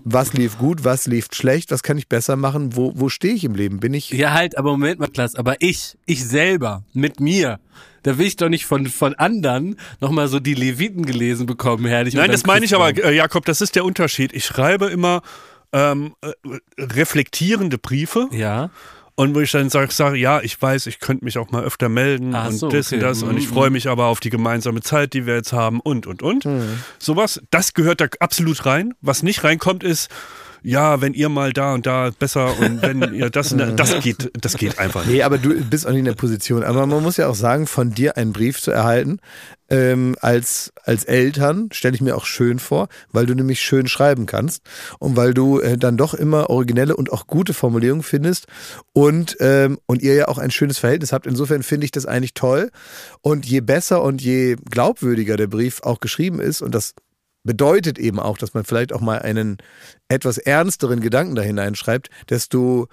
[0.04, 3.44] was lief gut, was lief schlecht, was kann ich besser machen, wo, wo stehe ich
[3.44, 3.80] im Leben?
[3.80, 7.60] Bin ich, Ja, halt, aber Moment mal, Klaas, aber ich, ich selber, mit mir,
[8.04, 12.14] da will ich doch nicht von, von anderen nochmal so die Leviten gelesen bekommen, herrlich.
[12.14, 14.34] Nein, das meine ich aber, äh, Jakob, das ist der Unterschied.
[14.34, 15.22] Ich schreibe immer
[15.74, 16.32] ähm, äh,
[16.80, 18.30] reflektierende Briefe.
[18.32, 18.70] Ja.
[19.20, 21.90] Und wo ich dann sage, sag, ja, ich weiß, ich könnte mich auch mal öfter
[21.90, 22.96] melden Ach und so, das okay.
[22.98, 23.54] und das und ich Mhm.
[23.54, 26.46] freue mich aber auf die gemeinsame Zeit, die wir jetzt haben und und und.
[26.46, 26.84] Mhm.
[27.00, 28.94] Sowas, das gehört da absolut rein.
[29.02, 30.12] Was nicht reinkommt ist,
[30.62, 34.00] ja, wenn ihr mal da und da besser und wenn ihr das, und da- das
[34.04, 35.16] geht, das geht einfach nicht.
[35.16, 36.64] Nee, aber du bist auch nicht in der Position.
[36.64, 39.20] Aber man muss ja auch sagen, von dir einen Brief zu erhalten,
[39.70, 44.26] ähm, als, als Eltern, stelle ich mir auch schön vor, weil du nämlich schön schreiben
[44.26, 44.64] kannst
[45.00, 48.48] und weil du äh, dann doch immer originelle und auch gute Formulierungen findest
[48.94, 51.28] und, ähm, und ihr ja auch ein schönes Verhältnis habt.
[51.28, 52.72] Insofern finde ich das eigentlich toll.
[53.22, 56.94] Und je besser und je glaubwürdiger der Brief auch geschrieben ist, und das
[57.44, 59.58] bedeutet eben auch, dass man vielleicht auch mal einen
[60.10, 62.88] etwas ernsteren Gedanken da hineinschreibt, desto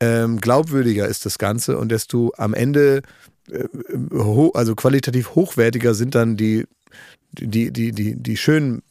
[0.00, 3.02] ähm, glaubwürdiger ist das Ganze und desto am Ende,
[4.54, 6.66] also qualitativ hochwertiger sind dann die,
[7.32, 8.82] die, die, die, die schönen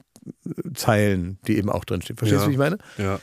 [0.76, 2.18] Zeilen, die eben auch drinstehen.
[2.18, 2.45] Verstehst Ja.
[2.45, 2.78] du, wie ich meine?
[2.97, 3.20] Ja.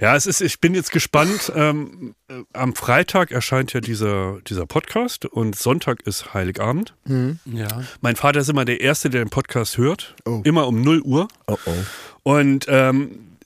[0.00, 1.52] Ja, es ist, ich bin jetzt gespannt.
[1.54, 6.94] Ähm, äh, am Freitag erscheint ja dieser, dieser Podcast und Sonntag ist Heiligabend.
[7.44, 7.68] Ja.
[8.00, 10.14] Mein Vater ist immer der Erste, der den Podcast hört.
[10.24, 10.40] Oh.
[10.44, 11.28] Immer um 0 Uhr.
[11.46, 11.70] Oh oh.
[12.24, 13.36] Und ähm,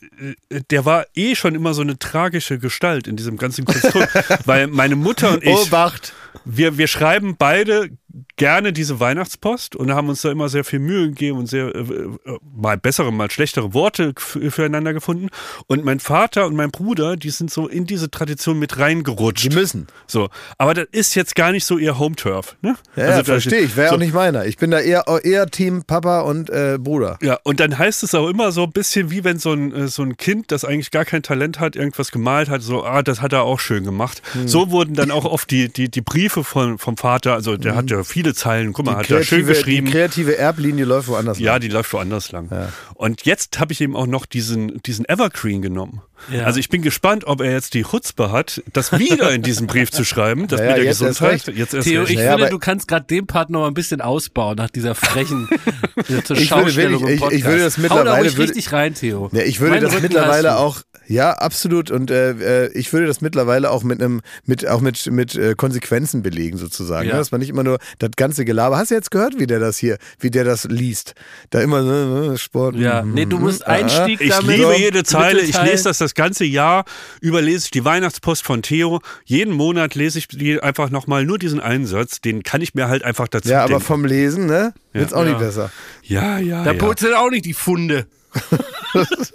[0.71, 4.09] der war eh schon immer so eine tragische Gestalt in diesem ganzen Konstrukt.
[4.47, 6.15] weil meine Mutter und ich, Obacht!
[6.45, 7.91] Wir, wir schreiben beide
[8.37, 11.81] gerne diese Weihnachtspost und haben uns da immer sehr viel Mühe gegeben und sehr äh,
[11.81, 15.29] äh, mal bessere, mal schlechtere Worte füreinander gefunden.
[15.67, 19.45] Und mein Vater und mein Bruder, die sind so in diese Tradition mit reingerutscht.
[19.45, 19.87] Die müssen.
[20.07, 20.29] So,
[20.59, 22.77] aber das ist jetzt gar nicht so ihr Home Turf, ne?
[22.97, 23.77] Ja, Also ja verstehe ich.
[23.77, 24.47] Wäre so, auch nicht meiner.
[24.47, 27.19] Ich bin da eher, eher Team Papa und äh, Bruder.
[27.23, 29.89] Ja, und dann heißt es auch immer so ein bisschen wie wenn so ein, äh,
[29.89, 33.21] so ein Kind, das eigentlich gar kein Talent hat, irgendwas gemalt hat, so, ah, das
[33.21, 34.23] hat er auch schön gemacht.
[34.33, 34.49] Hm.
[34.49, 37.91] So wurden dann auch oft die, die, die Briefe von, vom Vater, also der hat
[37.91, 39.91] ja viele Zeilen, guck mal, hat er schön kreative, die geschrieben.
[39.91, 41.61] kreative Erblinie läuft woanders Ja, lang.
[41.61, 42.49] die läuft woanders lang.
[42.95, 46.03] Und jetzt habe ich eben auch noch diesen, diesen Evergreen genommen.
[46.33, 46.45] Ja.
[46.45, 49.91] Also ich bin gespannt, ob er jetzt die Chutzpe hat, das wieder in diesen Brief
[49.91, 51.47] zu schreiben, das Ja, mit der jetzt erst Gesundheit.
[51.49, 51.59] recht.
[51.59, 54.01] Jetzt erst Theo, ich Naja, finde, du kannst gerade den Part noch mal ein bisschen
[54.01, 55.49] ausbauen nach dieser frechen
[56.25, 58.73] zur Ich würde wirklich- im ich- ich würde das Hau mittlerweile- da ruhig würde- richtig
[58.73, 59.31] rein, Theo.
[59.33, 61.91] Ja, ich würde Meinen das Rücken mittlerweile auch, ja, absolut.
[61.91, 65.55] Und äh, äh, ich würde das mittlerweile auch mit einem, mit auch mit mit äh,
[65.57, 67.15] Konsequenzen belegen sozusagen, Ja.
[67.15, 67.19] ne?
[67.19, 68.77] dass man nicht immer nur das ganze Gelaber.
[68.79, 71.15] Hast du jetzt gehört, wie der das hier, wie der das liest?
[71.51, 72.77] Da immer so äh, Sport.
[72.77, 74.59] Ja, nee, du musst ah, Einstieg Ich damit.
[74.59, 75.41] liebe jede Zeile.
[75.41, 76.85] Ich lese das das ganze Jahr
[77.21, 79.01] über, lese ich die Weihnachtspost von Theo.
[79.25, 82.21] Jeden Monat lese ich die einfach nochmal nur diesen Einsatz.
[82.21, 83.85] Den kann ich mir halt einfach dazu Ja, aber denken.
[83.85, 84.73] vom Lesen, ne?
[84.93, 85.29] Wird's auch Ja.
[85.31, 85.71] nicht besser.
[86.03, 86.79] ja, ja, Da ja.
[86.79, 88.07] putzen auch nicht die Funde.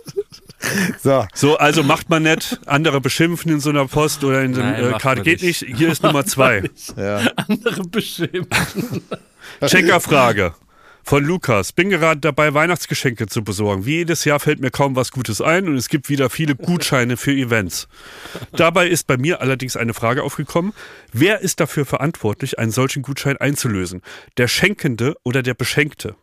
[1.04, 1.28] So.
[1.36, 4.78] So, also macht man nicht andere beschimpfen in so einer Post oder in so einer
[4.80, 5.64] äh, man Geht nicht.
[5.76, 6.64] Hier ist Nummer zwei.
[6.98, 7.22] Ja.
[7.36, 9.02] Andere beschimpfen.
[9.66, 10.56] Checkerfrage.
[11.08, 11.72] Von Lukas.
[11.72, 13.86] Bin gerade dabei, Weihnachtsgeschenke zu besorgen.
[13.86, 17.16] Wie jedes Jahr fällt mir kaum was Gutes ein und es gibt wieder viele Gutscheine
[17.16, 17.88] für Events.
[18.54, 20.74] Dabei ist bei mir allerdings eine Frage aufgekommen.
[21.14, 24.02] Wer ist dafür verantwortlich, einen solchen Gutschein einzulösen?
[24.38, 26.16] Der Schenkende oder der Beschenkte?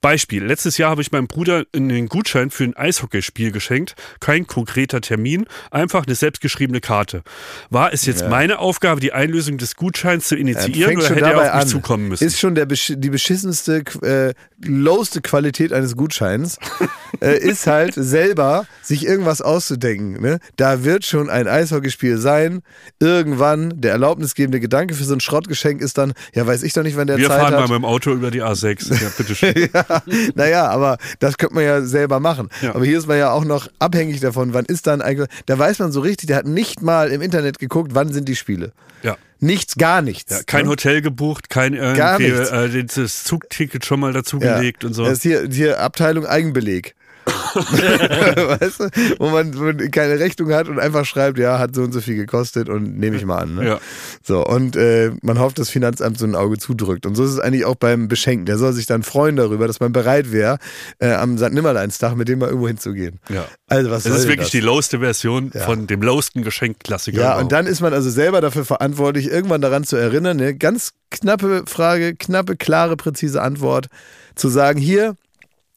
[0.00, 0.44] Beispiel.
[0.44, 3.94] Letztes Jahr habe ich meinem Bruder einen Gutschein für ein Eishockeyspiel geschenkt.
[4.20, 7.22] Kein konkreter Termin, einfach eine selbstgeschriebene Karte.
[7.68, 11.64] War es jetzt meine Aufgabe, die Einlösung des Gutscheins zu initiieren oder hätte er auf
[11.64, 12.24] mich zukommen müssen?
[12.24, 14.32] Ist schon der, die beschissenste, äh,
[14.62, 16.58] lowste Qualität eines Gutscheins,
[17.20, 20.20] äh, ist halt selber sich irgendwas auszudenken.
[20.20, 20.38] Ne?
[20.56, 22.62] Da wird schon ein Eishockeyspiel sein.
[22.98, 26.96] Irgendwann der erlaubnisgebende Gedanke für so ein Schrottgeschenk ist dann, ja, weiß ich doch nicht,
[26.96, 27.68] wann der Wir Zeit fahren mal hat.
[27.68, 29.02] mit dem Auto über die A6.
[29.02, 29.68] Ja, bitteschön.
[30.34, 32.48] naja, aber das könnte man ja selber machen.
[32.62, 32.74] Ja.
[32.74, 35.28] Aber hier ist man ja auch noch abhängig davon, wann ist dann eigentlich.
[35.46, 38.36] Da weiß man so richtig, der hat nicht mal im Internet geguckt, wann sind die
[38.36, 38.72] Spiele.
[39.02, 39.16] Ja.
[39.40, 40.32] Nichts, gar nichts.
[40.32, 40.70] Ja, kein ne?
[40.72, 44.14] Hotel gebucht, kein irgendwie äh, das Zugticket schon mal Ja.
[44.14, 45.04] dazugelegt und so.
[45.04, 46.94] Das ist hier, hier Abteilung Eigenbeleg.
[47.54, 48.90] weißt du?
[49.18, 52.00] Wo man, wo man keine Rechnung hat und einfach schreibt, ja, hat so und so
[52.00, 53.54] viel gekostet und nehme ich mal an.
[53.56, 53.66] Ne?
[53.66, 53.80] Ja.
[54.22, 57.06] So, und äh, man hofft, dass das Finanzamt so ein Auge zudrückt.
[57.06, 58.46] Und so ist es eigentlich auch beim Beschenken.
[58.46, 60.58] Der soll sich dann freuen darüber, dass man bereit wäre,
[60.98, 61.52] äh, am St.
[61.52, 63.18] Nimmerleinstag mit dem mal irgendwo hinzugehen.
[63.28, 63.44] Ja.
[63.68, 64.50] Also was Das ist wirklich das?
[64.52, 65.60] die lowste Version Ja.
[65.60, 67.18] von dem lowsten Geschenkklassiker.
[67.18, 67.42] Ja, überhaupt.
[67.42, 71.64] und dann ist man also selber dafür verantwortlich, irgendwann daran zu erinnern, eine ganz knappe
[71.66, 73.88] Frage, knappe, klare, präzise Antwort,
[74.34, 75.16] zu sagen, hier,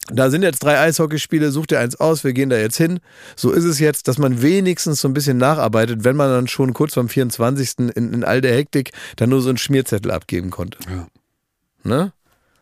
[0.08, 3.00] da sind jetzt drei Eishockeyspiele, such dir eins aus, wir gehen da jetzt hin.
[3.36, 6.74] So ist es jetzt, dass man wenigstens so ein bisschen nacharbeitet, wenn man dann schon
[6.74, 7.78] kurz vom 24.
[7.78, 10.78] in, in all der Hektik dann nur so einen Schmierzettel abgeben konnte.
[10.90, 11.06] Ja.
[11.84, 12.12] Ne?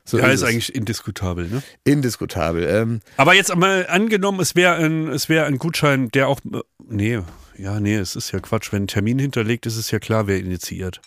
[0.05, 0.49] So ja, ist es.
[0.49, 1.49] eigentlich indiskutabel.
[1.49, 1.63] Ne?
[1.85, 2.65] indiskutabel.
[2.65, 6.41] Ähm, Aber jetzt mal angenommen, es wäre ein, es wäre ein Gutschein, der auch.
[6.89, 7.21] Nee,
[7.57, 8.73] ja, nee, es ist ja Quatsch.
[8.73, 11.01] Wenn ein Termin hinterlegt ist, ist ja klar, wer initiiert.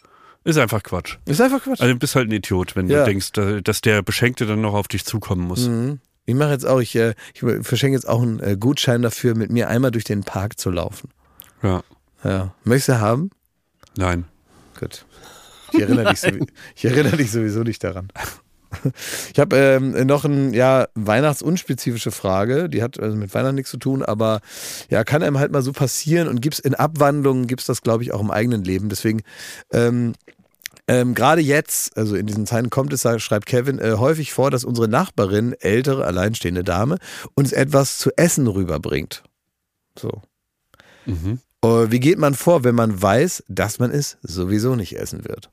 [0.46, 1.18] Ist einfach Quatsch.
[1.26, 1.82] ist einfach Quatsch.
[1.82, 3.00] Also du bist halt ein Idiot, wenn Ja.
[3.00, 5.68] du denkst, da- dass der Beschenkte dann noch auf dich zukommen muss.
[5.68, 6.00] Mhm.
[6.26, 9.52] Ich mache jetzt auch, ich, äh, ich verschenke jetzt auch einen äh, Gutschein dafür, mit
[9.52, 11.10] mir einmal durch den Park zu laufen.
[11.62, 11.84] Ja.
[12.24, 12.54] Ja.
[12.64, 13.30] Möchtest du haben?
[13.98, 14.26] Nein.
[14.80, 15.06] Gut.
[15.72, 18.08] Ich erinnere dich, sowie- ich erinnere dich sowieso nicht daran.
[19.32, 23.78] Ich habe ähm, noch eine ja, weihnachtsunspezifische Frage, die hat also mit Weihnachten nichts zu
[23.78, 24.42] tun, aber
[24.90, 28.12] ja, kann einem halt mal so passieren und gibt's in Abwandlungen, gibt's das, glaube ich,
[28.12, 28.90] auch im eigenen Leben.
[28.90, 29.22] Deswegen,
[29.72, 30.14] ähm,
[30.88, 34.64] ähm, gerade jetzt, also in diesen Zeiten kommt es, schreibt Kevin, äh, häufig vor, dass
[34.64, 36.98] unsere Nachbarin, ältere, alleinstehende Dame,
[37.34, 39.24] uns etwas zu essen rüberbringt.
[39.98, 40.22] So.
[41.06, 41.40] Mhm.
[41.64, 45.50] Äh, Wie geht man vor, wenn man weiß, dass man es sowieso nicht essen wird?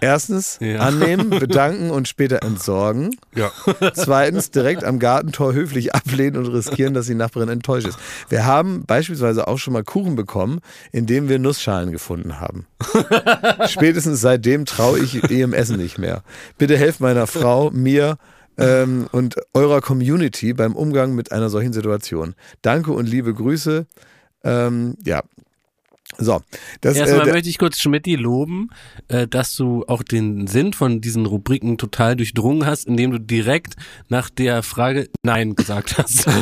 [0.00, 0.78] Erstens Ja.
[0.80, 3.10] annehmen, bedanken und später entsorgen.
[3.34, 3.50] Ja.
[3.94, 7.98] Zweitens direkt am Gartentor höflich ablehnen und riskieren, dass die Nachbarin enttäuscht ist.
[8.28, 10.60] Wir haben beispielsweise auch schon mal Kuchen bekommen,
[10.92, 12.66] in dem wir Nussschalen gefunden haben.
[13.66, 16.22] Spätestens seitdem traue ich ihrem Essen nicht mehr.
[16.58, 18.16] Bitte helft meiner Frau, mir
[18.58, 22.34] ähm, und eurer Community beim Umgang mit einer solchen Situation.
[22.62, 23.86] Danke und liebe Grüße.
[24.44, 25.22] Ähm, ja.
[26.20, 26.40] So,
[26.82, 28.68] das, Erstmal äh, möchte ich kurz Schmidti loben,
[29.08, 33.74] äh, dass du auch den Sinn von diesen Rubriken total durchdrungen hast, indem du direkt
[34.08, 36.26] nach der Frage Nein gesagt hast.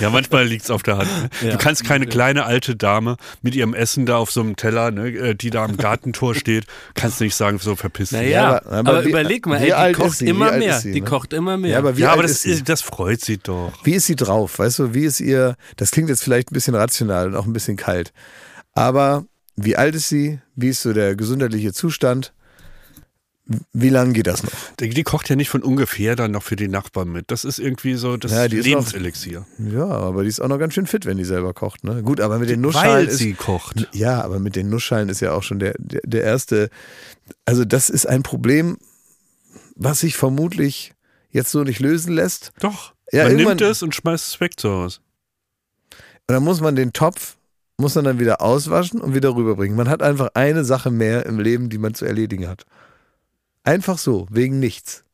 [0.00, 1.08] Ja, manchmal liegt's auf der Hand.
[1.08, 1.48] Ne?
[1.48, 1.52] Ja.
[1.52, 5.08] Du kannst keine kleine alte Dame mit ihrem Essen da auf so einem Teller, ne,
[5.08, 8.18] äh, die da am Gartentor steht, kannst nicht sagen, so verpiss dich.
[8.18, 10.78] Naja, Ja, aber, aber- aber wie- überleg mal, ey, die kocht immer mehr.
[10.80, 11.06] sie, die ne?
[11.06, 11.70] kocht immer mehr.
[11.70, 13.72] ja, aber wie Ja, aber das, ist, das freut sie doch.
[13.82, 14.58] Wie ist sie drauf?
[14.58, 17.52] Weißt du, wie ist ihr, das klingt jetzt vielleicht ein bisschen rational und auch ein
[17.54, 17.99] bisschen kalt,
[18.72, 19.24] aber
[19.56, 20.40] wie alt ist sie?
[20.56, 22.32] Wie ist so der gesundheitliche Zustand?
[23.72, 24.52] Wie lange geht das noch?
[24.78, 27.32] Die, die kocht ja nicht von ungefähr dann noch für die Nachbarn mit.
[27.32, 29.44] Das ist irgendwie so das Ja, ist noch- Lebenselixier.
[29.58, 31.82] Ja, aber die ist auch noch ganz schön fit, wenn die selber kocht.
[31.82, 32.00] Ne?
[32.04, 33.88] Gut, aber mit den Nussschalen Weil ist, sie kocht.
[33.92, 36.70] Ja, aber mit den Nussschalen ist ja auch schon der, der, der erste.
[37.44, 38.78] Also, das ist ein Problem,
[39.74, 40.92] was sich vermutlich
[41.32, 42.52] jetzt so nicht lösen lässt.
[42.60, 42.94] Doch.
[43.10, 45.00] Ja, Man nimmt es und schmeißt es weg zu Hause.
[46.28, 47.36] Und dann muss man den Topf,
[47.80, 49.76] muss man dann wieder auswaschen und wieder rüberbringen.
[49.76, 52.64] Man hat einfach eine Sache mehr im Leben, die man zu erledigen hat.
[53.64, 55.04] Einfach so, wegen nichts.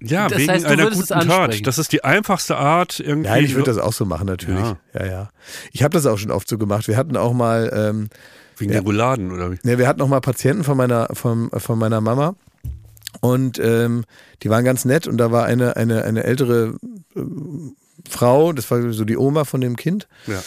[0.00, 1.66] Das Ja, wegen heißt, einer guten Tat.
[1.66, 3.28] Das ist die einfachste Art irgendwie.
[3.30, 4.60] Nein, ich würde das auch so machen, natürlich.
[4.60, 5.06] Ja, Ja.
[5.06, 5.28] ja.
[5.72, 6.86] Ich habe das auch schon oft so gemacht.
[6.88, 8.08] Wir hatten auch mal, ähm,
[8.58, 8.80] wegen Ja.
[8.80, 9.58] der Rouladen oder wie?
[9.62, 12.34] ne, wir hatten auch mal Patienten von meiner, von, von meiner Mama.
[13.20, 14.04] Und ähm,
[14.42, 16.76] die waren ganz nett und da war eine, eine, eine ältere
[17.16, 17.20] äh,
[18.08, 20.06] Frau, das war so die Oma von dem Kind.
[20.26, 20.42] Ja.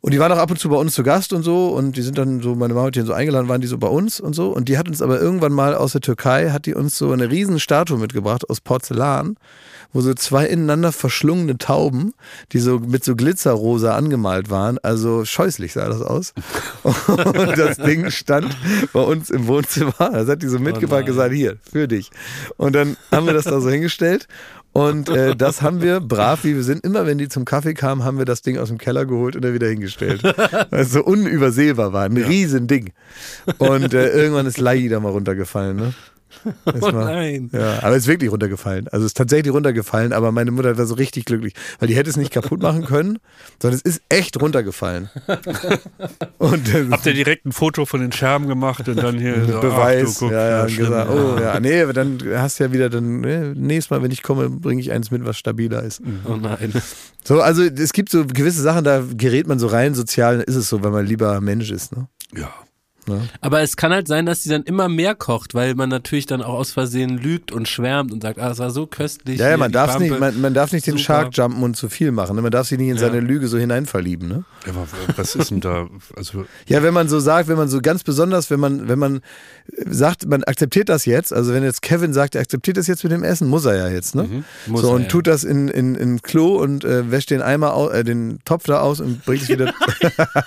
[0.00, 1.68] Und die waren auch ab und zu bei uns zu Gast und so.
[1.68, 3.88] Und die sind dann so, meine Mama hat die so eingeladen, waren die so bei
[3.88, 4.50] uns und so.
[4.50, 7.30] Und die hat uns aber irgendwann mal aus der Türkei, hat die uns so eine
[7.30, 9.36] riesen Statue mitgebracht aus Porzellan,
[9.92, 12.12] wo so zwei ineinander verschlungene Tauben,
[12.52, 16.34] die so mit so Glitzerrosa angemalt waren, also scheußlich sah das aus.
[16.84, 18.56] Und das Ding stand
[18.92, 22.10] bei uns im Wohnzimmer, das hat die so mitgebracht und gesagt, hier, für dich.
[22.56, 24.28] Und dann haben wir das da so hingestellt
[24.72, 28.04] und äh, das haben wir brav, wie wir sind, immer wenn die zum Kaffee kamen,
[28.04, 30.22] haben wir das Ding aus dem Keller geholt und dann wieder hingestellt.
[30.22, 32.92] Weil es so unübersehbar war, ein riesen Ding.
[33.58, 35.76] Und äh, irgendwann ist Lai da mal runtergefallen.
[35.76, 35.94] Ne?
[36.80, 37.50] Oh nein.
[37.52, 38.88] Ja, aber es ist wirklich runtergefallen.
[38.88, 42.08] Also es ist tatsächlich runtergefallen, aber meine Mutter war so richtig glücklich, weil die hätte
[42.10, 43.18] es nicht kaputt machen können,
[43.60, 45.10] sondern es ist echt runtergefallen.
[46.38, 49.60] Und äh, Habt ihr direkt ein Foto von den Scherben gemacht und dann hier so,
[49.60, 50.86] Beweis, ach, guck, ja, ja, und schlimm.
[50.86, 54.10] gesagt, oh ja, nee, aber dann hast du ja wieder dann, ne, nächstes Mal, wenn
[54.10, 56.00] ich komme, bringe ich eins mit, was stabiler ist.
[56.24, 56.72] Oh nein.
[57.24, 60.56] So, also es gibt so gewisse Sachen, da gerät man so rein, sozial dann ist
[60.56, 62.08] es so, wenn man lieber Mensch ist, ne?
[62.34, 62.52] Ja.
[63.40, 66.42] Aber es kann halt sein, dass sie dann immer mehr kocht, weil man natürlich dann
[66.42, 69.38] auch aus Versehen lügt und schwärmt und sagt, ah, es war so köstlich.
[69.38, 71.04] Ja, ja, man darf nicht, man, man darf nicht den Super.
[71.04, 72.36] Shark jumpen und zu viel machen.
[72.36, 72.42] Ne?
[72.42, 74.44] Man darf sich nicht in seine Lüge so hineinverlieben, ne?
[74.66, 74.86] Ja, Aber
[75.16, 75.86] was ist denn da?
[76.16, 79.20] Also, Ja, wenn man so sagt, wenn man so ganz besonders, wenn man, wenn man
[79.86, 83.12] sagt, man akzeptiert das jetzt, also wenn jetzt Kevin sagt, er akzeptiert das jetzt mit
[83.12, 84.44] dem Essen, muss er ja jetzt, ne?
[84.66, 85.08] Muss so er, und ja.
[85.08, 88.64] tut das in, in, in Klo und äh, wäscht den Eimer au, äh, den Topf
[88.64, 89.72] da aus und bringt es wieder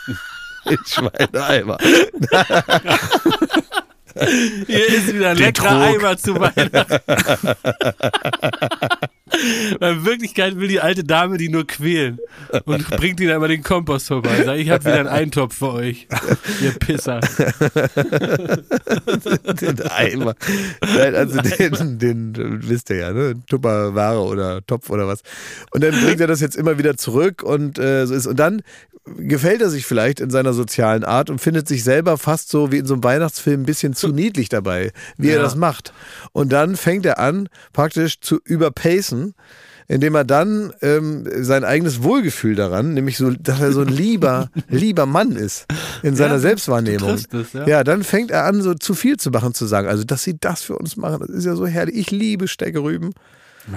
[0.65, 1.77] in Schweineeimer.
[4.67, 6.03] Hier ist wieder ein Den leckerer Trog.
[6.03, 6.99] Eimer zu Weihnachten.
[9.79, 12.19] Weil in Wirklichkeit will die alte Dame die nur quälen
[12.65, 14.43] und bringt dann immer den Kompost vorbei.
[14.43, 16.07] Sagt, ich habe wieder einen Eintopf für euch,
[16.61, 17.21] ihr Pisser.
[19.61, 20.35] den Eimer.
[20.81, 23.35] Nein, also den, den, den wisst ihr ja, ne?
[23.47, 25.23] Tupperware oder Topf oder was.
[25.71, 28.27] Und dann bringt er das jetzt immer wieder zurück und äh, so ist.
[28.27, 28.61] Und dann
[29.05, 32.77] gefällt er sich vielleicht in seiner sozialen Art und findet sich selber fast so wie
[32.77, 35.41] in so einem Weihnachtsfilm ein bisschen zu niedlich dabei, wie er Ja.
[35.43, 35.93] das macht.
[36.33, 39.33] Und dann fängt er an, praktisch zu überpacen
[39.87, 44.49] indem er dann ähm, sein eigenes Wohlgefühl daran, nämlich so, dass er so ein lieber,
[44.69, 45.65] lieber Mann ist
[46.01, 47.09] in seiner Ja, Selbstwahrnehmung.
[47.15, 47.67] es, ja.
[47.67, 49.89] ja, dann fängt er an, so zu viel zu machen, zu sagen.
[49.89, 51.97] Also, dass sie das für uns machen, das ist ja so herrlich.
[51.97, 52.47] Ich liebe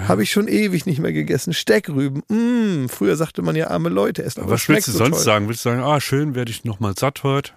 [0.07, 1.53] Habe ich schon ewig nicht mehr gegessen.
[1.53, 2.23] Steckrüben.
[2.29, 4.41] Mm, früher sagte man ja arme Leute essen.
[4.41, 5.23] aber was es schmeckt willst du so sonst toll.
[5.25, 5.47] sagen?
[5.47, 7.51] Willst du sagen, ah, schön, werde ich nochmal satt heute?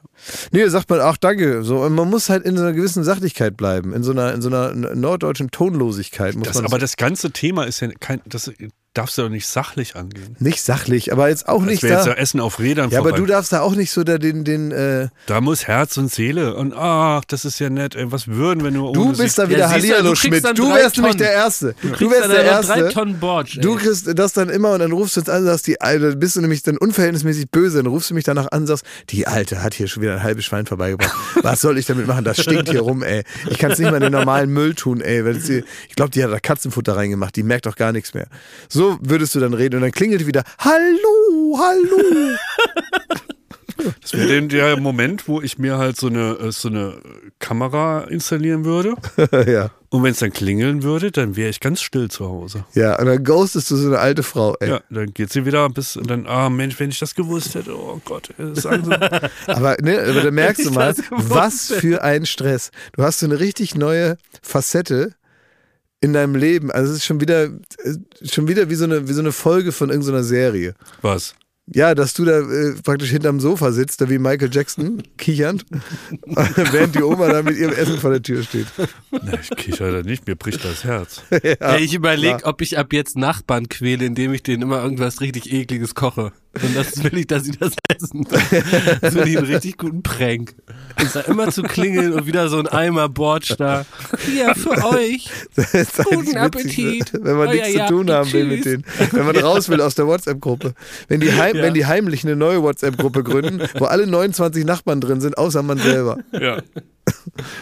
[0.50, 1.62] Nee, sagt man, ach danke.
[1.62, 4.42] So, und man muss halt in so einer gewissen Sachlichkeit bleiben, in so einer, in
[4.42, 6.34] so einer norddeutschen Tonlosigkeit.
[6.34, 8.50] Muss Das, man aber das ganze Thema ist ja kein, das
[8.94, 10.34] darfst du doch nicht sachlich angehen.
[10.40, 12.10] nicht sachlich, aber jetzt auch Das nicht wäre jetzt da.
[12.10, 13.20] ja Essen auf Rädern Ja, aber vorbei.
[13.20, 16.56] du darfst da auch nicht so da den, den, äh, Da muss Herz und Seele
[16.56, 17.94] und ach, das ist ja nett.
[17.94, 20.44] Ey, was würden wir nur du bist da wieder Ja, du, Hallihallo du Schmidt.
[20.58, 21.18] Du wärst nämlich Tonnen.
[21.18, 21.74] der Erste.
[21.80, 22.88] Du, kriegst wärst der aber drei Erste.
[22.94, 23.56] Tonnen Borsch.
[23.56, 23.62] ey.
[23.62, 26.34] Du kriegst das dann immer und dann rufst du uns an, sagst die Alte, bist
[26.36, 29.74] du nämlich dann unverhältnismäßig böse, dann rufst du mich danach an, sagst, die Alte hat
[29.74, 31.14] hier schon wieder ein halbes Schwein vorbeigebracht.
[31.42, 32.24] Was soll ich damit machen?
[32.24, 33.22] Das stinkt hier rum, ey.
[33.50, 35.18] Ich kann es nicht mal in den normalen Müll tun, ey.
[35.88, 38.26] Ich glaube, die hat da Katzenfutter reingemacht, die merkt doch gar nichts mehr.
[38.68, 42.36] So würdest du dann reden und dann klingelt wieder, hallo, hallo.
[44.02, 47.00] Das wäre der Moment, wo ich mir halt so eine, äh, so eine
[47.38, 48.94] Kamera installieren würde.
[49.50, 49.70] ja.
[49.90, 52.64] Und wenn es dann klingeln würde, dann wäre ich ganz still zu Hause.
[52.74, 54.70] Ja, und dann ghostest du so eine alte Frau, ey.
[54.70, 57.74] Ja, dann geht sie wieder bis und dann, ah Mensch, wenn ich das gewusst hätte,
[57.74, 58.90] oh Gott, sagen Sie.
[59.46, 62.70] Aber, ne, aber da merkst du mal, was für ein Stress.
[62.92, 65.14] Du hast so eine richtig neue Facette
[66.00, 66.70] in deinem Leben.
[66.70, 67.94] Also es ist schon wieder, äh,
[68.24, 70.74] schon wieder wie so eine, wie so eine Folge von irgendeiner Serie.
[71.02, 71.34] Was?
[71.70, 75.66] Ja, dass du da äh, praktisch hinterm Sofa sitzt, da wie Michael Jackson, kichernd,
[76.72, 78.66] während die Oma da mit ihrem Essen vor der Tür steht.
[79.10, 81.22] Na, ich kicher da nicht, mir bricht das Herz.
[81.30, 85.52] Ey, ich überlege, ob ich ab jetzt Nachbarn quäle, indem ich denen immer irgendwas richtig
[85.52, 86.32] ekliges koche.
[86.62, 88.26] Und das will ich, dass sie das essen.
[89.00, 90.54] Das will ich einen richtig guten Prank.
[91.00, 93.84] Ich sag immer zu klingeln und wieder so ein Eimer Bortsch da.
[94.26, 95.28] Hier, für euch.
[95.54, 97.12] Guten witzig, Appetit.
[97.12, 98.84] Wenn man Euer nichts zu tun haben will mit denen.
[99.12, 100.74] Wenn man raus will aus der WhatsApp-Gruppe.
[101.08, 101.62] Wenn, die heim, Ja.
[101.62, 105.78] wenn die heimlich eine neue WhatsApp-Gruppe gründen, wo alle 29 Nachbarn drin sind, außer man
[105.78, 106.18] selber.
[106.32, 106.60] Ja.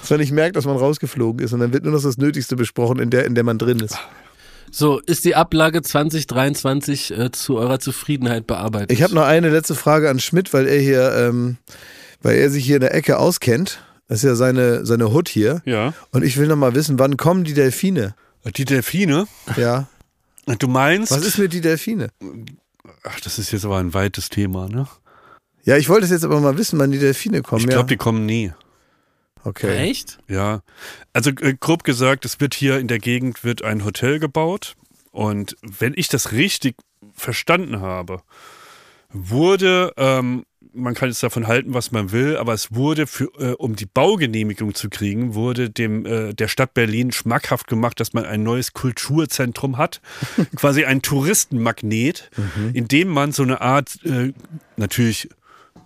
[0.00, 2.56] Dass man nicht merkt, dass man rausgeflogen ist und dann wird nur noch das Nötigste
[2.56, 3.96] besprochen, in der, in der man drin ist.
[4.70, 8.92] So, ist die Ablage 2023 äh, zu eurer Zufriedenheit bearbeitet?
[8.92, 11.56] Ich habe noch eine letzte Frage an Schmidt, weil er hier, ähm,
[12.22, 13.82] weil er sich hier in der Ecke auskennt.
[14.08, 15.62] Das ist ja seine, seine Hut hier.
[15.64, 15.92] Ja.
[16.12, 18.14] Und ich will noch mal wissen, wann kommen die Delfine?
[18.56, 19.26] Die Delfine,
[19.56, 19.88] Ja.
[20.46, 21.10] du meinst?
[21.10, 22.10] Was ist mit die Delfine?
[23.02, 24.86] Ach, das ist jetzt aber ein weites Thema, ne?
[25.64, 27.62] Ja, ich wollte es jetzt aber mal wissen, wann die Delfine kommen.
[27.62, 27.86] Ich glaube, ja.
[27.86, 28.52] die kommen nie.
[29.46, 29.90] Okay.
[29.90, 30.18] Echt?
[30.26, 30.62] Ja,
[31.12, 34.74] also äh, grob gesagt, es wird hier in der Gegend wird ein Hotel gebaut
[35.12, 36.74] und wenn ich das richtig
[37.14, 38.22] verstanden habe,
[39.10, 43.52] wurde, ähm, man kann jetzt davon halten, was man will, aber es wurde, für, äh,
[43.52, 48.24] um die Baugenehmigung zu kriegen, wurde dem äh, der Stadt Berlin schmackhaft gemacht, dass man
[48.24, 50.00] ein neues Kulturzentrum hat,
[50.56, 52.30] quasi ein Touristenmagnet,
[52.72, 54.32] in dem man so eine Art äh,
[54.76, 55.30] natürlich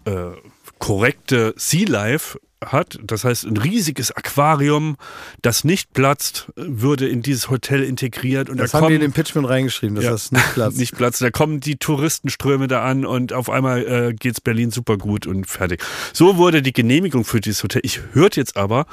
[0.06, 0.30] äh,
[0.78, 2.98] korrekte Sea Life hat.
[3.02, 4.96] Das heißt, ein riesiges Aquarium,
[5.42, 8.50] das nicht platzt, würde in dieses Hotel integriert.
[8.50, 10.10] Und Das da haben die kommen, in den Pitchman reingeschrieben, dass Ja.
[10.10, 10.78] das nicht platzt.
[10.78, 11.22] nicht platzt.
[11.22, 15.46] Da kommen die Touristenströme da an und auf einmal äh, geht's Berlin super gut und
[15.46, 15.82] fertig.
[16.12, 17.80] So wurde die Genehmigung für dieses Hotel.
[17.84, 18.86] Ich hörte jetzt aber,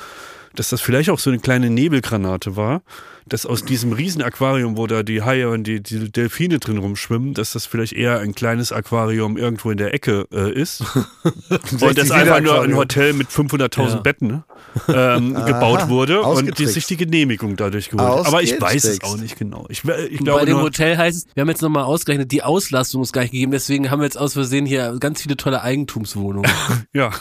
[0.58, 2.82] dass das vielleicht auch so eine kleine Nebelgranate war,
[3.28, 7.34] dass aus diesem riesen Aquarium, wo da die Haie und die, die Delfine drin rumschwimmen,
[7.34, 10.82] dass das vielleicht eher ein kleines Aquarium irgendwo in der Ecke äh, ist.
[11.82, 12.76] und das einfach nur ein.
[12.76, 13.96] Hotel mit 500.000 Ja.
[13.98, 14.44] Betten ne,
[14.88, 18.28] ähm, gebaut wurde und die, sich die Genehmigung dadurch geholt hat.
[18.28, 19.66] Aber ich weiß es auch nicht genau.
[19.70, 22.44] Ich, ich Bei glaube dem nur, Hotel heißt es, wir haben jetzt nochmal ausgerechnet, die
[22.44, 25.62] Auslastung ist gar nicht gegeben, deswegen haben wir jetzt aus Versehen hier ganz viele tolle
[25.62, 26.50] Eigentumswohnungen.
[26.94, 27.12] ja.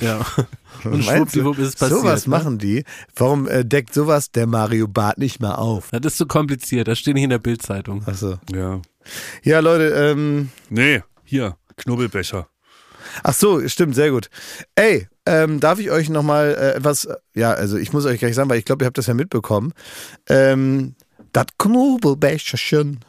[0.00, 0.24] ja.
[0.84, 2.00] Und schwuppdiwupp ist es passiert.
[2.00, 2.30] sowas ne?
[2.30, 2.84] machen die.
[3.16, 5.88] Warum äh, deckt sowas der Mario Barth nicht mal auf?
[5.92, 8.02] Das ist zu kompliziert, das steht nicht in der Bildzeitung.
[8.06, 8.38] Achso.
[8.52, 8.80] Ja.
[9.42, 12.48] Ja, Leute, ähm, Nee, hier, Knubbelbecher.
[13.22, 14.28] ach so, stimmt, sehr gut.
[14.74, 18.50] Ey, ähm, darf ich euch nochmal äh, etwas, ja, also ich muss euch gleich sagen,
[18.50, 19.72] weil ich glaube, ihr habt das ja mitbekommen.
[20.28, 20.94] Ähm,
[21.32, 23.00] das Knobelbecherchen.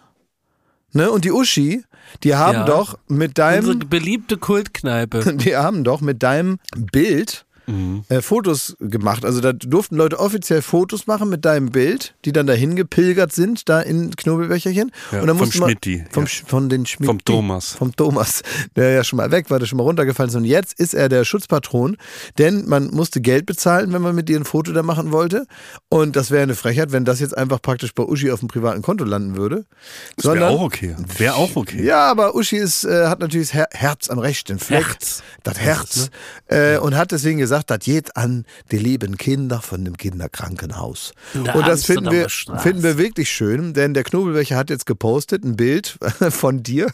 [0.93, 1.09] Ne?
[1.09, 1.83] Und die Uschi,
[2.23, 2.65] die haben Ja.
[2.65, 5.33] doch mit Unsere deinem, beliebte Kultkneipe.
[5.37, 8.03] die haben doch mit deinem Bild Mhm.
[8.09, 9.25] äh, Fotos gemacht.
[9.25, 13.69] Also da durften Leute offiziell Fotos machen mit deinem Bild, die dann dahin gepilgert sind,
[13.69, 14.91] da in Knobelbecherchen.
[15.11, 16.29] Ja, und dann vom Schmidti, Vom, ja.
[16.45, 16.85] Von den.
[16.85, 17.73] Vom Thomas.
[17.73, 18.41] Vom Thomas,
[18.75, 20.35] der ja schon mal weg war, der schon mal runtergefallen ist.
[20.35, 21.97] Und jetzt ist er der Schutzpatron,
[22.37, 25.45] denn man musste Geld bezahlen, wenn man mit dir ein Foto da machen wollte.
[25.89, 28.81] Und das wäre eine Frechheit, wenn das jetzt einfach praktisch bei Uschi auf dem privaten
[28.81, 29.65] Konto landen würde.
[30.17, 30.95] Das wäre auch okay.
[31.17, 31.83] Wäre auch okay.
[31.83, 34.87] Ja, aber Uschi ist, äh, hat natürlich das Her Herz am rechten Fleck.
[34.87, 35.23] Herz.
[35.43, 36.09] Das Herz.
[36.47, 41.13] Äh, und hat deswegen gesagt, das geht an die lieben Kinder von dem Kinderkrankenhaus.
[41.33, 42.61] In der Und das finden wir, Straße.
[42.61, 45.97] finden wir wirklich schön, denn der Knobelbecher hat jetzt gepostet ein Bild
[46.29, 46.87] von dir.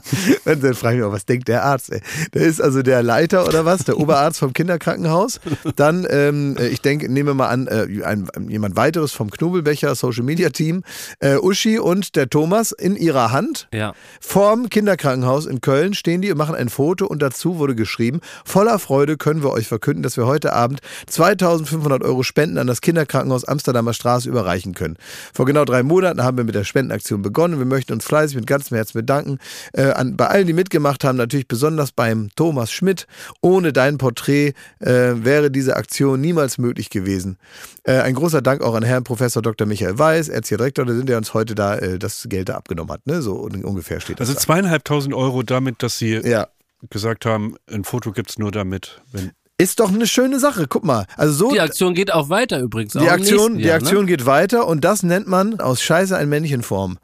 [0.44, 1.92] und dann frage ich mich auch, was denkt der Arzt?
[1.92, 2.00] Ey?
[2.32, 5.40] Der ist also der Leiter oder was, der Oberarzt vom Kinderkrankenhaus.
[5.76, 10.24] Dann, ähm, ich denke, nehmen wir mal an, äh, ein, jemand weiteres vom Knobelbecher Social
[10.24, 10.84] Media Team,
[11.18, 13.68] äh, Uschi und der Thomas in ihrer Hand.
[13.72, 13.94] Ja.
[14.20, 18.78] Vorm Kinderkrankenhaus in Köln stehen die und machen ein Foto und dazu wurde geschrieben, voller
[18.78, 23.44] Freude können wir euch verkünden, dass wir heute Abend 2500 Euro Spenden an das Kinderkrankenhaus
[23.44, 24.96] Amsterdamer Straße überreichen können.
[25.32, 27.58] Vor genau drei Monaten haben wir mit der Spendenaktion begonnen.
[27.58, 29.38] Wir möchten uns fleißig mit ganzem Herzen bedanken.
[29.72, 33.06] Äh, an, bei allen, die mitgemacht haben, natürlich besonders beim Thomas Schmidt.
[33.40, 37.38] Ohne dein Porträt äh, wäre diese Aktion niemals möglich gewesen.
[37.84, 39.66] Äh, ein großer Dank auch an Herrn Professor Dr.
[39.66, 43.06] Michael Weiß, Erzieherdirektor, der sind der uns heute da äh, das Geld da abgenommen hat.
[43.06, 43.22] Ne?
[43.22, 44.28] So un- ungefähr steht das.
[44.28, 46.48] Also zweieinhalbtausend Euro damit, dass sie ja.
[46.90, 49.00] gesagt haben, ein Foto gibt's nur damit.
[49.12, 50.66] Wenn, Ist doch eine schöne Sache.
[50.68, 51.06] Guck mal.
[51.16, 51.52] Also so.
[51.52, 52.94] Die Aktion geht auch weiter übrigens.
[52.94, 54.06] Die Aktion, nächsten die Jahr, Aktion Ne?
[54.06, 56.98] geht weiter und das nennt man aus Scheiße ein Männchen Form.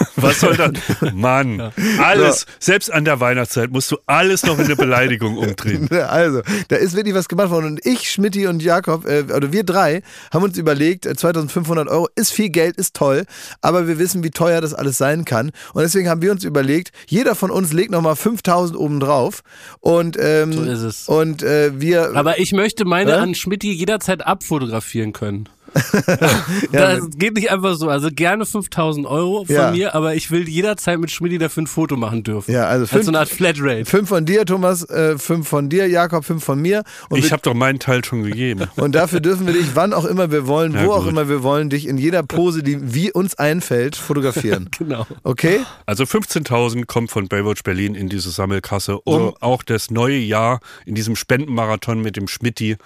[0.16, 0.72] Was soll das?
[1.14, 5.90] Mann, alles, selbst an der Weihnachtszeit musst du alles noch in eine Beleidigung umdrehen.
[5.90, 7.66] Also, da ist wirklich was gemacht worden.
[7.66, 10.02] Und ich, Schmidti und Jakob, äh, oder wir drei,
[10.32, 13.24] haben uns überlegt, äh, 2500 Euro ist viel Geld, ist toll,
[13.60, 15.50] aber wir wissen, wie teuer das alles sein kann.
[15.74, 19.42] Und deswegen haben wir uns überlegt, jeder von uns legt nochmal 5000 oben drauf.
[19.80, 21.08] Und, ähm, So ist es.
[21.08, 22.14] Und äh, wir.
[22.14, 23.18] Aber ich möchte meine Hä?
[23.18, 25.48] an Schmidti jederzeit abfotografieren können.
[26.72, 27.88] das geht nicht einfach so.
[27.88, 29.70] Also gerne 5000 Euro von Ja.
[29.70, 32.52] mir, aber ich will jederzeit mit Schmidti dafür ein Foto machen dürfen.
[32.52, 33.84] Ja, also Als fünf- so eine Art Flatrate.
[33.84, 36.82] Fünf von dir, Thomas, äh, fünf von dir, Jakob, fünf von mir.
[37.08, 38.64] Und, Ich habe doch meinen Teil schon gegeben.
[38.76, 41.10] und dafür dürfen wir dich, wann auch immer wir wollen, Ja, wo auch gut.
[41.10, 44.70] immer wir wollen, dich in jeder Pose, die wie uns einfällt, fotografieren.
[44.78, 45.06] Genau.
[45.22, 45.60] Okay?
[45.86, 50.94] Also 15.000 kommt von Baywatch Berlin in diese Sammelkasse, um auch das neue Jahr in
[50.94, 52.76] diesem Spendenmarathon mit dem Schmitti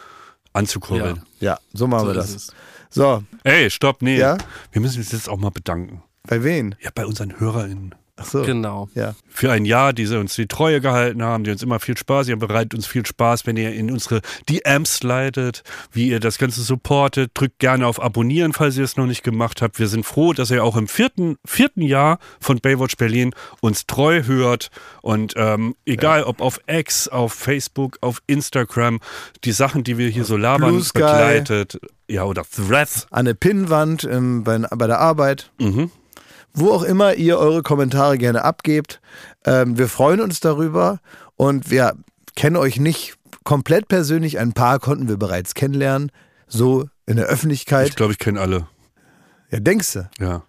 [0.53, 1.23] anzukurbeln.
[1.41, 2.31] Ja, so machen wir So das.
[2.31, 2.55] ist es.
[2.91, 4.19] So, Ey, stopp, nee.
[4.19, 4.37] Ja?
[4.73, 6.03] Wir müssen uns jetzt auch mal bedanken.
[6.25, 6.75] bei wen?
[6.81, 7.95] Ja, bei unseren HörerInnen.
[8.21, 8.43] Ach so.
[8.43, 8.89] Genau.
[8.95, 9.15] Ja.
[9.29, 12.29] Für ein Jahr, die sie uns die Treue gehalten haben, die uns immer viel Spaß,
[12.29, 16.61] ihr bereitet uns viel Spaß, wenn ihr in unsere DMs slidet, wie ihr das Ganze
[16.61, 17.31] supportet.
[17.33, 19.79] Drückt gerne auf Abonnieren, falls ihr es noch nicht gemacht habt.
[19.79, 24.23] Wir sind froh, dass ihr auch im vierten, vierten Jahr von Baywatch Berlin uns treu
[24.25, 24.71] hört.
[25.01, 29.01] Und ähm, egal ob auf X, auf Facebook, auf Instagram,
[29.45, 31.81] die Sachen, die wir hier so labern, begleitet.
[32.07, 33.07] Ja, oder Threads.
[33.11, 35.53] An eine Pinnwand ähm, bei, bei der Arbeit.
[35.59, 35.91] Mhm.
[36.53, 39.01] Wo auch immer ihr eure Kommentare gerne abgebt.
[39.45, 40.99] Ähm, wir freuen uns darüber
[41.37, 41.95] und wir
[42.37, 43.15] kennen euch nicht
[43.45, 44.39] komplett persönlich.
[44.39, 46.11] Ein paar konnten wir bereits kennenlernen.
[46.49, 47.97] So in der Ich Öffentlichkeit.
[47.97, 48.67] glaube, ich kenne alle.
[49.51, 50.11] Ja, denkst du?
[50.19, 50.43] Ja.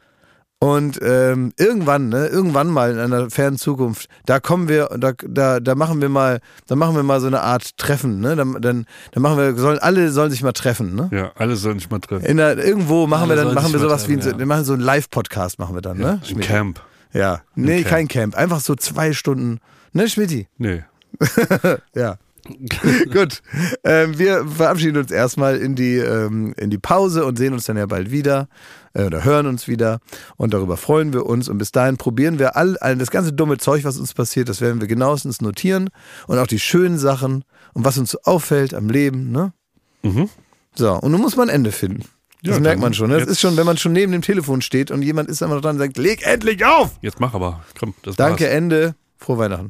[0.64, 5.60] Und ähm, irgendwann, ne, irgendwann mal in einer fernen Zukunft, da kommen wir, da, da,
[5.60, 8.36] da machen wir mal, da machen wir mal so eine Art Treffen, ne?
[8.36, 11.10] Dann, dann, dann machen wir, sollen alle sollen sich mal treffen, ne?
[11.12, 12.38] Ja, alle sollen sich mal treffen.
[12.38, 14.40] Der, irgendwo machen Alle wir dann, machen wir sowas wie, ein, treffen, ja.
[14.40, 16.20] wir machen so einen Live-Podcast machen wir dann, ne?
[16.22, 16.48] Im Schmidti?
[16.48, 16.80] Camp.
[17.12, 17.88] Ja, nee, Camp.
[17.88, 19.62] kein Camp, einfach so zwei Stunden,
[19.94, 20.48] ne, Schmidti?
[20.60, 20.84] Nee.
[21.96, 22.18] Ja.
[23.12, 23.42] Gut.
[23.84, 27.78] Ähm, wir verabschieden uns erstmal in die, ähm, in die Pause und sehen uns dann
[27.78, 28.48] ja bald wieder
[28.94, 30.00] äh, oder hören uns wieder.
[30.38, 31.50] Und darüber freuen wir uns.
[31.50, 34.62] Und bis dahin probieren wir all, all das ganze dumme Zeug, was uns passiert, das
[34.62, 35.90] werden wir genauestens notieren.
[36.28, 37.44] Und auch die schönen Sachen
[37.74, 39.32] und was uns so auffällt am Leben.
[39.32, 39.54] Ne?
[40.04, 40.30] Mhm.
[40.76, 42.04] So, und nun muss man ein Ende finden.
[42.44, 43.10] Das Ja, merkt man schon.
[43.10, 43.16] Ne?
[43.16, 45.56] Das jetzt- ist schon, wenn man schon neben dem Telefon steht und jemand ist immer
[45.56, 46.92] noch dran und sagt, leg endlich auf!
[47.02, 47.64] Jetzt mach aber.
[47.80, 48.54] Komm, das Danke, war's.
[48.54, 48.96] Ende.
[49.20, 49.70] Frohe Weihnachten.